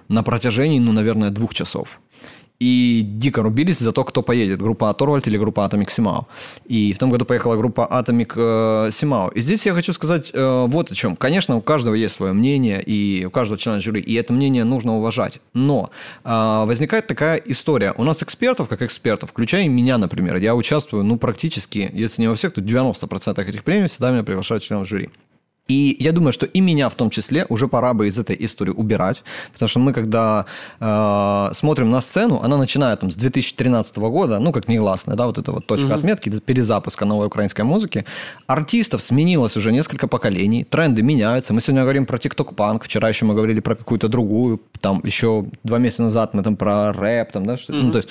на 0.09 0.24
протяжении, 0.24 0.80
ну, 0.80 0.91
наверное, 0.91 1.30
двух 1.30 1.53
часов. 1.53 1.99
И 2.60 3.05
дико 3.05 3.41
рубились 3.41 3.80
за 3.80 3.93
то, 3.93 4.03
кто 4.03 4.22
поедет, 4.22 4.60
группа 4.60 4.93
Торвальд 4.93 5.26
или 5.28 5.38
группа 5.38 5.62
Atomic 5.62 5.88
Simao. 5.88 6.26
И 6.66 6.91
в 6.91 6.97
том 6.97 7.10
году 7.10 7.24
поехала 7.24 7.55
группа 7.55 7.88
Atomic 7.89 8.34
э, 8.36 8.89
Simao. 8.89 9.32
И 9.34 9.39
здесь 9.39 9.66
я 9.66 9.74
хочу 9.74 9.93
сказать 9.93 10.32
э, 10.34 10.66
вот 10.68 10.91
о 10.91 10.95
чем. 10.95 11.16
Конечно, 11.16 11.55
у 11.55 11.62
каждого 11.62 11.95
есть 11.95 12.16
свое 12.16 12.34
мнение, 12.34 12.82
и 12.82 13.24
у 13.26 13.32
каждого 13.32 13.57
члена 13.57 13.80
жюри, 13.80 14.01
и 14.01 14.14
это 14.16 14.34
мнение 14.34 14.66
нужно 14.66 14.97
уважать. 14.97 15.39
Но 15.53 15.89
э, 16.26 16.64
возникает 16.66 17.07
такая 17.07 17.38
история. 17.38 17.93
У 17.95 18.03
нас 18.03 18.22
экспертов, 18.24 18.68
как 18.68 18.82
экспертов, 18.82 19.30
включая 19.30 19.64
и 19.64 19.70
меня, 19.70 19.97
например, 19.97 20.36
я 20.36 20.53
участвую, 20.53 21.05
ну, 21.05 21.18
практически, 21.18 21.89
если 21.93 22.22
не 22.22 22.28
во 22.28 22.36
всех, 22.36 22.53
то 22.53 22.60
90% 22.60 23.41
этих 23.41 23.64
премий 23.64 23.88
всегда 23.88 24.12
меня 24.12 24.24
приглашают 24.24 24.64
членов 24.64 24.86
жюри. 24.86 25.10
И 25.70 25.95
я 25.99 26.11
думаю, 26.11 26.34
что 26.34 26.45
и 26.47 26.61
меня 26.61 26.89
в 26.89 26.95
том 26.95 27.09
числе 27.09 27.45
уже 27.47 27.67
пора 27.67 27.93
бы 27.93 28.07
из 28.07 28.20
этой 28.20 28.36
истории 28.39 28.72
убирать, 28.72 29.24
потому 29.53 29.70
что 29.70 29.80
мы, 29.80 29.93
когда 29.93 30.45
э, 30.80 31.53
смотрим 31.53 31.91
на 31.91 32.01
сцену, 32.01 32.41
она 32.43 32.57
начинает 32.57 32.99
там 32.99 33.11
с 33.11 33.15
2013 33.15 33.97
года, 33.97 34.39
ну, 34.39 34.51
как 34.51 34.67
негласная, 34.67 35.15
да, 35.15 35.28
вот 35.28 35.38
эта 35.38 35.51
вот 35.51 35.67
точка 35.67 35.95
отметки, 35.95 36.30
перезапуска 36.39 37.05
новой 37.05 37.28
украинской 37.28 37.61
музыки. 37.61 38.05
Артистов 38.47 39.03
сменилось 39.03 39.57
уже 39.57 39.72
несколько 39.72 40.07
поколений, 40.07 40.63
тренды 40.63 41.03
меняются. 41.03 41.53
Мы 41.53 41.61
сегодня 41.61 41.84
говорим 41.84 42.05
про 42.05 42.17
TikTok-панк, 42.17 42.84
вчера 42.84 43.09
еще 43.09 43.26
мы 43.26 43.36
говорили 43.36 43.59
про 43.59 43.76
какую-то 43.76 44.07
другую, 44.07 44.59
там 44.82 45.01
еще 45.05 45.45
два 45.63 45.78
месяца 45.78 46.03
назад 46.03 46.34
мы 46.34 46.41
там 46.41 46.55
про 46.55 46.91
рэп, 46.93 47.32
там, 47.32 47.45
да, 47.45 47.57
что 47.57 47.74
ну, 47.74 47.91
то 47.91 47.97
есть 47.97 48.09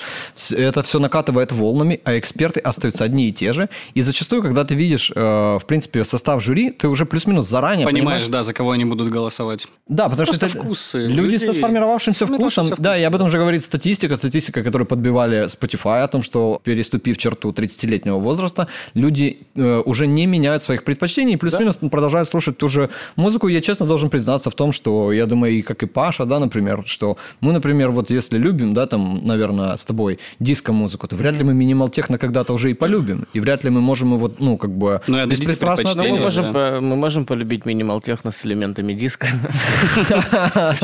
это 0.53 0.81
все 0.83 0.99
накатывает 0.99 1.51
волнами, 1.51 1.99
а 2.05 2.17
эксперты 2.17 2.61
остаются 2.61 3.03
одни 3.03 3.27
и 3.27 3.33
те 3.33 3.51
же. 3.51 3.69
И 3.95 4.01
зачастую, 4.01 4.41
когда 4.41 4.63
ты 4.63 4.75
видишь, 4.75 5.11
э, 5.13 5.19
в 5.19 5.65
принципе, 5.65 6.05
состав 6.05 6.41
жюри, 6.41 6.71
ты 6.71 6.87
уже 6.87 7.05
плюс-минус 7.05 7.48
заранее 7.49 7.85
Понимаешь, 7.85 8.27
да, 8.27 8.43
за 8.43 8.53
кого 8.53 8.71
они 8.71 8.85
будут 8.85 9.09
голосовать. 9.09 9.67
да, 9.87 10.03
потому 10.09 10.25
Просто 10.25 10.47
что 10.47 10.57
это 10.57 10.65
вкусы 10.65 11.07
люди 11.07 11.33
людей. 11.33 11.47
со 11.47 11.53
сформировавшимся 11.53 12.25
вкусом. 12.25 12.49
Сформировавшимся 12.49 12.81
Да, 12.81 12.97
и 12.97 13.03
об 13.03 13.15
этом 13.15 13.27
уже 13.27 13.37
говорит 13.37 13.63
статистика. 13.63 14.15
Статистика, 14.15 14.63
которую 14.63 14.87
подбивали 14.87 15.45
Spotify, 15.45 16.03
о 16.03 16.07
том, 16.07 16.21
что 16.21 16.61
переступив 16.63 17.17
черту 17.17 17.51
30-летнего 17.51 18.19
возраста, 18.19 18.67
люди 18.93 19.39
э, 19.55 19.81
уже 19.85 20.07
не 20.07 20.25
меняют 20.25 20.63
своих 20.63 20.83
предпочтений 20.83 21.37
плюс-минус 21.37 21.77
продолжают 21.91 22.29
слушать 22.29 22.57
ту 22.57 22.67
же 22.67 22.89
музыку. 23.15 23.47
Я 23.47 23.61
честно 23.61 23.85
должен 23.85 24.09
признаться 24.09 24.49
в 24.49 24.55
том, 24.55 24.71
что 24.71 25.11
я 25.11 25.25
думаю, 25.25 25.53
и 25.53 25.61
как 25.61 25.83
и 25.83 25.85
Паша, 25.85 26.25
да, 26.25 26.39
например, 26.39 26.83
что 26.85 27.17
мы, 27.41 27.53
например, 27.53 27.89
вот 27.89 28.09
если 28.09 28.37
любим, 28.37 28.73
да, 28.73 28.85
там, 28.85 29.25
наверное, 29.25 29.75
с 29.75 29.85
тобой 29.85 30.19
диско-музыку, 30.39 31.07
то 31.07 31.15
вряд 31.15 31.35
ли 31.35 31.43
мы 31.43 31.53
минимал 31.53 31.89
техно 31.89 32.17
когда-то 32.17 32.53
уже 32.53 32.71
и 32.71 32.73
полюбим. 32.73 33.27
И 33.33 33.39
вряд 33.39 33.63
ли 33.63 33.69
мы 33.69 33.81
можем 33.81 34.13
его, 34.13 34.31
ну, 34.39 34.57
как 34.57 34.71
бы... 34.71 35.01
Ну 35.07 35.17
отдадите 35.17 35.41
беспристрастно 35.41 35.95
мы, 35.95 36.19
можем, 36.19 36.51
да. 36.51 36.79
мы 36.81 36.95
можем 36.95 37.25
полюбить 37.25 37.38
минимал 37.45 38.01
техно 38.01 38.31
с 38.31 38.45
элементами 38.45 38.93
диска. 38.93 39.27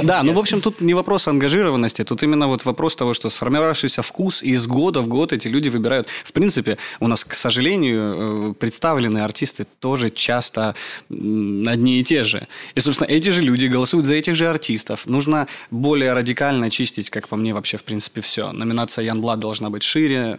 Да, 0.04 0.24
ну, 0.24 0.34
в 0.34 0.40
общем, 0.40 0.62
тут 0.62 0.82
не 0.82 0.94
вопрос 0.94 1.28
ангажированности, 1.28 2.04
тут 2.04 2.24
именно 2.24 2.48
вот 2.48 2.66
вопрос 2.66 2.96
того, 2.96 3.14
что 3.14 3.30
сформировавшийся 3.30 4.02
вкус, 4.02 4.44
и 4.44 4.52
из 4.52 4.68
года 4.68 5.02
в 5.02 5.08
год 5.08 5.34
эти 5.34 5.48
люди 5.48 5.70
выбирают. 5.70 6.08
В 6.24 6.32
принципе, 6.32 6.78
у 7.00 7.08
нас, 7.08 7.24
к 7.24 7.34
сожалению, 7.36 8.52
э, 8.52 8.54
представленные 8.54 9.24
артисты 9.24 9.66
тоже 9.80 10.10
часто 10.10 10.76
одни 11.10 12.00
и 12.00 12.04
те 12.04 12.24
же. 12.24 12.48
И, 12.76 12.80
собственно, 12.80 13.08
эти 13.08 13.30
же 13.30 13.42
люди 13.42 13.68
голосуют 13.68 14.06
за 14.06 14.16
этих 14.16 14.36
же 14.36 14.48
артистов. 14.48 15.06
Нужно 15.08 15.48
более 15.72 16.14
радикально 16.14 16.70
чистить, 16.70 17.10
как 17.10 17.28
по 17.28 17.36
мне, 17.36 17.54
вообще, 17.54 17.78
в 17.78 17.84
принципе, 17.84 18.22
все. 18.22 18.52
Номинация 18.52 19.06
Ян 19.06 19.22
Блад 19.22 19.40
должна 19.40 19.70
быть 19.70 19.84
шире, 19.84 20.38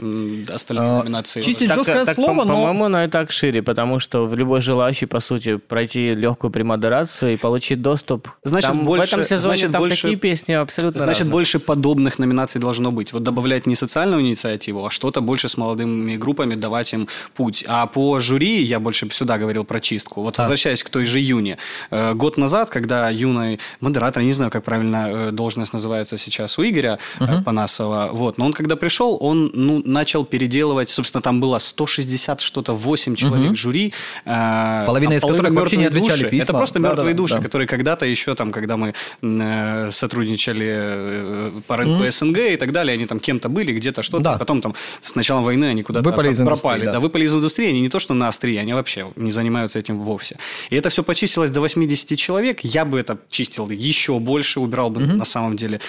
остальные 0.48 0.90
А, 0.90 0.98
номинации... 1.02 1.42
чистить 1.42 1.68
Так, 1.68 1.78
жесткое 1.78 2.14
слово, 2.14 2.44
но... 2.44 2.54
По-моему, 2.54 2.84
оно 2.84 3.04
и 3.04 3.08
так 3.08 3.30
шире, 3.30 3.62
потому 3.62 4.00
что 4.00 4.26
в 4.26 4.34
любой 4.34 4.60
желающий, 4.60 5.06
по 5.06 5.20
сути, 5.20 5.56
пройти 5.56 5.95
легкую 6.00 6.50
премодерацию 6.50 7.34
и 7.34 7.36
получить 7.36 7.82
доступ. 7.82 8.28
Значит, 8.42 8.70
Там 8.70 8.84
больше- 8.84 9.06
в 9.16 9.20
этом 9.20 9.24
сезоне 9.24 9.40
значит, 9.56 9.72
там 9.72 9.80
больше- 9.80 10.02
такие 10.02 10.16
песни 10.16 10.52
абсолютно 10.52 11.00
Значит, 11.00 11.20
разные. 11.20 11.32
больше 11.32 11.58
подобных 11.58 12.18
номинаций 12.18 12.60
должно 12.60 12.92
быть. 12.92 13.12
Вот 13.12 13.22
добавлять 13.22 13.66
не 13.66 13.74
социальную 13.74 14.22
инициативу, 14.22 14.86
а 14.86 14.90
что-то 14.90 15.20
больше 15.20 15.48
с 15.48 15.56
молодыми 15.56 16.16
группами, 16.16 16.54
давать 16.54 16.92
им 16.92 17.08
путь. 17.34 17.64
А 17.68 17.86
по 17.86 18.20
жюри 18.20 18.62
я 18.62 18.80
больше 18.80 19.08
сюда 19.10 19.38
говорил 19.38 19.64
про 19.64 19.80
чистку. 19.80 20.22
Вот 20.22 20.38
возвращаясь 20.38 20.82
к 20.82 20.90
той 20.90 21.04
же 21.04 21.18
Юне. 21.20 21.58
Э, 21.90 22.14
Год 22.14 22.36
назад, 22.38 22.70
когда 22.70 23.08
юный 23.10 23.58
модератор, 23.80 24.22
не 24.22 24.32
знаю, 24.32 24.50
как 24.50 24.64
правильно 24.64 25.08
э, 25.10 25.30
должность 25.32 25.72
называется 25.72 26.18
сейчас 26.18 26.58
у 26.58 26.62
Игоря 26.64 26.98
э, 27.20 27.42
Панасова, 27.42 28.10
вот, 28.12 28.38
но 28.38 28.46
он 28.46 28.52
когда 28.52 28.76
пришел, 28.76 29.16
он 29.20 29.50
ну, 29.54 29.82
начал 29.84 30.24
переделывать, 30.24 30.88
собственно, 30.90 31.22
там 31.22 31.40
было 31.40 31.58
160 31.58 32.40
что-то 32.40 32.74
8 32.74 33.14
человек 33.16 33.56
жюри. 33.56 33.92
э, 34.24 34.84
Половина 34.86 35.14
из 35.14 35.22
половина 35.22 35.44
которых 35.44 35.60
вообще 35.60 35.76
не 35.76 35.85
они 35.86 35.96
отвечали 35.98 36.18
души. 36.18 36.30
письма. 36.30 36.42
Это 36.44 36.52
просто 36.54 36.78
Да, 36.80 36.88
мертвые 36.90 37.14
да, 37.14 37.18
души, 37.18 37.34
да. 37.36 37.40
которые 37.42 37.66
когда-то 37.68 38.06
еще 38.06 38.34
там, 38.34 38.52
когда 38.52 38.76
мы 38.76 38.94
э, 39.22 39.90
сотрудничали 39.92 40.66
э, 40.68 41.50
по 41.66 41.76
рынку 41.76 42.04
СНГ 42.10 42.38
и 42.38 42.56
так 42.56 42.72
далее, 42.72 42.94
они 42.94 43.06
там 43.06 43.20
кем-то 43.20 43.48
были, 43.48 43.72
где-то 43.72 44.02
что-то, 44.02 44.24
Да. 44.24 44.34
а 44.34 44.38
потом 44.38 44.60
там 44.60 44.74
с 45.02 45.14
началом 45.14 45.44
войны 45.44 45.64
они 45.66 45.82
куда-то 45.82 46.04
пропали. 46.04 46.28
индустрии, 46.28 46.84
да. 46.84 46.92
да, 46.92 47.00
выпали 47.00 47.24
из 47.24 47.34
индустрии, 47.34 47.68
они 47.68 47.80
не 47.80 47.88
то 47.88 47.98
что 47.98 48.14
на 48.14 48.28
острие, 48.28 48.60
они 48.60 48.72
вообще 48.74 49.06
не 49.16 49.30
занимаются 49.30 49.78
этим 49.78 50.00
вовсе. 50.00 50.36
И 50.70 50.76
это 50.76 50.88
все 50.88 51.02
почистилось 51.02 51.50
до 51.50 51.60
80 51.60 52.18
человек. 52.18 52.60
Я 52.62 52.84
бы 52.84 52.98
это 52.98 53.18
чистил 53.30 53.68
еще 53.70 54.18
больше, 54.18 54.60
убирал 54.60 54.90
бы 54.90 55.00
на 55.00 55.24
самом 55.24 55.56
деле 55.56 55.80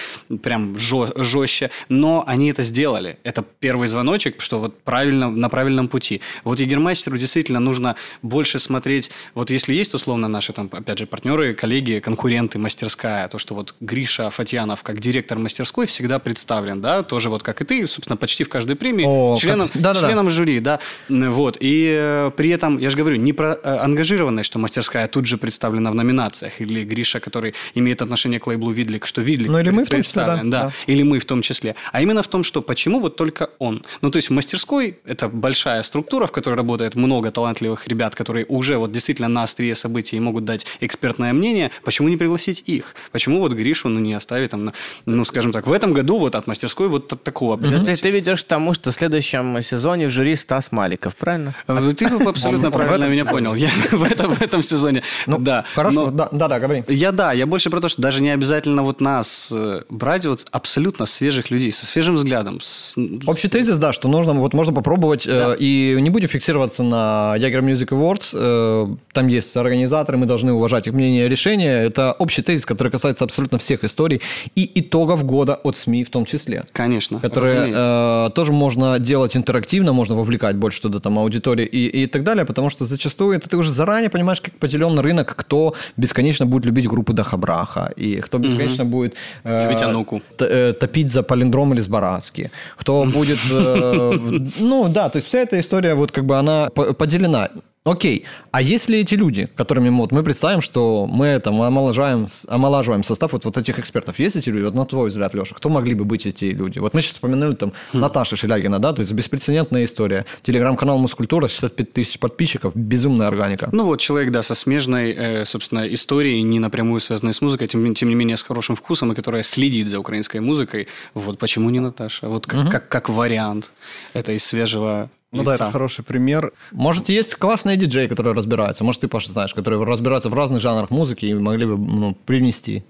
прям 0.42 0.76
жестче. 0.78 1.70
Но 1.88 2.24
они 2.26 2.50
это 2.50 2.62
сделали. 2.62 3.18
Это 3.24 3.44
первый 3.60 3.88
звоночек, 3.88 4.40
что 4.42 4.58
вот 4.60 4.78
правильно, 4.82 5.30
на 5.30 5.48
правильном 5.48 5.88
пути. 5.88 6.20
Вот 6.44 6.60
Егермайстеру 6.60 7.18
действительно 7.18 7.60
нужно 7.60 7.96
больше 8.22 8.58
смотреть. 8.58 9.10
Вот 9.34 9.50
если 9.50 9.74
есть 9.74 9.87
условно 9.94 10.28
наши 10.28 10.52
там, 10.52 10.68
опять 10.72 10.98
же, 10.98 11.06
партнеры, 11.06 11.54
коллеги, 11.54 12.00
конкуренты, 12.00 12.58
мастерская, 12.58 13.28
то, 13.28 13.38
что 13.38 13.54
вот 13.54 13.74
Гриша 13.80 14.30
Фатьянов 14.30 14.82
как 14.82 15.00
директор 15.00 15.38
мастерской 15.38 15.86
всегда 15.86 16.18
представлен, 16.18 16.80
да, 16.80 17.02
тоже 17.02 17.30
вот 17.30 17.42
как 17.42 17.60
и 17.60 17.64
ты, 17.64 17.86
собственно, 17.86 18.16
почти 18.16 18.44
в 18.44 18.48
каждой 18.48 18.76
премии, 18.76 19.04
О, 19.06 19.36
членом, 19.36 19.68
как- 19.68 19.96
членом 19.96 20.30
жюри, 20.30 20.60
да, 20.60 20.80
вот, 21.08 21.56
и 21.60 21.88
э, 21.98 22.30
при 22.36 22.50
этом, 22.50 22.78
я 22.78 22.90
же 22.90 22.96
говорю, 22.96 23.16
не 23.16 23.32
про 23.32 23.54
э, 23.54 23.76
ангажированность, 23.76 24.46
что 24.46 24.58
мастерская 24.58 25.08
тут 25.08 25.26
же 25.26 25.36
представлена 25.38 25.90
в 25.90 25.94
номинациях, 25.94 26.60
или 26.60 26.84
Гриша, 26.84 27.20
который 27.20 27.54
имеет 27.74 28.02
отношение 28.02 28.40
к 28.40 28.46
лейблу 28.46 28.70
Видлик, 28.70 29.06
что 29.06 29.20
Видлик 29.20 29.50
Ну, 29.50 29.58
или 29.58 29.70
мы 29.70 29.84
в 29.84 29.88
том 29.88 30.02
числе, 30.02 30.24
да, 30.24 30.36
да, 30.36 30.42
да. 30.44 30.72
или 30.86 31.02
мы 31.02 31.18
в 31.18 31.24
том 31.24 31.42
числе, 31.42 31.74
а 31.92 32.02
именно 32.02 32.22
в 32.22 32.28
том, 32.28 32.44
что 32.44 32.62
почему 32.62 33.00
вот 33.00 33.16
только 33.16 33.50
он. 33.58 33.82
Ну, 34.02 34.10
то 34.10 34.16
есть 34.16 34.28
в 34.28 34.32
мастерской 34.32 34.98
это 35.04 35.28
большая 35.28 35.82
структура, 35.82 36.26
в 36.26 36.32
которой 36.32 36.54
работает 36.54 36.94
много 36.94 37.30
талантливых 37.30 37.86
ребят, 37.88 38.14
которые 38.14 38.46
уже 38.46 38.78
вот 38.78 38.92
действительно 38.92 39.28
на 39.28 39.42
острие 39.44 39.74
событий 39.78 40.16
и 40.16 40.20
могут 40.20 40.44
дать 40.44 40.66
экспертное 40.80 41.32
мнение, 41.32 41.70
почему 41.84 42.08
не 42.08 42.16
пригласить 42.16 42.62
их? 42.66 42.94
Почему 43.12 43.40
вот 43.40 43.52
Гришу 43.52 43.88
ну, 43.88 44.00
не 44.00 44.14
оставить 44.14 44.50
там, 44.50 44.72
ну, 45.06 45.24
скажем 45.24 45.52
так, 45.52 45.66
в 45.66 45.72
этом 45.72 45.92
году 45.92 46.18
вот 46.18 46.34
от 46.34 46.46
мастерской 46.46 46.88
вот 46.88 47.12
от 47.12 47.22
такого 47.22 47.56
Да 47.56 47.84
Ты, 47.84 47.96
ты 47.96 48.10
ведешь 48.10 48.44
к 48.44 48.46
тому, 48.46 48.74
что 48.74 48.90
в 48.90 48.94
следующем 48.94 49.62
сезоне 49.62 50.08
в 50.08 50.10
жюри 50.10 50.36
Стас 50.36 50.72
Маликов, 50.72 51.16
правильно? 51.16 51.54
Э, 51.66 51.92
Ты 51.96 52.06
абсолютно 52.06 52.70
правильно 52.70 53.06
меня 53.06 53.24
понял. 53.24 53.54
Я 53.54 53.70
в 53.90 54.02
этом, 54.04 54.34
в 54.34 54.42
этом 54.42 54.62
сезоне. 54.62 55.02
Ну, 55.26 55.38
да. 55.38 55.64
Хорошо, 55.74 56.10
да, 56.10 56.28
да, 56.32 56.48
да, 56.48 56.58
говори. 56.60 56.84
Я 56.88 57.12
да, 57.12 57.32
я 57.32 57.46
больше 57.46 57.70
про 57.70 57.80
то, 57.80 57.88
что 57.88 58.02
даже 58.02 58.22
не 58.22 58.30
обязательно 58.30 58.82
вот 58.82 59.00
нас 59.00 59.50
э, 59.52 59.82
брать 59.88 60.26
вот 60.26 60.46
абсолютно 60.50 61.06
свежих 61.06 61.50
людей, 61.50 61.72
со 61.72 61.86
свежим 61.86 62.14
взглядом. 62.14 62.60
с- 62.62 62.96
Общий 63.26 63.48
тезис, 63.48 63.78
да, 63.78 63.92
что 63.92 64.08
нужно, 64.08 64.34
вот 64.34 64.54
можно 64.54 64.72
попробовать, 64.74 65.26
э, 65.26 65.56
и 65.58 65.96
не 66.00 66.10
будем 66.10 66.28
фиксироваться 66.28 66.82
на 66.82 67.34
Jager 67.38 67.60
Music 67.60 67.88
Awards, 67.88 68.30
э, 68.34 68.96
там 69.12 69.26
есть 69.28 69.52
организаторы, 69.68 70.18
мы 70.18 70.26
должны 70.26 70.52
уважать 70.52 70.86
их 70.86 70.92
мнение 70.94 71.26
и 71.26 71.28
решения, 71.28 71.86
это 71.86 72.12
общий 72.18 72.42
тезис, 72.42 72.66
который 72.66 72.90
касается 72.90 73.24
абсолютно 73.24 73.58
всех 73.58 73.84
историй 73.84 74.20
и 74.56 74.70
итогов 74.80 75.24
года 75.24 75.54
от 75.54 75.76
СМИ 75.76 76.04
в 76.04 76.10
том 76.10 76.24
числе. 76.24 76.64
Конечно. 76.72 77.20
которые 77.20 77.72
э, 77.74 78.30
тоже 78.34 78.52
можно 78.52 78.98
делать 78.98 79.36
интерактивно, 79.36 79.92
можно 79.92 80.14
вовлекать 80.16 80.56
больше 80.56 80.82
туда 80.82 80.98
там 80.98 81.18
аудитории 81.18 81.66
и, 81.66 82.02
и 82.02 82.06
так 82.06 82.22
далее, 82.22 82.44
потому 82.44 82.70
что 82.70 82.84
зачастую 82.84 83.36
это 83.36 83.48
ты 83.48 83.56
уже 83.56 83.70
заранее 83.70 84.10
понимаешь, 84.10 84.40
как 84.40 84.54
поделен 84.54 84.98
рынок, 84.98 85.34
кто 85.36 85.74
бесконечно 85.96 86.46
будет 86.46 86.64
любить 86.66 86.86
группу 86.88 87.12
Дахабраха, 87.12 87.92
и 87.96 88.20
кто 88.20 88.38
бесконечно 88.38 88.84
будет 88.84 89.14
э, 89.44 89.64
Любить 89.64 89.82
Ануку. 89.82 90.22
т- 90.36 90.44
э, 90.46 90.72
топить 90.72 91.10
за 91.10 91.22
палиндром 91.22 91.72
или 91.74 91.80
Сбарадский, 91.80 92.50
кто 92.76 93.04
будет... 93.04 93.38
э, 93.52 94.12
ну 94.58 94.88
да, 94.88 95.08
то 95.08 95.16
есть 95.16 95.28
вся 95.28 95.38
эта 95.40 95.58
история 95.60 95.94
вот 95.94 96.12
как 96.12 96.24
бы 96.24 96.36
она 96.38 96.68
по- 96.74 96.94
поделена. 96.94 97.48
Окей, 97.84 98.24
а 98.50 98.60
если 98.60 98.98
эти 98.98 99.14
люди, 99.14 99.48
которыми 99.56 99.88
вот 99.88 100.12
мы 100.12 100.22
представим, 100.22 100.60
что 100.60 101.06
мы 101.06 101.38
там 101.40 101.62
омоложаем, 101.62 102.28
с- 102.28 102.44
омолаживаем 102.46 103.02
состав 103.02 103.32
вот, 103.32 103.46
вот 103.46 103.56
этих 103.56 103.78
экспертов, 103.78 104.18
есть 104.18 104.36
эти 104.36 104.50
люди, 104.50 104.64
вот 104.64 104.74
на 104.74 104.84
твой 104.84 105.08
взгляд, 105.08 105.32
Леша, 105.34 105.54
кто 105.54 105.70
могли 105.70 105.94
бы 105.94 106.04
быть 106.04 106.26
эти 106.26 106.46
люди? 106.46 106.78
Вот 106.80 106.92
мы 106.92 107.00
сейчас 107.00 107.14
вспомянули 107.14 107.54
там 107.54 107.72
Наташа 107.94 108.36
Шелягина, 108.36 108.78
да, 108.78 108.92
то 108.92 109.00
есть 109.00 109.12
беспрецедентная 109.12 109.84
история. 109.84 110.26
Телеграм-канал 110.42 110.98
Мускультура, 110.98 111.48
65 111.48 111.92
тысяч 111.92 112.18
подписчиков, 112.18 112.76
безумная 112.76 113.28
органика. 113.28 113.70
Ну 113.72 113.84
вот 113.84 114.00
человек, 114.00 114.32
да, 114.32 114.42
со 114.42 114.54
смежной, 114.54 115.12
э, 115.12 115.44
собственно, 115.46 115.86
историей, 115.94 116.42
не 116.42 116.58
напрямую 116.60 117.00
связанной 117.00 117.32
с 117.32 117.40
музыкой, 117.40 117.68
тем, 117.68 117.94
тем 117.94 118.08
не 118.10 118.14
менее 118.14 118.36
с 118.36 118.42
хорошим 118.42 118.76
вкусом, 118.76 119.12
и 119.12 119.14
которая 119.14 119.42
следит 119.42 119.88
за 119.88 119.98
украинской 119.98 120.40
музыкой. 120.40 120.88
Вот 121.14 121.38
почему 121.38 121.70
не 121.70 121.80
Наташа? 121.80 122.28
Вот 122.28 122.46
как, 122.46 122.70
как, 122.70 122.88
как 122.88 123.08
вариант. 123.08 123.72
Это 124.12 124.32
из 124.32 124.44
свежего 124.44 125.08
Ну 125.30 125.42
да, 125.44 125.52
лица. 125.52 125.64
это 125.64 125.72
хороший 125.72 126.04
пример. 126.04 126.52
Может, 126.72 127.08
есть 127.10 127.34
классные 127.34 127.76
диджеи, 127.76 128.06
которые 128.06 128.34
разбираются. 128.34 128.82
Может, 128.84 129.02
ты, 129.02 129.08
Паша, 129.08 129.30
знаешь, 129.30 129.52
которые 129.54 129.84
разбираются 129.84 130.30
в 130.30 130.34
разных 130.34 130.60
жанрах 130.62 130.90
музыки 130.90 131.26
и 131.26 131.34
могли 131.34 131.66
бы 131.66 131.76
ну, 131.76 132.14
привнести 132.14 132.84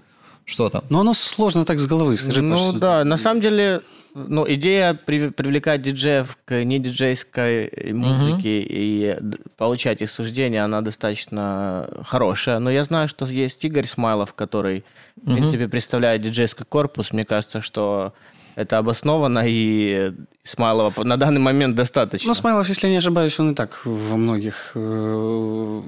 что-то. 0.45 0.83
Но 0.89 1.01
оно 1.01 1.13
сложно 1.13 1.63
так 1.65 1.79
с 1.79 1.85
головы, 1.85 2.17
скажи, 2.17 2.41
ну 2.41 2.55
Паш. 2.71 2.79
да, 2.79 3.03
на 3.03 3.17
самом 3.17 3.39
деле, 3.41 3.81
ну, 4.15 4.45
идея 4.51 4.93
при- 4.95 5.29
привлекать 5.29 5.81
диджеев 5.83 6.37
к 6.45 6.63
недиджейской 6.63 7.91
музыке 7.93 8.61
и 8.61 9.17
д- 9.19 9.37
получать 9.57 10.01
их 10.01 10.09
суждения, 10.09 10.63
она 10.63 10.81
достаточно 10.81 11.87
хорошая. 12.07 12.59
Но 12.59 12.71
я 12.71 12.83
знаю, 12.83 13.07
что 13.07 13.25
есть 13.25 13.63
Игорь 13.63 13.85
Смайлов, 13.85 14.33
который, 14.33 14.83
в 15.21 15.25
принципе, 15.33 15.67
представляет 15.67 16.21
диджейский 16.21 16.65
корпус. 16.65 17.11
Мне 17.11 17.25
кажется, 17.25 17.61
что 17.61 18.13
это 18.55 18.77
обоснованно, 18.77 19.43
и 19.45 20.13
Смайлова 20.49 21.03
на 21.03 21.17
данный 21.17 21.39
момент 21.39 21.75
достаточно. 21.75 22.27
Ну, 22.27 22.33
Смайлов, 22.33 22.67
если 22.69 22.87
я 22.87 22.93
не 22.93 22.97
ошибаюсь, 22.97 23.39
он 23.39 23.51
и 23.51 23.55
так 23.55 23.81
во 23.85 24.17
многих 24.17 24.71
э, 24.73 25.81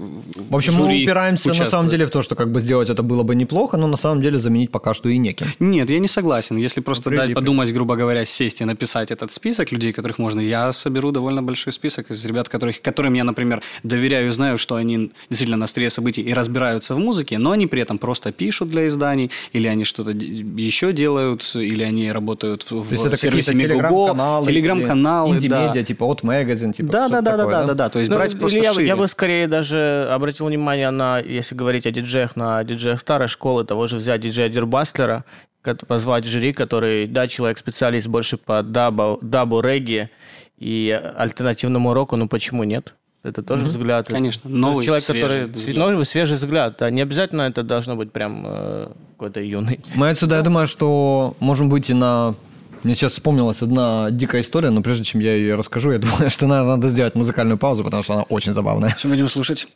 В 0.49 0.55
общем, 0.55 0.75
мы 0.75 1.01
упираемся 1.01 1.49
на 1.49 1.65
самом 1.65 1.89
деле 1.89 2.05
в 2.05 2.11
то, 2.11 2.21
что 2.21 2.35
как 2.35 2.51
бы 2.51 2.59
сделать 2.59 2.89
это 2.89 3.01
было 3.01 3.23
бы 3.23 3.33
неплохо, 3.33 3.77
но 3.77 3.87
на 3.87 3.97
самом 3.97 4.21
деле 4.21 4.37
заменить 4.37 4.71
пока 4.71 4.93
что 4.93 5.09
и 5.09 5.17
неким. 5.17 5.47
Нет, 5.59 5.89
я 5.89 5.99
не 5.99 6.07
согласен. 6.07 6.57
Если 6.57 6.81
просто 6.81 7.09
Прилипли. 7.09 7.27
дать 7.27 7.35
подумать, 7.35 7.73
грубо 7.73 7.95
говоря, 7.95 8.25
сесть 8.25 8.61
и 8.61 8.65
написать 8.65 9.09
этот 9.09 9.31
список 9.31 9.71
людей, 9.71 9.93
которых 9.93 10.19
можно, 10.19 10.39
я 10.39 10.71
соберу 10.73 11.11
довольно 11.11 11.41
большой 11.41 11.73
список 11.73 12.11
из 12.11 12.23
ребят, 12.25 12.49
которых, 12.49 12.81
которым 12.81 13.15
я, 13.15 13.23
например, 13.23 13.63
доверяю 13.83 14.27
и 14.27 14.31
знаю, 14.31 14.57
что 14.57 14.75
они 14.75 15.11
действительно 15.29 15.57
на 15.57 15.65
острие 15.65 15.89
событий 15.89 16.21
и 16.21 16.33
разбираются 16.33 16.93
в 16.93 16.99
музыке, 16.99 17.37
но 17.37 17.51
они 17.51 17.67
при 17.67 17.81
этом 17.81 17.97
просто 17.97 18.31
пишут 18.31 18.69
для 18.69 18.87
изданий, 18.87 19.31
или 19.53 19.67
они 19.67 19.85
что-то 19.85 20.11
еще 20.11 20.93
делают, 20.93 21.51
или 21.55 21.83
они 21.83 22.11
работают 22.11 22.50
в, 22.57 22.63
То 22.67 22.75
есть 22.91 23.05
это 23.05 23.15
в 23.15 23.19
сервисе 23.19 23.51
какие-то 23.53 23.73
Мегого, 23.75 24.07
телеграм-каналы, 24.09 24.45
телеграм-каналы, 24.47 25.29
да. 25.31 25.37
инди-медиа, 25.37 25.83
типа 25.83 26.03
от 26.05 26.21
Magazine, 26.23 26.73
типа 26.73 26.91
Да, 26.91 27.09
да, 27.09 27.21
да, 27.21 27.31
да, 27.31 27.37
такое, 27.37 27.55
да, 27.55 27.65
да, 27.67 27.73
да. 27.73 27.89
То 27.89 27.99
есть 27.99 28.11
Ну, 28.11 28.17
брать 28.17 28.37
просто 28.37 28.59
я, 28.59 28.73
шире. 28.73 28.87
я 28.87 28.95
бы 28.95 29.07
скорее 29.07 29.47
даже 29.47 30.07
обратил 30.11 30.45
внимание 30.47 30.89
на, 30.91 31.19
если 31.19 31.55
говорить 31.55 31.85
о 31.85 31.91
диджеях, 31.91 32.35
на 32.35 32.63
диджеях 32.63 32.99
старой 32.99 33.27
школы, 33.27 33.63
того 33.65 33.87
же 33.87 33.97
взять 33.97 34.21
диджея 34.21 34.49
Дюрбастлера, 34.49 35.23
кот- 35.63 35.85
позвать 35.87 36.25
в 36.25 36.29
жюри, 36.29 36.53
который, 36.53 37.07
да, 37.07 37.27
человек-специалист 37.27 38.07
больше 38.07 38.37
по 38.37 38.61
дабу, 38.63 39.19
дабу 39.21 39.61
регги 39.61 40.09
и 40.57 40.91
альтернативному 41.17 41.93
року, 41.93 42.15
ну 42.15 42.27
почему 42.27 42.63
нет? 42.63 42.93
Это 43.23 43.43
тоже 43.43 43.65
взгляд. 43.65 44.07
Конечно, 44.07 44.49
новый, 44.49 44.83
человек, 44.83 45.03
свежий 45.03 45.21
который 45.21 45.45
взгляд. 45.45 45.75
новый, 45.77 46.05
свежий 46.05 46.37
взгляд. 46.37 46.75
Да, 46.79 46.89
не 46.89 47.01
обязательно 47.01 47.43
это 47.43 47.61
должно 47.61 47.95
быть 47.95 48.11
прям 48.11 48.43
э, 48.47 48.87
какой-то 49.11 49.41
юный. 49.41 49.79
Мы 49.93 50.09
отсюда, 50.09 50.37
я 50.37 50.41
думаю, 50.41 50.65
что 50.67 51.35
можем 51.39 51.69
выйти 51.69 51.93
на... 51.93 52.33
Мне 52.83 52.95
сейчас 52.95 53.11
вспомнилась 53.11 53.61
одна 53.61 54.09
дикая 54.09 54.41
история, 54.41 54.71
но 54.71 54.81
прежде 54.81 55.03
чем 55.03 55.21
я 55.21 55.35
ее 55.35 55.53
расскажу, 55.53 55.91
я 55.91 55.99
думаю, 55.99 56.29
что, 56.31 56.47
наверное, 56.47 56.77
надо 56.77 56.87
сделать 56.87 57.13
музыкальную 57.13 57.59
паузу, 57.59 57.83
потому 57.83 58.01
что 58.01 58.13
она 58.13 58.23
очень 58.23 58.53
забавная. 58.53 58.95
Все 58.97 59.07
будем 59.07 59.27
слушать. 59.29 59.67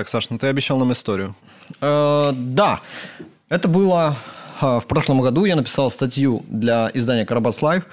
Так, 0.00 0.08
Саш, 0.08 0.30
ну 0.30 0.38
ты 0.38 0.46
обещал 0.46 0.78
нам 0.78 0.92
историю. 0.92 1.34
Э, 1.82 2.32
да, 2.34 2.80
это 3.50 3.68
было 3.68 4.16
э, 4.62 4.80
в 4.80 4.86
прошлом 4.86 5.20
году. 5.20 5.44
Я 5.44 5.56
написал 5.56 5.90
статью 5.90 6.42
для 6.48 6.90
издания 6.94 7.26
«Карабас 7.26 7.60
Лайв». 7.60 7.84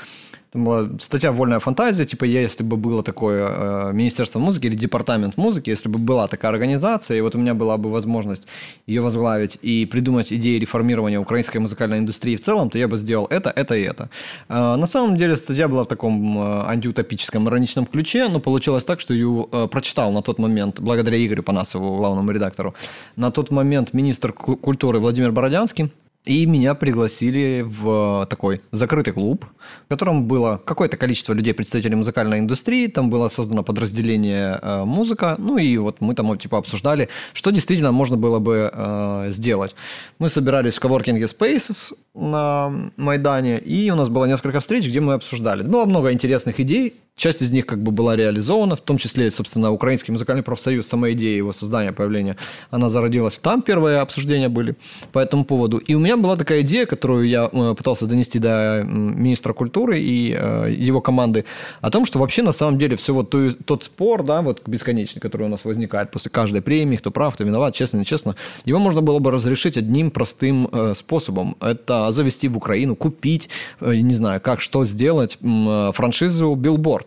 Там 0.52 0.64
была 0.64 0.90
статья 1.00 1.32
«Вольная 1.32 1.60
фантазия», 1.60 2.06
типа 2.06 2.24
если 2.24 2.64
бы 2.64 2.78
было 2.78 3.04
такое 3.04 3.48
э, 3.50 3.92
Министерство 3.94 4.40
музыки 4.40 4.68
или 4.68 4.76
Департамент 4.76 5.36
музыки, 5.38 5.70
если 5.70 5.90
бы 5.90 6.00
была 6.00 6.28
такая 6.28 6.52
организация, 6.52 7.18
и 7.18 7.22
вот 7.22 7.36
у 7.36 7.38
меня 7.38 7.54
была 7.54 7.78
бы 7.78 7.92
возможность 7.92 8.48
ее 8.88 9.02
возглавить 9.02 9.60
и 9.62 9.86
придумать 9.86 10.32
идеи 10.32 10.58
реформирования 10.58 11.20
украинской 11.20 11.58
музыкальной 11.58 11.98
индустрии 12.00 12.36
в 12.36 12.40
целом, 12.40 12.70
то 12.70 12.78
я 12.78 12.88
бы 12.88 12.98
сделал 12.98 13.28
это, 13.30 13.50
это 13.50 13.76
и 13.76 13.82
это. 13.82 14.10
Э, 14.48 14.76
на 14.76 14.88
самом 14.88 15.18
деле 15.18 15.36
статья 15.36 15.68
была 15.68 15.84
в 15.84 15.88
таком 15.88 16.40
э, 16.40 16.64
антиутопическом, 16.68 17.50
ироничном 17.50 17.86
ключе, 17.86 18.30
но 18.30 18.40
получилось 18.40 18.86
так, 18.86 19.02
что 19.02 19.14
ее 19.14 19.48
э, 19.52 19.68
прочитал 19.68 20.12
на 20.14 20.22
тот 20.22 20.40
момент, 20.40 20.80
благодаря 20.80 21.18
Игорю 21.18 21.44
Панасову, 21.44 21.98
главному 21.98 22.32
редактору, 22.32 22.74
на 23.18 23.32
тот 23.32 23.52
момент 23.52 23.94
министр 23.94 24.32
ку- 24.32 24.56
культуры 24.56 25.00
Владимир 25.00 25.32
Бородянский, 25.34 25.92
и 26.28 26.46
меня 26.46 26.76
пригласили 26.76 27.64
в 27.66 28.28
такой 28.30 28.62
закрытый 28.72 29.14
клуб, 29.14 29.46
в 29.86 29.90
котором 29.90 30.28
было 30.28 30.62
какое-то 30.64 30.98
количество 30.98 31.34
людей, 31.34 31.54
представителей 31.54 31.96
музыкальной 31.96 32.40
индустрии. 32.40 32.88
Там 32.88 33.10
было 33.10 33.30
создано 33.30 33.64
подразделение 33.64 34.60
э, 34.62 34.84
музыка. 34.84 35.36
Ну 35.38 35.58
и 35.58 35.78
вот 35.78 36.02
мы 36.02 36.14
там 36.16 36.38
типа 36.38 36.58
обсуждали, 36.58 37.10
что 37.34 37.52
действительно 37.52 37.92
можно 37.92 38.18
было 38.18 38.40
бы 38.40 38.70
э, 38.72 39.28
сделать. 39.32 39.76
Мы 40.20 40.30
собирались 40.30 40.76
в 40.76 40.80
коворкинге 40.80 41.26
Spaces 41.26 41.94
на 42.14 42.92
Майдане, 42.98 43.60
и 43.60 43.90
у 43.90 43.96
нас 43.96 44.10
было 44.10 44.26
несколько 44.26 44.60
встреч, 44.60 44.86
где 44.86 45.00
мы 45.00 45.14
обсуждали. 45.14 45.64
Было 45.64 45.86
много 45.86 46.12
интересных 46.12 46.60
идей, 46.60 46.96
Часть 47.18 47.42
из 47.42 47.52
них 47.52 47.66
как 47.66 47.82
бы 47.82 47.92
была 47.92 48.16
реализована, 48.16 48.76
в 48.76 48.82
том 48.82 49.00
числе, 49.00 49.32
собственно, 49.32 49.72
Украинский 49.72 50.12
музыкальный 50.12 50.44
профсоюз, 50.44 50.86
сама 50.88 51.12
идея 51.14 51.36
его 51.36 51.52
создания, 51.52 51.92
появления, 51.92 52.38
она 52.70 52.90
зародилась. 52.90 53.40
Там 53.42 53.64
первые 53.64 54.02
обсуждения 54.02 54.50
были 54.50 54.76
по 55.12 55.18
этому 55.18 55.44
поводу. 55.44 55.78
И 55.78 55.96
у 55.96 56.00
меня 56.00 56.16
была 56.16 56.36
такая 56.36 56.62
идея, 56.62 56.86
которую 56.86 57.28
я 57.28 57.50
э, 57.52 57.74
пытался 57.76 58.06
донести 58.06 58.38
до 58.38 58.84
министра 58.86 59.54
культуры 59.54 60.00
и 60.00 60.32
э, 60.38 60.72
его 60.78 61.02
команды, 61.02 61.46
о 61.82 61.90
том, 61.90 62.06
что 62.06 62.20
вообще 62.20 62.44
на 62.44 62.52
самом 62.52 62.78
деле 62.78 62.96
все 62.98 63.16
вот 63.16 63.32
то- 63.32 63.52
тот 63.66 63.84
спор, 63.84 64.22
да, 64.22 64.44
вот 64.44 64.62
бесконечный, 64.68 65.20
который 65.20 65.48
у 65.48 65.50
нас 65.50 65.66
возникает 65.66 66.12
после 66.12 66.30
каждой 66.30 66.62
премии, 66.62 66.98
кто 66.98 67.10
прав, 67.10 67.34
кто 67.34 67.44
виноват, 67.44 67.74
честно, 67.74 67.98
нечестно, 67.98 68.36
его 68.64 68.78
можно 68.78 69.02
было 69.02 69.18
бы 69.18 69.32
разрешить 69.32 69.76
одним 69.76 70.12
простым 70.12 70.70
э, 70.72 70.94
способом. 70.94 71.58
Это 71.62 72.12
завести 72.12 72.48
в 72.48 72.58
Украину, 72.58 72.96
купить, 72.96 73.50
не 73.82 74.14
знаю, 74.14 74.40
как, 74.40 74.62
что 74.62 74.86
сделать, 74.86 75.40
м, 75.42 75.68
э, 75.68 75.92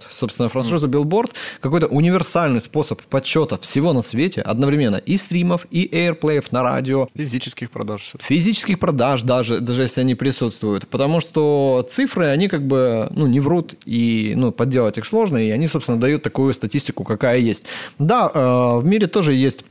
Billboard. 0.00 0.06
Собственно, 0.10 0.48
франшизу 0.48 0.88
Billboard 0.88 1.30
какой-то 1.60 1.86
универсальный 1.86 2.60
способ 2.60 3.00
подсчета 3.02 3.58
всего 3.58 3.92
на 3.92 4.02
свете 4.02 4.40
одновременно 4.42 4.96
и 4.96 5.16
стримов, 5.16 5.66
и 5.70 5.88
эйрплеев 5.92 6.52
на 6.52 6.62
радио, 6.62 7.08
Физических 7.14 7.70
продаж. 7.70 8.12
физических 8.20 8.78
продаж 8.78 9.22
даже, 9.22 9.60
даже 9.60 9.82
если 9.82 10.00
они 10.00 10.14
присутствуют. 10.14 10.88
Потому 10.88 11.20
что 11.20 11.86
цифры, 11.88 12.26
они 12.26 12.48
как 12.48 12.66
бы, 12.66 13.08
ну, 13.14 13.26
не 13.26 13.40
врут, 13.40 13.74
и, 13.84 14.34
ну, 14.36 14.52
подделать 14.52 14.98
их 14.98 15.04
сложно, 15.04 15.38
и 15.38 15.50
они, 15.50 15.66
собственно, 15.66 16.00
дают 16.00 16.22
такую 16.22 16.52
статистику, 16.54 17.04
какая 17.04 17.38
есть. 17.38 17.66
Да, 17.98 18.30
э, 18.32 18.78
в 18.78 18.84
мире 18.84 19.06
тоже 19.06 19.34
есть 19.34 19.64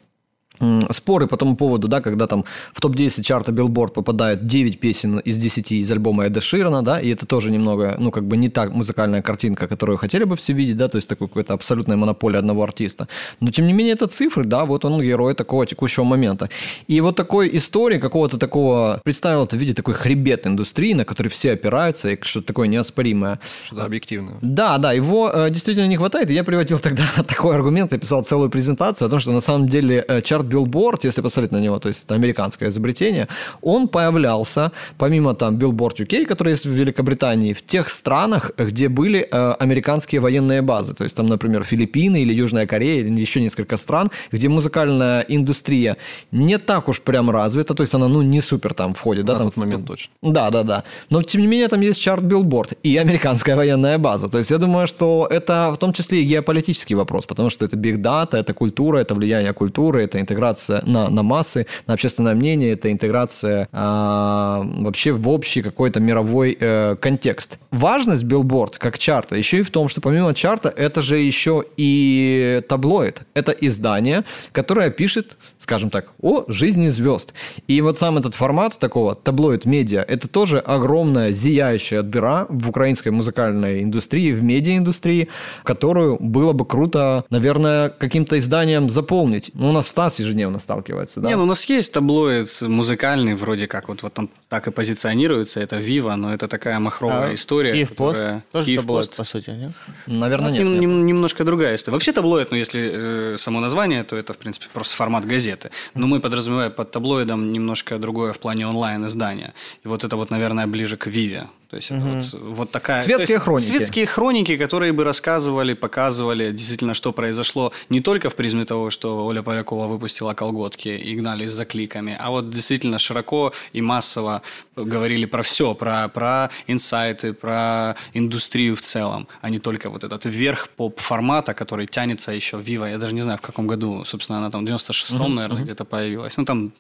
споры 0.92 1.28
по 1.28 1.38
тому 1.38 1.56
поводу, 1.56 1.88
да, 1.88 2.02
когда 2.02 2.28
там 2.28 2.46
в 2.74 2.82
топ-10 2.82 3.24
чарта 3.24 3.52
Billboard 3.52 3.94
попадает 3.94 4.46
9 4.46 4.80
песен 4.80 5.20
из 5.20 5.38
10 5.38 5.72
из 5.72 5.92
альбома 5.92 6.26
Эда 6.26 6.42
Ширана, 6.42 6.84
да, 6.84 7.00
и 7.00 7.10
это 7.10 7.26
тоже 7.26 7.52
немного, 7.52 7.96
ну, 8.00 8.12
как 8.12 8.28
бы 8.28 8.38
не 8.38 8.50
та 8.50 8.70
музыкальная 8.70 9.22
картинка, 9.22 9.68
которую 9.68 9.98
хотели 9.98 10.26
бы 10.26 10.36
все 10.36 10.54
видеть, 10.54 10.78
да, 10.78 10.88
то 10.88 10.98
есть 10.98 11.10
такой 11.10 11.28
какой-то 11.28 11.54
абсолютная 11.54 11.98
монополия 11.98 12.40
одного 12.40 12.64
артиста. 12.64 13.08
Но, 13.40 13.52
тем 13.52 13.68
не 13.68 13.74
менее, 13.74 13.94
это 13.94 14.08
цифры, 14.08 14.44
да, 14.44 14.66
вот 14.66 14.86
он 14.86 15.02
герой 15.02 15.34
такого 15.34 15.66
текущего 15.66 16.04
момента. 16.04 16.50
И 16.88 17.02
вот 17.02 17.16
такой 17.16 17.56
истории, 17.58 18.00
какого-то 18.00 18.38
такого, 18.38 19.02
представил 19.04 19.44
это 19.44 19.56
в 19.56 19.60
виде 19.60 19.74
такой 19.74 19.94
хребет 19.94 20.46
индустрии, 20.48 20.94
на 20.94 21.06
который 21.06 21.28
все 21.30 21.54
опираются, 21.54 22.10
и 22.10 22.18
что-то 22.22 22.48
такое 22.48 22.68
неоспоримое. 22.68 23.40
Что-то 23.66 23.86
объективное. 23.86 24.36
Да, 24.42 24.78
да, 24.78 24.94
его 24.94 25.32
э, 25.34 25.50
действительно 25.50 25.88
не 25.88 25.98
хватает. 25.98 26.30
И 26.30 26.34
я 26.34 26.44
приводил 26.44 26.80
тогда 26.80 27.06
такой 27.28 27.56
аргумент, 27.56 27.94
я 27.94 27.98
писал 27.98 28.24
целую 28.24 28.50
презентацию 28.50 29.08
о 29.08 29.10
том, 29.10 29.20
что 29.20 29.32
на 29.32 29.40
самом 29.40 29.70
деле 29.70 30.04
э, 30.08 30.22
чарт 30.22 30.49
Billboard, 30.50 31.00
если 31.04 31.22
посмотреть 31.22 31.52
на 31.52 31.60
него, 31.62 31.80
то 31.80 31.90
есть 31.90 32.06
это 32.06 32.16
американское 32.16 32.70
изобретение, 32.70 33.28
он 33.62 33.88
появлялся, 33.88 34.72
помимо 34.98 35.34
там 35.34 35.58
Billboard 35.58 35.98
UK, 35.98 36.26
который 36.26 36.50
есть 36.52 36.66
в 36.66 36.72
Великобритании, 36.72 37.54
в 37.54 37.62
тех 37.62 37.90
странах, 37.90 38.52
где 38.58 38.90
были 38.90 39.28
э, 39.32 39.52
американские 39.60 40.22
военные 40.22 40.62
базы. 40.62 40.94
То 40.94 41.04
есть 41.04 41.16
там, 41.16 41.28
например, 41.28 41.64
Филиппины 41.64 42.22
или 42.22 42.34
Южная 42.34 42.66
Корея, 42.68 43.02
или 43.02 43.22
еще 43.22 43.42
несколько 43.42 43.78
стран, 43.78 44.10
где 44.32 44.50
музыкальная 44.50 45.22
индустрия 45.22 45.98
не 46.32 46.58
так 46.58 46.88
уж 46.88 47.02
прям 47.02 47.30
развита, 47.30 47.74
то 47.74 47.84
есть 47.84 47.96
она, 47.96 48.08
ну, 48.08 48.22
не 48.22 48.42
супер 48.42 48.74
там 48.74 48.94
входит. 48.94 49.26
Да, 49.26 49.34
На 49.34 49.40
там 49.40 49.48
тот 49.48 49.58
момент 49.58 49.88
точно. 49.88 50.12
да, 50.22 50.50
да, 50.50 50.64
да. 50.64 50.84
Но 51.10 51.22
тем 51.24 51.42
не 51.42 51.48
менее 51.48 51.68
там 51.68 51.82
есть 51.82 52.02
чарт 52.02 52.24
Билборд 52.24 52.74
и 52.84 52.98
американская 52.98 53.56
военная 53.56 53.98
база. 53.98 54.30
То 54.30 54.38
есть 54.38 54.52
я 54.52 54.58
думаю, 54.58 54.88
что 54.88 55.28
это 55.30 55.72
в 55.72 55.78
том 55.78 55.94
числе 55.94 56.22
и 56.22 56.26
геополитический 56.26 56.96
вопрос, 56.96 57.26
потому 57.26 57.50
что 57.50 57.66
это 57.66 57.76
big 57.76 58.02
data, 58.02 58.38
это 58.38 58.54
культура, 58.54 59.00
это 59.00 59.16
влияние 59.16 59.54
культуры, 59.54 60.04
это 60.04 60.20
интеграция 60.20 60.39
на, 60.86 61.10
на 61.10 61.24
массы, 61.24 61.68
на 61.88 61.94
общественное 61.94 62.36
мнение, 62.36 62.74
это 62.74 62.92
интеграция 62.92 63.68
а, 63.72 64.62
вообще 64.64 65.12
в 65.12 65.30
общий 65.30 65.62
какой-то 65.62 66.00
мировой 66.00 66.58
э, 66.60 66.96
контекст. 66.96 67.60
Важность 67.72 68.24
Билборд 68.24 68.78
как 68.78 68.98
чарта 68.98 69.36
еще 69.36 69.60
и 69.60 69.62
в 69.62 69.72
том, 69.72 69.88
что 69.88 70.02
помимо 70.02 70.34
чарта 70.34 70.70
это 70.70 71.02
же 71.02 71.18
еще 71.18 71.64
и 71.78 72.62
таблоид. 72.68 73.24
Это 73.34 73.52
издание, 73.52 74.24
которое 74.52 74.90
пишет, 74.90 75.38
скажем 75.58 75.90
так, 75.90 76.12
о 76.22 76.46
жизни 76.48 76.88
звезд. 76.90 77.34
И 77.68 77.82
вот 77.82 77.98
сам 77.98 78.18
этот 78.18 78.36
формат 78.36 78.80
такого 78.80 79.16
таблоид 79.16 79.66
медиа, 79.66 80.02
это 80.02 80.28
тоже 80.28 80.60
огромная 80.60 81.32
зияющая 81.32 82.02
дыра 82.02 82.46
в 82.50 82.70
украинской 82.70 83.10
музыкальной 83.10 83.84
индустрии, 83.84 84.32
в 84.32 84.44
медиаиндустрии, 84.44 85.30
которую 85.64 86.18
было 86.20 86.54
бы 86.54 86.66
круто, 86.66 87.26
наверное, 87.30 87.90
каким-то 87.90 88.38
изданием 88.40 88.90
заполнить. 88.90 89.52
Ну, 89.54 89.70
у 89.70 89.72
нас 89.72 89.88
Стас 89.88 90.20
ежедневно 90.30 90.60
сталкивается, 90.60 91.20
да? 91.22 91.28
Не, 91.30 91.36
ну 91.36 91.44
у 91.44 91.46
нас 91.46 91.66
есть 91.66 91.92
таблоид 91.94 92.62
музыкальный, 92.62 93.36
вроде 93.36 93.68
как, 93.68 93.88
вот, 93.90 94.04
вот 94.04 94.18
он 94.20 94.30
так 94.48 94.68
и 94.68 94.72
позиционируется, 94.72 95.60
это 95.60 95.78
Вива, 95.78 96.16
но 96.16 96.34
это 96.34 96.48
такая 96.48 96.80
махровая 96.80 97.32
А 97.32 97.34
история. 97.34 97.74
Киев 97.74 97.90
пост 97.96 98.20
которая- 98.20 98.44
тоже 98.52 98.66
Киев 98.66 98.80
таблоид, 98.82 99.08
пост. 99.08 99.18
по 99.18 99.24
сути, 99.24 99.50
нет? 99.50 99.72
Наверное, 100.08 100.50
Ну, 100.50 100.54
нет. 100.56 100.64
нем- 100.64 100.72
нет. 100.74 100.82
нем- 100.82 101.06
немножко 101.06 101.44
другая 101.44 101.76
история. 101.76 101.94
Вообще 101.96 102.12
таблоид, 102.12 102.52
ну, 102.52 102.58
если 102.58 102.92
э, 103.34 103.38
само 103.38 103.60
название, 103.60 104.04
то 104.04 104.16
это, 104.16 104.34
в 104.34 104.38
принципе, 104.38 104.68
просто 104.74 104.96
формат 104.96 105.26
газеты. 105.26 105.70
Но 105.96 106.08
мы 106.08 106.20
подразумеваем 106.20 106.72
под 106.72 106.92
таблоидом 106.92 107.52
немножко 107.52 107.98
другое 108.00 108.32
в 108.34 108.40
плане 108.40 108.68
онлайн-издания. 108.68 109.54
И 109.86 109.88
вот 109.88 110.04
это 110.04 110.16
вот, 110.16 110.32
наверное, 110.32 110.68
ближе 110.68 110.98
к 110.98 111.08
Виве. 111.08 111.48
То 111.70 111.76
есть 111.76 111.92
это 111.92 112.02
вот, 112.02 112.42
вот 112.56 112.72
такая... 112.72 113.04
Светские 113.04 113.36
есть 113.36 113.44
хроники. 113.44 113.68
Светские 113.68 114.06
хроники, 114.08 114.58
которые 114.58 114.92
бы 114.92 115.04
рассказывали, 115.04 115.74
показывали 115.74 116.52
действительно, 116.52 116.96
что 116.96 117.12
произошло 117.12 117.72
не 117.90 118.02
только 118.02 118.32
в 118.32 118.36
призме 118.36 118.66
того, 118.66 118.90
что 118.90 119.24
Оля 119.28 119.44
Полякова 119.44 119.86
выпустила 119.86 120.34
колготки 120.34 120.90
и 120.90 121.16
гнались 121.16 121.52
за 121.52 121.66
кликами, 121.66 122.18
а 122.20 122.32
вот 122.32 122.50
действительно 122.50 122.98
широко 122.98 123.54
и 123.72 123.82
массово 123.82 124.42
говорили 124.86 125.26
про 125.26 125.44
все, 125.44 125.74
про, 125.76 126.08
про 126.10 126.50
инсайты, 126.68 127.34
про 127.34 127.96
индустрию 128.14 128.76
в 128.76 128.82
целом, 128.82 129.28
а 129.42 129.50
не 129.50 129.60
только 129.60 129.90
вот 129.90 130.04
этот 130.04 130.26
верх 130.26 130.70
поп-формата, 130.70 131.54
который 131.54 131.88
тянется 131.88 132.32
еще 132.32 132.58
Вива. 132.60 132.86
Я 132.86 132.98
даже 132.98 133.14
не 133.14 133.22
знаю, 133.22 133.38
в 133.38 133.42
каком 133.42 133.68
году, 133.68 134.04
собственно, 134.06 134.40
она 134.40 134.50
там 134.52 134.66
в 134.66 134.70
96-м, 134.70 135.36
наверное, 135.36 135.64
где-то 135.64 135.86
появилась. 135.86 136.38
Ну, 136.38 136.46
там 136.46 136.72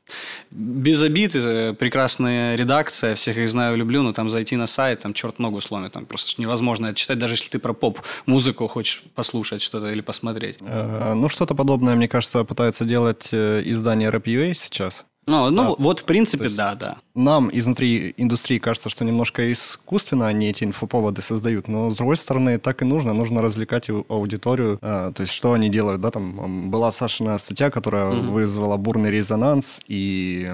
без 0.51 1.01
обид, 1.01 1.35
э, 1.35 1.73
прекрасная 1.73 2.55
редакция, 2.55 3.15
всех 3.15 3.37
их 3.37 3.49
знаю, 3.49 3.77
люблю, 3.77 4.03
но 4.03 4.13
там 4.13 4.29
зайти 4.29 4.55
на 4.55 4.67
сайт, 4.67 4.99
там 5.01 5.13
черт 5.13 5.39
ногу 5.39 5.61
сломит, 5.61 5.91
там 5.91 6.05
просто 6.05 6.31
ж 6.31 6.37
невозможно 6.37 6.87
это 6.87 6.95
читать, 6.95 7.19
даже 7.19 7.33
если 7.33 7.49
ты 7.49 7.59
про 7.59 7.73
поп-музыку 7.73 8.67
хочешь 8.67 9.03
послушать 9.15 9.61
что-то 9.61 9.87
или 9.91 10.01
посмотреть. 10.01 10.57
Э, 10.61 11.13
Ну, 11.15 11.29
что-то 11.29 11.55
подобное, 11.55 11.95
мне 11.95 12.07
кажется, 12.07 12.43
пытается 12.43 12.85
делать 12.85 13.29
э, 13.31 13.61
издание 13.65 14.09
Rap.ua 14.09 14.53
сейчас. 14.53 15.05
Ну, 15.25 15.49
ну 15.51 15.63
Да. 15.63 15.83
вот, 15.83 15.99
в 15.99 16.05
принципе, 16.05 16.45
есть- 16.45 16.55
да, 16.57 16.73
да. 16.75 16.97
Нам 17.19 17.49
изнутри 17.51 18.13
индустрии 18.15 18.59
кажется, 18.59 18.89
что 18.89 19.03
немножко 19.03 19.51
искусственно 19.51 20.27
они 20.27 20.49
эти 20.51 20.63
инфоповоды 20.63 21.21
создают, 21.21 21.67
но 21.67 21.89
с 21.89 21.97
другой 21.97 22.15
стороны 22.15 22.57
так 22.59 22.81
и 22.81 22.85
нужно, 22.85 23.11
нужно 23.13 23.41
развлекать 23.41 23.89
ау- 23.89 24.05
аудиторию, 24.07 24.79
А, 24.81 25.11
то 25.11 25.23
есть 25.23 25.33
что 25.33 25.51
они 25.51 25.67
делают, 25.69 25.99
да, 25.99 26.11
там 26.11 26.71
была 26.71 26.91
Сашина 26.91 27.37
статья, 27.37 27.69
которая 27.71 28.09
вызвала 28.11 28.77
бурный 28.77 29.11
резонанс 29.11 29.81
и 29.89 30.49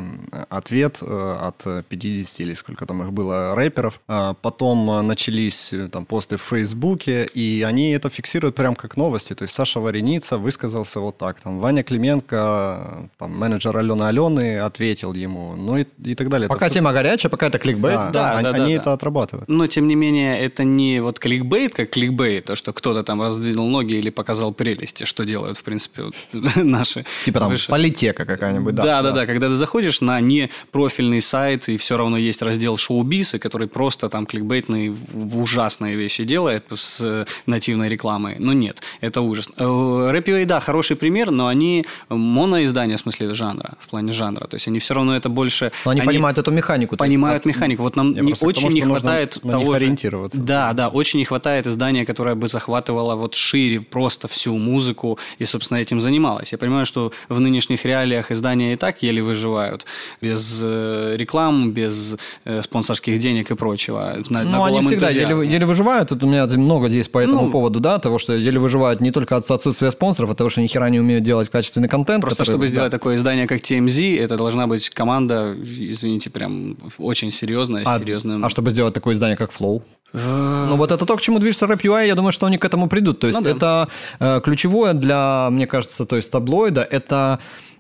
ответ 0.50 1.04
э, 1.04 1.38
от 1.40 1.62
э, 1.68 1.84
50 1.88 2.40
или 2.40 2.56
сколько 2.56 2.88
там 2.88 3.04
их 3.04 3.14
было 3.14 3.54
рэперов, 3.54 4.02
А 4.08 4.34
потом 4.34 4.90
э, 4.90 5.02
начались 5.04 5.72
э, 5.72 5.88
там 5.90 6.06
посты 6.06 6.38
в 6.38 6.42
Фейсбуке, 6.42 7.28
и 7.36 7.62
они 7.62 7.92
это 7.92 8.10
фиксируют 8.10 8.56
прям 8.56 8.76
как 8.76 8.98
новости, 8.98 9.36
то 9.36 9.44
есть 9.44 9.54
Саша 9.54 9.80
Вареница 9.80 10.40
высказался 10.40 11.00
вот 11.00 11.20
так, 11.20 11.40
там 11.42 11.60
Ваня 11.60 11.84
Клименко, 11.84 13.08
там 13.20 13.38
менеджер 13.38 13.78
Алены 13.78 14.06
Алены 14.06 14.58
ответил 14.58 15.14
ему, 15.14 15.56
ну 15.56 15.78
и, 15.78 15.86
и 16.04 16.16
так 16.16 16.30
далее. 16.30 16.48
Пока 16.56 16.70
тема 16.70 16.92
горячая, 16.94 17.30
пока 17.30 17.48
это 17.48 17.60
кликбейт. 17.60 17.96
Да, 17.96 18.10
Да, 18.12 18.32
они, 18.38 18.44
да, 18.44 18.50
они 18.52 18.76
да. 18.76 18.82
это 18.82 18.94
отрабатывают. 18.94 19.50
Но, 19.50 19.68
тем 19.68 19.88
не 19.88 19.96
менее, 19.96 20.40
это 20.40 20.64
не 20.64 21.00
вот 21.02 21.20
кликбейт, 21.20 21.74
как 21.74 21.90
кликбейт, 21.90 22.46
то, 22.46 22.56
что 22.56 22.74
кто-то 22.74 23.04
там 23.04 23.22
раздвинул 23.22 23.70
ноги 23.70 23.94
или 23.94 24.10
показал 24.10 24.54
прелести, 24.54 25.06
что 25.06 25.24
делают, 25.26 25.58
в 25.58 25.64
принципе, 25.64 26.04
вот 26.04 26.16
наши. 26.56 27.06
Типа 27.26 27.40
там 27.40 27.52
выше- 27.52 27.70
политека 27.70 28.26
какая-нибудь, 28.26 28.76
да. 28.76 28.84
Да, 28.84 29.02
да, 29.02 29.12
да, 29.12 29.26
Когда 29.26 29.48
ты 29.48 29.56
заходишь 29.56 30.02
на 30.02 30.20
непрофильный 30.20 31.22
сайт, 31.22 31.70
и 31.70 31.78
все 31.78 31.98
равно 31.98 32.18
есть 32.18 32.42
раздел 32.42 32.78
шоу-биз, 32.78 33.36
и 33.36 33.40
который 33.40 33.68
просто 33.68 34.10
там 34.10 34.26
кликбейтные 34.26 34.96
ужасные 35.34 35.96
вещи 35.96 36.24
делает 36.24 36.66
с 36.76 37.00
э, 37.02 37.26
нативной 37.46 37.90
рекламой. 37.90 38.36
Но 38.40 38.54
нет, 38.54 38.82
это 39.02 39.22
ужас. 39.22 39.50
Э, 39.58 40.10
Рэп 40.12 40.28
UA, 40.30 40.46
да, 40.46 40.60
хороший 40.60 40.96
пример, 40.96 41.32
но 41.32 41.48
они 41.48 41.86
моноиздания 42.10 42.98
в 42.98 43.00
смысле 43.00 43.34
жанра, 43.34 43.74
в 43.80 43.90
плане 43.90 44.14
жанра. 44.14 44.48
То 44.48 44.56
есть 44.56 44.68
они 44.68 44.80
все 44.80 44.94
равно 44.94 45.16
это 45.16 45.30
больше... 45.30 45.72
Но 45.86 45.92
они, 45.92 46.02
понимают 46.02 46.35
эту 46.38 46.52
механику. 46.52 46.94
есть 46.96 47.00
Понимают 47.00 47.42
от- 47.42 47.46
механику. 47.46 47.84
Вот 47.84 47.96
нам 47.96 48.14
не, 48.14 48.34
очень 48.34 48.54
тому, 48.56 48.72
не 48.74 48.82
что 48.82 48.90
нужно 48.90 49.00
хватает 49.02 49.40
на 49.44 49.52
того 49.52 49.64
них 49.64 49.70
же- 49.72 49.76
ориентироваться. 49.78 50.40
Да, 50.42 50.74
да, 50.74 50.90
очень 50.90 51.20
не 51.20 51.26
хватает 51.26 51.68
издания, 51.68 52.06
которое 52.06 52.36
бы 52.36 52.48
захватывало 52.48 53.16
вот 53.16 53.36
шире 53.36 53.82
просто 53.82 54.28
всю 54.28 54.58
музыку 54.58 55.18
и, 55.40 55.46
собственно, 55.46 55.78
этим 55.80 56.02
занималось. 56.02 56.52
Я 56.52 56.58
понимаю, 56.58 56.86
что 56.86 57.12
в 57.30 57.40
нынешних 57.40 57.86
реалиях 57.86 58.32
издания 58.32 58.74
и 58.74 58.76
так 58.76 59.02
еле 59.04 59.22
выживают 59.22 59.86
без 60.22 60.60
э, 60.64 61.16
рекламы, 61.18 61.72
без 61.72 62.16
э, 62.46 62.62
спонсорских 62.64 63.20
денег 63.20 63.52
и 63.52 63.56
прочего. 63.56 64.16
На, 64.30 64.44
на 64.44 64.50
Ну, 64.50 64.64
они 64.64 64.72
голом 64.78 64.88
всегда 64.88 65.10
еле, 65.10 65.48
еле 65.48 65.66
выживают. 65.66 66.10
Тут 66.10 66.24
у 66.24 66.28
меня 66.28 66.46
много 66.48 66.90
здесь 66.90 67.08
по 67.08 67.20
этому 67.20 67.46
Ну, 67.46 67.52
поводу, 67.52 67.80
да, 67.80 68.00
того, 68.00 68.18
что 68.18 68.34
еле 68.34 68.60
выживают 68.60 69.02
не 69.02 69.12
только 69.12 69.36
от 69.36 69.50
отсутствия 69.50 69.92
спонсоров, 69.92 70.32
а 70.32 70.34
того, 70.34 70.50
что 70.50 70.62
ни 70.62 70.68
хера 70.68 70.90
не 70.90 71.00
умеют 71.00 71.24
делать 71.24 71.50
качественный 71.50 71.88
контент. 71.90 72.22
Просто 72.22 72.44
который- 72.44 72.54
чтобы 72.56 72.66
да. 72.66 72.72
сделать 72.72 72.92
такое 72.92 73.16
издание, 73.16 73.48
как 73.48 73.60
TMZ, 73.62 74.18
это 74.20 74.38
должна 74.38 74.68
быть 74.68 74.90
команда, 74.90 75.56
извините, 75.60 76.25
прям 76.30 76.78
очень 76.98 77.32
серьезная, 77.32 77.84
с 77.84 77.88
А, 77.88 78.00
серьезным... 78.00 78.44
а 78.46 78.50
чтобы 78.50 78.72
сделать 78.72 78.94
такое 78.94 79.14
издание, 79.16 79.38
как 79.38 79.52
Flow? 79.52 79.82
Ну, 80.14 80.76
вот 80.78 80.92
это 80.92 81.06
то, 81.06 81.18
к 81.18 81.22
чему 81.22 81.40
движется 81.40 81.66
Rap 81.66 81.82
UI, 81.82 82.08
я 82.08 82.16
думаю, 82.16 82.32
что 82.32 82.46
они 82.46 82.58
к 82.58 82.64
этому 82.64 82.88
придут. 82.88 83.20
То 83.20 83.28
есть 83.28 83.40
Ну 83.40 83.44
да. 83.44 83.50
это 83.52 83.90
э, 84.20 84.42
ключевое 84.44 84.94
для, 84.94 85.50
мне 85.52 85.68
кажется, 85.68 86.06
то 86.06 86.16
есть 86.16 86.32
таблоида, 86.32 86.82
это 86.84 87.40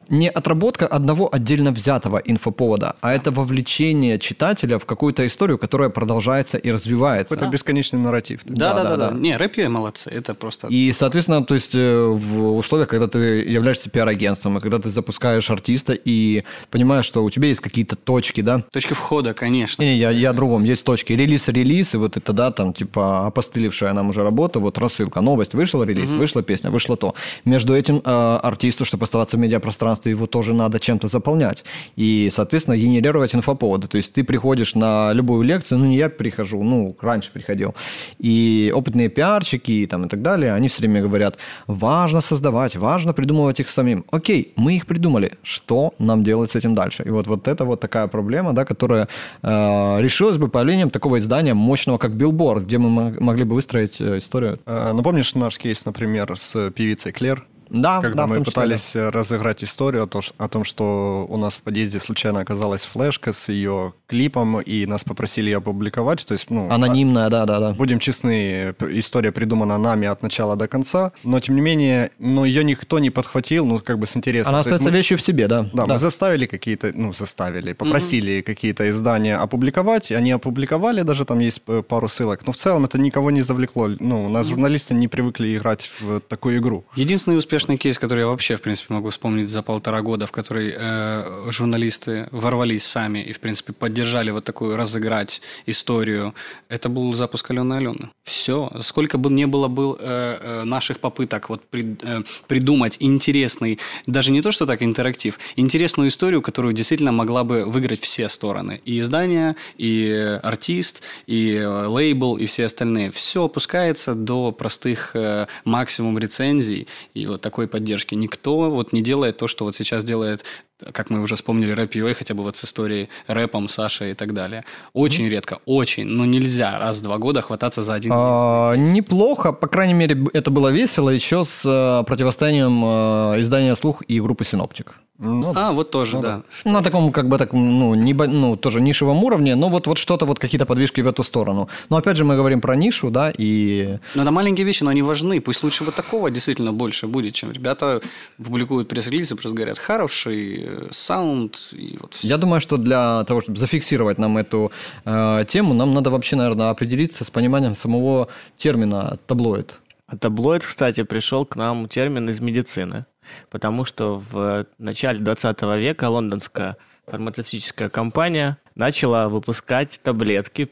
не 0.10 0.30
отработка 0.30 0.88
одного 0.88 1.34
отдельно 1.34 1.72
взятого 1.72 2.18
инфоповода, 2.18 2.96
а 3.02 3.14
это 3.14 3.32
вовлечение 3.32 4.20
читателя 4.20 4.78
в 4.80 4.86
какую-то 4.86 5.26
историю, 5.26 5.58
которая 5.58 5.90
продолжается 5.90 6.58
и 6.58 6.72
развивается. 6.72 7.36
Какой-то 7.36 7.52
бесконечный 7.52 8.00
нарратив. 8.00 8.42
Да, 8.46 8.74
да, 8.74 8.84
да, 8.84 8.90
да, 8.90 8.98
да. 8.98 9.12
да. 9.12 9.18
Не, 9.18 9.38
рэп 9.38 9.58
молодцы, 9.70 10.10
это 10.10 10.34
просто... 10.34 10.68
И, 10.68 10.92
соответственно, 10.92 11.44
то 11.44 11.54
есть 11.54 11.74
э, 11.76 12.06
в 12.06 12.58
условиях, 12.58 12.90
когда 12.90 13.08
ты 13.08 13.20
являешься 13.20 13.90
пиар-агентством, 13.90 14.58
и 14.58 14.62
когда 14.62 14.80
ты 14.80 14.90
запускаешь 14.90 15.50
артиста 15.50 15.94
и 15.94 16.44
понимаешь, 16.70 17.06
что 17.06 17.24
у 17.24 17.30
тебя 17.30 17.48
есть 17.48 17.62
какие-то 17.62 17.96
точки, 17.96 18.42
да, 18.42 18.64
Точки 18.72 18.94
входа, 18.94 19.34
конечно. 19.34 19.82
Не, 19.82 19.94
не, 19.94 20.00
я, 20.00 20.12
я 20.12 20.32
о 20.32 20.34
другом. 20.34 20.62
Есть 20.62 20.86
точки. 20.86 21.14
Релиз, 21.14 21.48
релиз, 21.48 21.96
и 21.96 21.98
вот 21.98 22.18
это, 22.18 22.34
да, 22.34 22.52
там, 22.52 22.74
типа, 22.74 23.28
опостылевшая 23.28 23.94
нам 23.94 24.10
уже 24.10 24.24
работа, 24.24 24.60
вот 24.60 24.78
рассылка, 24.78 25.22
новость, 25.22 25.54
вышел 25.54 25.82
релиз, 25.84 26.10
вышла 26.10 26.44
песня, 26.44 26.72
вышло 26.72 26.98
то. 26.98 27.16
Между 27.46 27.74
этим 27.74 28.02
э, 28.04 28.40
артисту, 28.44 28.84
чтобы 28.84 29.04
оставаться 29.04 29.38
в 29.38 29.40
медиапространстве, 29.40 29.95
его 30.04 30.28
тоже 30.28 30.54
надо 30.54 30.80
чем-то 30.80 31.08
заполнять. 31.08 31.64
И, 31.96 32.30
соответственно, 32.32 32.78
генерировать 32.78 33.36
инфоповоды. 33.36 33.88
То 33.88 33.98
есть 33.98 34.14
ты 34.14 34.24
приходишь 34.24 34.76
на 34.76 35.14
любую 35.14 35.44
лекцию, 35.44 35.80
ну, 35.80 35.86
не 35.86 35.98
я 35.98 36.10
прихожу, 36.10 36.64
ну, 36.64 36.96
раньше 37.02 37.32
приходил. 37.32 37.74
И 38.20 38.72
опытные 38.76 39.10
пиарщики 39.10 39.88
там, 39.90 40.06
и 40.06 40.10
так 40.10 40.22
далее, 40.22 40.54
они 40.54 40.68
все 40.68 40.82
время 40.82 41.02
говорят, 41.02 41.38
важно 41.68 42.22
создавать, 42.22 42.76
важно 42.76 43.14
придумывать 43.14 43.60
их 43.60 43.70
самим. 43.70 44.06
Окей, 44.12 44.54
мы 44.56 44.76
их 44.76 44.86
придумали. 44.86 45.34
Что 45.44 45.94
нам 46.00 46.24
делать 46.24 46.52
с 46.52 46.56
этим 46.56 46.74
дальше? 46.74 47.04
И 47.06 47.10
вот, 47.10 47.28
вот 47.28 47.48
это 47.48 47.66
вот 47.66 47.80
такая 47.80 48.08
проблема, 48.08 48.54
да, 48.54 48.66
которая 48.66 49.08
э, 49.42 50.02
решилась 50.02 50.38
бы 50.38 50.48
появлением 50.48 50.90
такого 50.90 51.18
издания 51.18 51.54
мощного, 51.54 51.98
как 51.98 52.12
Billboard, 52.12 52.62
где 52.66 52.78
мы 52.78 52.90
мо- 52.90 53.14
могли 53.20 53.44
бы 53.44 53.56
выстроить 53.56 54.02
э, 54.02 54.18
историю. 54.18 54.60
Э, 54.66 54.92
Ну, 54.94 55.04
помнишь 55.04 55.36
наш 55.36 55.58
кейс, 55.58 55.86
например, 55.86 56.34
с 56.36 56.72
певицей 56.72 57.12
Клер? 57.12 57.46
Да, 57.70 58.02
Когда 58.02 58.24
да, 58.24 58.28
мы 58.28 58.36
числе, 58.38 58.46
пытались 58.46 58.96
э, 58.96 59.10
разыграть 59.10 59.64
историю 59.64 60.04
о, 60.04 60.08
то- 60.08 60.22
о 60.38 60.48
том, 60.48 60.64
что 60.64 61.26
у 61.30 61.38
нас 61.38 61.58
в 61.58 61.62
подъезде 61.62 62.00
случайно 62.00 62.40
оказалась 62.42 62.84
флешка 62.86 63.34
с 63.34 63.50
ее 63.50 63.94
клипом, 64.08 64.60
и 64.62 64.86
нас 64.86 65.04
попросили 65.04 65.50
ее 65.50 65.58
опубликовать. 65.58 66.26
То 66.26 66.34
есть, 66.34 66.50
ну, 66.50 66.68
да. 66.70 66.76
Анонимная, 66.76 67.30
да, 67.30 67.46
да, 67.46 67.60
да. 67.60 67.72
Будем 67.74 68.00
честны, 68.00 68.74
история 68.92 69.32
придумана 69.32 69.78
нами 69.78 70.08
от 70.08 70.22
начала 70.22 70.56
до 70.56 70.68
конца, 70.68 71.12
но 71.24 71.40
тем 71.40 71.56
не 71.56 71.62
менее, 71.62 72.12
ну, 72.20 72.46
ее 72.46 72.64
никто 72.64 73.00
не 73.00 73.10
подхватил, 73.10 73.66
ну, 73.66 73.80
как 73.80 74.00
бы 74.00 74.06
с 74.08 74.16
интересом. 74.16 74.52
Она 74.54 74.60
остается 74.60 74.90
мы- 74.90 74.98
вещью 74.98 75.18
в 75.18 75.22
себе, 75.22 75.48
да. 75.48 75.70
Да, 75.74 75.86
мы 75.86 75.98
заставили 75.98 76.46
какие-то, 76.46 76.92
ну, 76.94 77.14
заставили, 77.14 77.74
попросили 77.74 78.42
какие-то 78.42 78.90
издания 78.90 79.38
опубликовать, 79.38 80.12
и 80.12 80.14
они 80.14 80.32
опубликовали, 80.32 81.02
даже 81.02 81.26
там 81.26 81.40
есть 81.40 81.62
э, 81.68 81.82
пару 81.88 82.08
ссылок, 82.08 82.46
но 82.46 82.52
в 82.54 82.58
целом 82.58 82.86
это 82.86 82.98
никого 83.00 83.32
не 83.32 83.42
завлекло. 83.42 83.88
Ну, 84.00 84.26
у 84.26 84.30
нас 84.30 84.48
журналисты 84.48 84.94
не 84.94 85.08
привыкли 85.08 85.58
играть 85.58 85.92
в 86.00 86.20
такую 86.20 86.58
игру. 86.60 86.86
Единственный 86.96 87.38
успешный 87.56 87.78
кейс, 87.78 87.98
который 87.98 88.20
я 88.20 88.28
вообще, 88.28 88.58
в 88.58 88.62
принципе, 88.62 88.94
могу 88.94 89.10
вспомнить 89.10 89.48
за 89.48 89.62
полтора 89.64 90.02
года, 90.02 90.28
в 90.28 90.32
который 90.32 90.74
э, 90.78 91.52
журналисты 91.52 92.28
ворвались 92.32 92.84
сами 92.84 93.20
и, 93.20 93.32
в 93.32 93.40
принципе, 93.40 93.72
поддержали 93.72 94.30
вот 94.32 94.44
такую 94.44 94.76
разыграть 94.76 95.42
историю, 95.66 96.34
это 96.68 96.90
был 96.90 97.14
запуск 97.14 97.50
Алены 97.52 97.76
Алены. 97.76 98.10
Все. 98.24 98.70
Сколько 98.82 99.18
бы 99.18 99.30
не 99.30 99.46
было 99.46 99.70
был, 99.70 99.98
э, 99.98 100.38
э, 100.42 100.64
наших 100.66 101.00
попыток 101.00 101.50
вот 101.50 101.64
при- 101.70 101.96
э, 102.02 102.24
придумать 102.48 102.98
интересный, 103.00 103.80
даже 104.06 104.32
не 104.32 104.42
то, 104.42 104.52
что 104.52 104.66
так 104.66 104.84
интерактив, 104.84 105.40
интересную 105.56 106.10
историю, 106.10 106.42
которую 106.42 106.74
действительно 106.74 107.14
могла 107.14 107.46
бы 107.46 107.64
выиграть 107.64 108.02
все 108.02 108.28
стороны. 108.28 108.82
И 108.84 109.00
издание, 109.00 109.56
и 109.78 110.40
артист, 110.44 111.04
и 111.26 111.54
э, 111.54 111.88
лейбл, 111.88 112.36
и 112.36 112.48
все 112.48 112.66
остальные. 112.66 113.12
Все 113.12 113.46
опускается 113.46 114.14
до 114.14 114.52
простых 114.52 115.12
э, 115.16 115.48
максимум 115.64 116.20
рецензий 116.20 116.88
и 117.14 117.28
вот 117.28 117.45
такой 117.46 117.68
поддержки. 117.68 118.16
Никто 118.16 118.72
вот 118.72 118.92
не 118.92 119.02
делает 119.02 119.38
то, 119.38 119.48
что 119.48 119.66
вот 119.66 119.76
сейчас 119.76 120.04
делает 120.04 120.44
как 120.92 121.10
мы 121.10 121.22
уже 121.22 121.36
вспомнили, 121.36 121.72
рэп 121.72 121.96
UA, 121.96 122.14
хотя 122.16 122.34
бы 122.34 122.44
вот 122.44 122.58
с 122.58 122.66
историей 122.66 123.10
рэпом, 123.28 123.70
Сашей 123.70 124.12
и 124.12 124.14
так 124.14 124.34
далее. 124.34 124.64
Очень 124.94 125.30
редко, 125.30 125.60
очень, 125.66 126.06
но 126.06 126.26
нельзя 126.26 126.78
раз 126.78 126.98
в 126.98 127.02
два 127.02 127.18
года 127.18 127.42
хвататься 127.42 127.82
за 127.82 127.94
один 127.94 128.12
А, 128.14 128.76
неплохо, 128.76 129.54
по 129.54 129.68
крайней 129.68 129.94
мере, 129.94 130.26
это 130.34 130.52
было 130.52 130.70
весело 130.70 131.10
еще 131.10 131.46
с 131.46 131.64
э, 131.66 132.04
противостоянием 132.06 132.84
э, 132.84 133.42
издания 133.42 133.76
«Слух» 133.76 134.04
и 134.08 134.20
группы 134.20 134.44
«Синоптик». 134.44 134.96
Ну, 135.18 135.54
А, 135.56 135.72
вот 135.72 135.92
тоже, 135.92 136.20
да. 136.20 136.42
На 136.66 136.82
таком, 136.82 137.12
как 137.12 137.30
бы, 137.30 137.38
так, 137.38 137.54
ну, 137.54 137.96
не, 137.96 138.14
ну, 138.14 138.58
тоже 138.58 138.82
нишевом 138.82 139.24
уровне, 139.24 139.56
но 139.56 139.70
вот, 139.70 139.88
вот 139.88 139.98
что-то, 139.98 140.26
вот 140.26 140.40
какие-то 140.40 140.66
подвижки 140.66 141.00
в 141.00 141.08
эту 141.08 141.24
сторону. 141.24 141.70
Но 141.90 141.98
опять 141.98 142.18
же, 142.18 142.26
мы 142.26 142.36
говорим 142.36 142.60
про 142.60 142.76
нишу, 142.76 143.10
да, 143.10 143.32
и 143.38 143.98
Но 144.14 144.24
это 144.24 144.32
маленькие 144.32 144.66
вещи, 144.66 144.84
но 144.84 144.90
они 144.90 145.02
важны. 145.02 145.40
Пусть 145.40 145.64
лучше 145.64 145.86
вот 145.86 145.96
такого 145.96 146.30
действительно 146.30 146.74
больше 146.74 147.08
будет, 147.08 147.34
чем 147.34 147.52
ребята 147.52 148.02
публикуют 148.44 148.90
пресс-релизы, 148.90 149.36
просто 149.36 149.56
говорят, 149.56 149.80
хороший 149.80 150.64
э, 150.64 150.88
саунд, 150.92 151.70
и 151.72 151.98
вот 152.02 152.16
всё. 152.16 152.28
я 152.28 152.38
думаю, 152.38 152.60
что 152.60 152.76
для 152.76 153.24
того, 153.24 153.40
чтобы 153.40 153.58
зафиксировать 153.58 154.18
нам 154.18 154.38
эту 154.38 154.72
э, 155.06 155.46
тему, 155.48 155.74
нам 155.74 155.94
надо 155.94 156.10
вообще, 156.10 156.36
наверное, 156.36 156.72
определиться 156.72 157.24
с 157.24 157.30
пониманием 157.30 157.76
самого 157.76 158.28
термина 158.58 159.18
«таблоид». 159.28 159.80
А 160.08 160.18
таблоид, 160.18 160.64
кстати, 160.64 161.04
пришел 161.04 161.46
к 161.46 161.56
нам 161.56 161.88
термин 161.88 162.30
из 162.30 162.40
медицины, 162.40 163.06
потому 163.50 163.86
что 163.86 164.22
в 164.32 164.66
начале 164.78 165.20
20 165.20 165.62
века 165.78 166.10
лондонская 166.10 166.78
фармацевтическая 167.08 167.90
компания 167.90 168.58
начала 168.76 169.30
выпускать 169.30 170.00
таблетки 170.04 170.70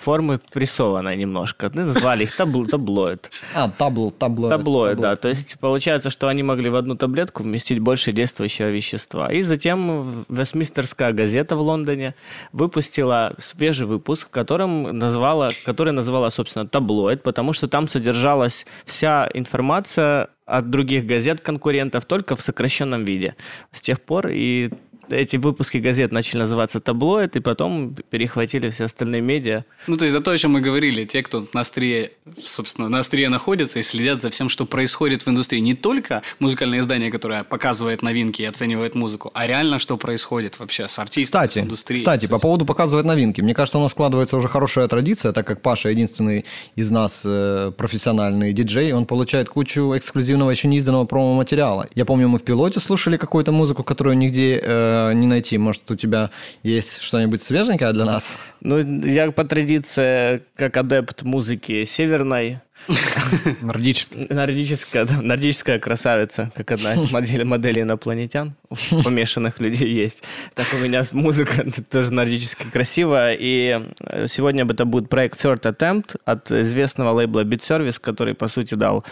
формы 0.00 0.38
прессованной 0.52 1.16
немножко. 1.16 1.70
Ну, 1.72 1.84
Назвали 1.84 2.24
их 2.24 2.38
табл- 2.38 2.66
таблоид. 2.66 3.30
А, 3.54 3.68
табл, 3.70 4.10
таблоид. 4.10 4.50
Таблоид, 4.50 5.00
да. 5.00 5.16
То 5.16 5.28
есть 5.28 5.58
получается, 5.60 6.10
что 6.10 6.28
они 6.28 6.42
могли 6.42 6.68
в 6.68 6.76
одну 6.76 6.94
таблетку 6.94 7.42
вместить 7.42 7.78
больше 7.78 8.12
действующего 8.12 8.68
вещества. 8.68 9.32
И 9.32 9.40
затем 9.42 10.02
в- 10.02 10.24
Вестминстерская 10.28 11.12
газета 11.12 11.56
в 11.56 11.62
Лондоне 11.62 12.14
выпустила 12.52 13.34
свежий 13.38 13.86
выпуск, 13.86 14.28
в 14.28 14.30
котором 14.30 14.96
назвала, 14.98 15.50
который 15.64 15.92
называла, 15.94 16.28
собственно, 16.28 16.66
таблоид, 16.68 17.22
потому 17.22 17.54
что 17.54 17.66
там 17.66 17.88
содержалась 17.88 18.66
вся 18.84 19.28
информация 19.32 20.28
от 20.46 20.70
других 20.70 21.06
газет-конкурентов 21.06 22.04
только 22.06 22.36
в 22.36 22.40
сокращенном 22.40 23.04
виде. 23.04 23.36
С 23.70 23.80
тех 23.80 24.00
пор 24.00 24.28
и 24.28 24.70
эти 25.12 25.36
выпуски 25.36 25.78
газет 25.78 26.12
начали 26.12 26.38
называться 26.40 26.80
таблоид, 26.80 27.36
и 27.36 27.40
потом 27.40 27.94
перехватили 28.10 28.70
все 28.70 28.84
остальные 28.84 29.20
медиа. 29.20 29.64
Ну, 29.86 29.96
то 29.96 30.04
есть, 30.04 30.14
это 30.14 30.24
то, 30.24 30.30
о 30.30 30.38
чем 30.38 30.52
мы 30.52 30.60
говорили. 30.60 31.04
Те, 31.04 31.22
кто 31.22 31.46
на 31.52 31.60
острие, 31.60 32.12
собственно, 32.42 32.88
на 32.88 33.00
острие 33.00 33.28
находятся 33.28 33.78
и 33.78 33.82
следят 33.82 34.20
за 34.22 34.30
всем, 34.30 34.48
что 34.48 34.66
происходит 34.66 35.24
в 35.26 35.28
индустрии. 35.28 35.60
Не 35.60 35.74
только 35.74 36.22
музыкальное 36.38 36.80
издание, 36.80 37.10
которое 37.10 37.44
показывает 37.44 38.02
новинки 38.02 38.42
и 38.42 38.44
оценивает 38.44 38.94
музыку, 38.94 39.30
а 39.34 39.46
реально, 39.46 39.78
что 39.78 39.96
происходит 39.96 40.58
вообще 40.58 40.88
с 40.88 40.98
артистами, 40.98 41.24
Кстати, 41.24 41.58
с 41.58 41.62
индустрией. 41.62 42.00
кстати, 42.00 42.26
по 42.26 42.38
поводу 42.38 42.64
показывать 42.66 43.06
новинки. 43.06 43.40
Мне 43.40 43.54
кажется, 43.54 43.78
у 43.78 43.82
нас 43.82 43.92
складывается 43.92 44.36
уже 44.36 44.48
хорошая 44.48 44.88
традиция, 44.88 45.32
так 45.32 45.46
как 45.46 45.60
Паша 45.62 45.88
единственный 45.90 46.44
из 46.76 46.90
нас 46.90 47.22
э, 47.26 47.72
профессиональный 47.76 48.52
диджей, 48.52 48.92
он 48.92 49.06
получает 49.06 49.48
кучу 49.48 49.96
эксклюзивного, 49.96 50.50
еще 50.50 50.68
не 50.68 50.78
изданного 50.78 51.04
промо-материала. 51.04 51.88
Я 51.94 52.04
помню, 52.04 52.28
мы 52.28 52.38
в 52.38 52.42
пилоте 52.42 52.80
слушали 52.80 53.16
какую-то 53.16 53.52
музыку, 53.52 53.84
которую 53.84 54.16
нигде 54.16 54.60
э, 54.62 55.01
э, 55.10 55.14
не 55.14 55.26
найти. 55.26 55.58
Может, 55.58 55.90
у 55.90 55.96
тебя 55.96 56.30
есть 56.62 57.02
что-нибудь 57.02 57.42
свеженькое 57.42 57.92
для 57.92 58.04
нас? 58.04 58.38
Ну, 58.60 58.78
я 58.78 59.30
по 59.30 59.44
традиции, 59.44 60.42
как 60.56 60.76
адепт 60.76 61.22
музыки 61.22 61.84
северной. 61.84 62.60
Нордическая, 63.62 65.04
да, 65.04 65.22
нордическая 65.22 65.78
красавица, 65.78 66.50
как 66.56 66.72
одна 66.72 66.94
из 66.94 67.10
моделей, 67.12 67.44
моделей 67.44 67.82
инопланетян. 67.82 68.54
Помешанных 69.04 69.60
людей 69.60 69.92
есть. 69.92 70.24
Так 70.54 70.66
у 70.74 70.82
меня 70.82 71.04
музыка 71.12 71.64
тоже 71.90 72.12
нордически 72.12 72.64
красивая. 72.64 73.36
И 73.38 73.80
э, 74.00 74.26
сегодня 74.28 74.64
это 74.64 74.84
будет 74.84 75.08
проект 75.08 75.42
Third 75.44 75.62
Attempt 75.62 76.16
от 76.24 76.50
известного 76.50 77.12
лейбла 77.12 77.44
Beat 77.44 77.60
Service, 77.60 77.98
который, 78.00 78.34
по 78.34 78.48
сути, 78.48 78.74
дал 78.74 79.04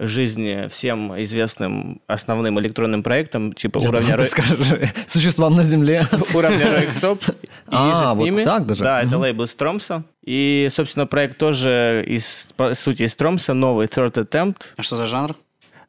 жизни 0.00 0.68
всем 0.68 1.20
известным 1.22 2.00
основным 2.06 2.58
электронным 2.60 3.02
проектам, 3.02 3.52
типа 3.52 3.78
Я 3.80 3.88
уровня... 3.88 4.06
думал, 4.12 4.24
Ро- 4.24 4.26
скажешь, 4.26 4.90
существам 5.06 5.54
на 5.56 5.64
Земле. 5.64 6.06
уровня 6.34 6.72
Ройксоп. 6.72 7.22
А, 7.72 8.14
вот 8.14 8.28
так 8.42 8.66
даже? 8.66 8.82
Да, 8.82 9.00
это 9.00 9.16
лейбл 9.16 9.46
Стромса. 9.46 10.02
И, 10.24 10.66
собственно, 10.70 11.06
проект 11.06 11.38
тоже 11.38 12.04
из, 12.04 12.48
по 12.56 12.74
сути, 12.74 13.04
из 13.04 13.12
Стромса, 13.12 13.54
новый 13.54 13.86
Third 13.86 14.14
Attempt. 14.14 14.62
А 14.76 14.82
что 14.82 14.96
за 14.96 15.06
жанр? 15.06 15.36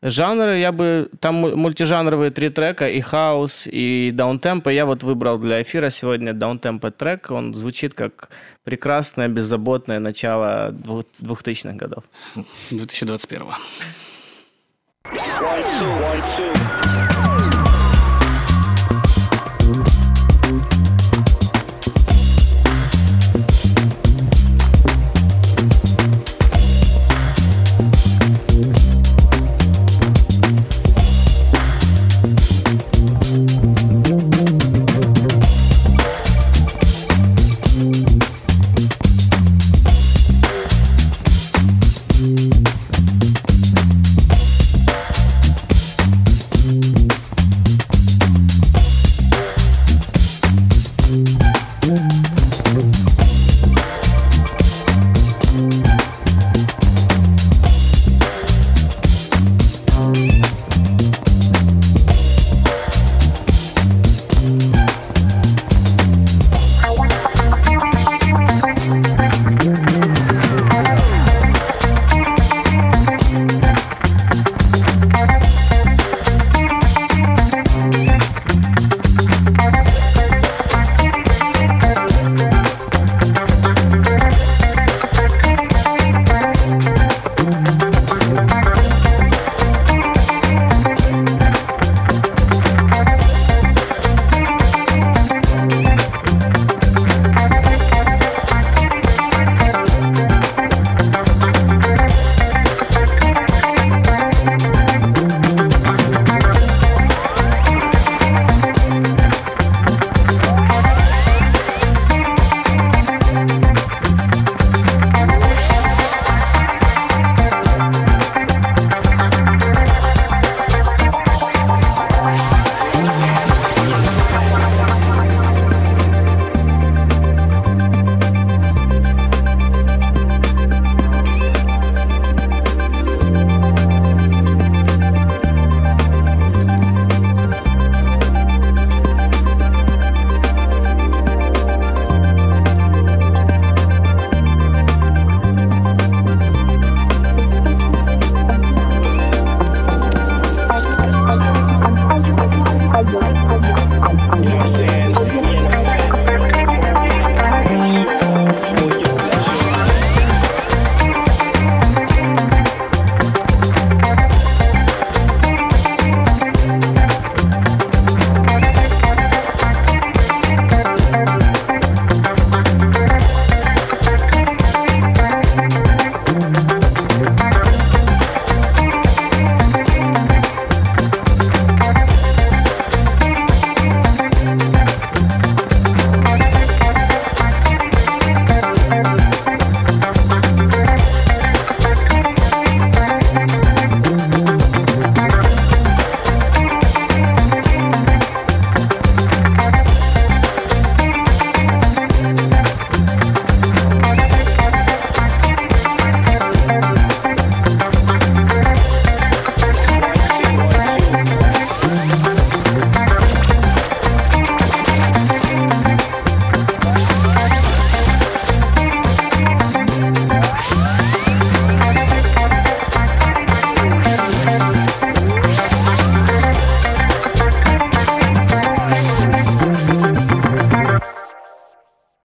Жанры, 0.03 0.57
я 0.59 0.71
бы... 0.71 1.09
Там 1.19 1.35
му- 1.35 1.55
мультижанровые 1.55 2.31
три 2.31 2.49
трека, 2.49 2.87
и 2.89 3.01
хаус, 3.01 3.67
и 3.67 4.11
даунтемпо. 4.11 4.69
Я 4.69 4.85
вот 4.85 5.03
выбрал 5.03 5.37
для 5.37 5.61
эфира 5.61 5.89
сегодня 5.91 6.33
даунтемпо 6.33 6.89
трек. 6.91 7.29
Он 7.29 7.53
звучит 7.53 7.93
как 7.93 8.29
прекрасное, 8.63 9.27
беззаботное 9.27 9.99
начало 9.99 10.71
двух- 10.71 11.05
2000-х 11.21 11.75
годов. 11.75 12.03
2021 12.71 13.43
One, 15.03 15.63
two, 15.63 15.99
one, 15.99 16.21
two. 16.37 16.80